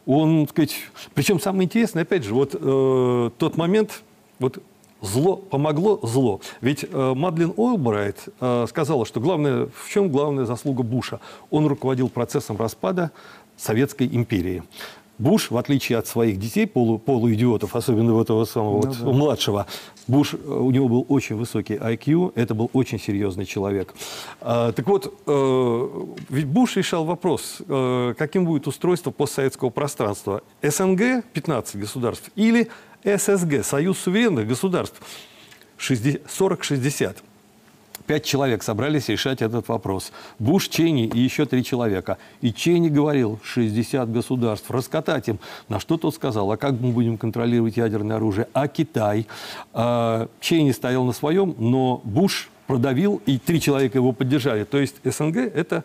он, 0.06 0.46
так 0.46 0.50
сказать, 0.50 0.76
причем 1.14 1.40
самое 1.40 1.64
интересное, 1.66 2.02
опять 2.02 2.24
же, 2.24 2.32
вот 2.32 2.54
э, 2.54 3.30
тот 3.36 3.56
момент, 3.58 4.02
вот 4.38 4.62
Зло 5.04 5.36
помогло 5.36 6.00
зло. 6.02 6.40
Ведь 6.62 6.84
э, 6.90 7.12
Мадлен 7.14 7.52
Ойлбрайт 7.58 8.28
э, 8.40 8.66
сказала, 8.66 9.04
что 9.04 9.20
главное, 9.20 9.66
в 9.66 9.90
чем 9.90 10.08
главная 10.08 10.46
заслуга 10.46 10.82
Буша? 10.82 11.20
Он 11.50 11.66
руководил 11.66 12.08
процессом 12.08 12.56
распада 12.56 13.10
Советской 13.54 14.06
империи. 14.06 14.62
Буш, 15.18 15.50
в 15.50 15.56
отличие 15.56 15.98
от 15.98 16.06
своих 16.06 16.38
детей, 16.38 16.66
полу, 16.66 16.98
полуидиотов, 16.98 17.76
особенно 17.76 18.12
вот 18.14 18.24
этого 18.24 18.44
самого 18.44 18.82
ну, 18.82 18.88
вот, 18.88 18.98
да. 18.98 19.04
младшего, 19.04 19.66
Буш, 20.08 20.34
э, 20.34 20.36
у 20.36 20.70
него 20.70 20.88
был 20.88 21.06
очень 21.08 21.36
высокий 21.36 21.74
IQ, 21.74 22.32
это 22.34 22.54
был 22.54 22.70
очень 22.72 22.98
серьезный 22.98 23.46
человек. 23.46 23.94
А, 24.40 24.72
так 24.72 24.86
вот, 24.86 25.14
э, 25.26 25.88
ведь 26.28 26.46
Буш 26.46 26.76
решал 26.76 27.04
вопрос, 27.04 27.58
э, 27.66 28.14
каким 28.18 28.44
будет 28.44 28.66
устройство 28.66 29.10
постсоветского 29.12 29.70
пространства. 29.70 30.42
СНГ, 30.62 31.24
15 31.32 31.76
государств, 31.76 32.30
или 32.34 32.68
ССГ, 33.04 33.64
Союз 33.64 33.98
суверенных 33.98 34.48
государств, 34.48 35.00
40-60. 35.78 37.16
Пять 38.06 38.24
человек 38.24 38.62
собрались 38.62 39.08
решать 39.08 39.40
этот 39.40 39.68
вопрос. 39.68 40.12
Буш, 40.38 40.68
Чейни 40.68 41.06
и 41.06 41.20
еще 41.20 41.46
три 41.46 41.64
человека. 41.64 42.18
И 42.42 42.52
Чейни 42.52 42.88
говорил, 42.88 43.40
60 43.42 44.12
государств, 44.12 44.70
раскатать 44.70 45.28
им. 45.28 45.38
На 45.68 45.80
что 45.80 45.96
тот 45.96 46.14
сказал, 46.14 46.52
а 46.52 46.56
как 46.56 46.72
мы 46.72 46.92
будем 46.92 47.16
контролировать 47.16 47.78
ядерное 47.78 48.16
оружие? 48.16 48.48
А 48.52 48.68
Китай? 48.68 49.26
А, 49.72 50.28
Чейни 50.40 50.72
стоял 50.72 51.04
на 51.04 51.12
своем, 51.12 51.54
но 51.58 52.02
Буш 52.04 52.50
продавил, 52.66 53.22
и 53.26 53.38
три 53.38 53.60
человека 53.60 53.98
его 53.98 54.12
поддержали. 54.12 54.64
То 54.64 54.78
есть 54.78 54.96
СНГ– 55.04 55.36
это 55.54 55.84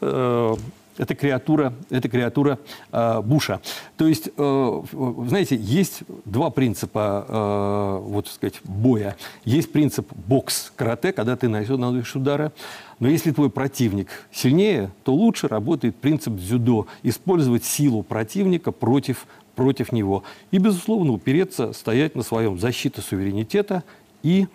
э, 0.00 0.54
это 0.98 1.14
креатура, 1.14 1.72
это 1.90 2.08
креатура 2.08 2.58
э, 2.92 3.20
Буша. 3.22 3.60
То 3.96 4.06
есть, 4.06 4.30
э, 4.36 4.82
знаете, 5.26 5.56
есть 5.56 6.02
два 6.24 6.50
принципа, 6.50 7.26
э, 7.28 8.08
вот 8.08 8.28
сказать, 8.28 8.60
боя. 8.64 9.16
Есть 9.44 9.72
принцип 9.72 10.12
бокс, 10.14 10.72
карате, 10.76 11.12
когда 11.12 11.36
ты 11.36 11.48
наносишь 11.48 12.16
удары. 12.16 12.52
Но 12.98 13.08
если 13.08 13.30
твой 13.30 13.50
противник 13.50 14.08
сильнее, 14.32 14.90
то 15.04 15.14
лучше 15.14 15.48
работает 15.48 15.96
принцип 15.96 16.34
дзюдо. 16.34 16.86
Использовать 17.02 17.64
силу 17.64 18.02
противника 18.02 18.72
против, 18.72 19.26
против 19.54 19.92
него. 19.92 20.24
И, 20.50 20.58
безусловно, 20.58 21.12
упереться, 21.12 21.72
стоять 21.72 22.14
на 22.14 22.22
своем 22.22 22.58
защита 22.58 23.02
суверенитета 23.02 23.84
и 24.22 24.46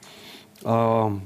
э, 0.63 1.17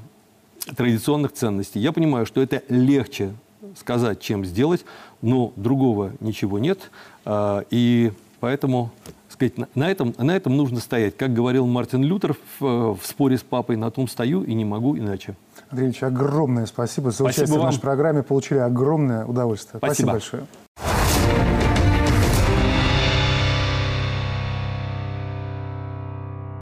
традиционных 0.76 1.32
ценностей. 1.32 1.80
Я 1.80 1.92
понимаю, 1.92 2.26
что 2.26 2.42
это 2.42 2.62
легче 2.68 3.32
сказать, 3.74 4.20
чем 4.20 4.44
сделать, 4.44 4.84
но 5.26 5.52
другого 5.56 6.12
ничего 6.20 6.58
нет. 6.58 6.90
А, 7.24 7.64
и 7.70 8.12
поэтому 8.40 8.90
сказать, 9.28 9.54
на, 9.74 9.90
этом, 9.90 10.14
на 10.18 10.36
этом 10.36 10.56
нужно 10.56 10.80
стоять. 10.80 11.16
Как 11.16 11.34
говорил 11.34 11.66
Мартин 11.66 12.02
Лютер 12.02 12.36
в, 12.58 12.94
в 12.94 13.00
споре 13.02 13.36
с 13.36 13.42
папой, 13.42 13.76
на 13.76 13.90
том 13.90 14.08
стою 14.08 14.42
и 14.42 14.54
не 14.54 14.64
могу 14.64 14.96
иначе. 14.96 15.34
Андрей 15.68 15.86
Ильич, 15.86 16.02
огромное 16.02 16.66
спасибо 16.66 17.10
за 17.10 17.16
спасибо 17.16 17.42
участие 17.42 17.58
вам. 17.58 17.68
в 17.68 17.70
нашей 17.72 17.80
программе. 17.80 18.22
Получили 18.22 18.58
огромное 18.58 19.26
удовольствие. 19.26 19.78
Спасибо, 19.78 20.10
спасибо 20.10 20.12
большое. 20.12 20.65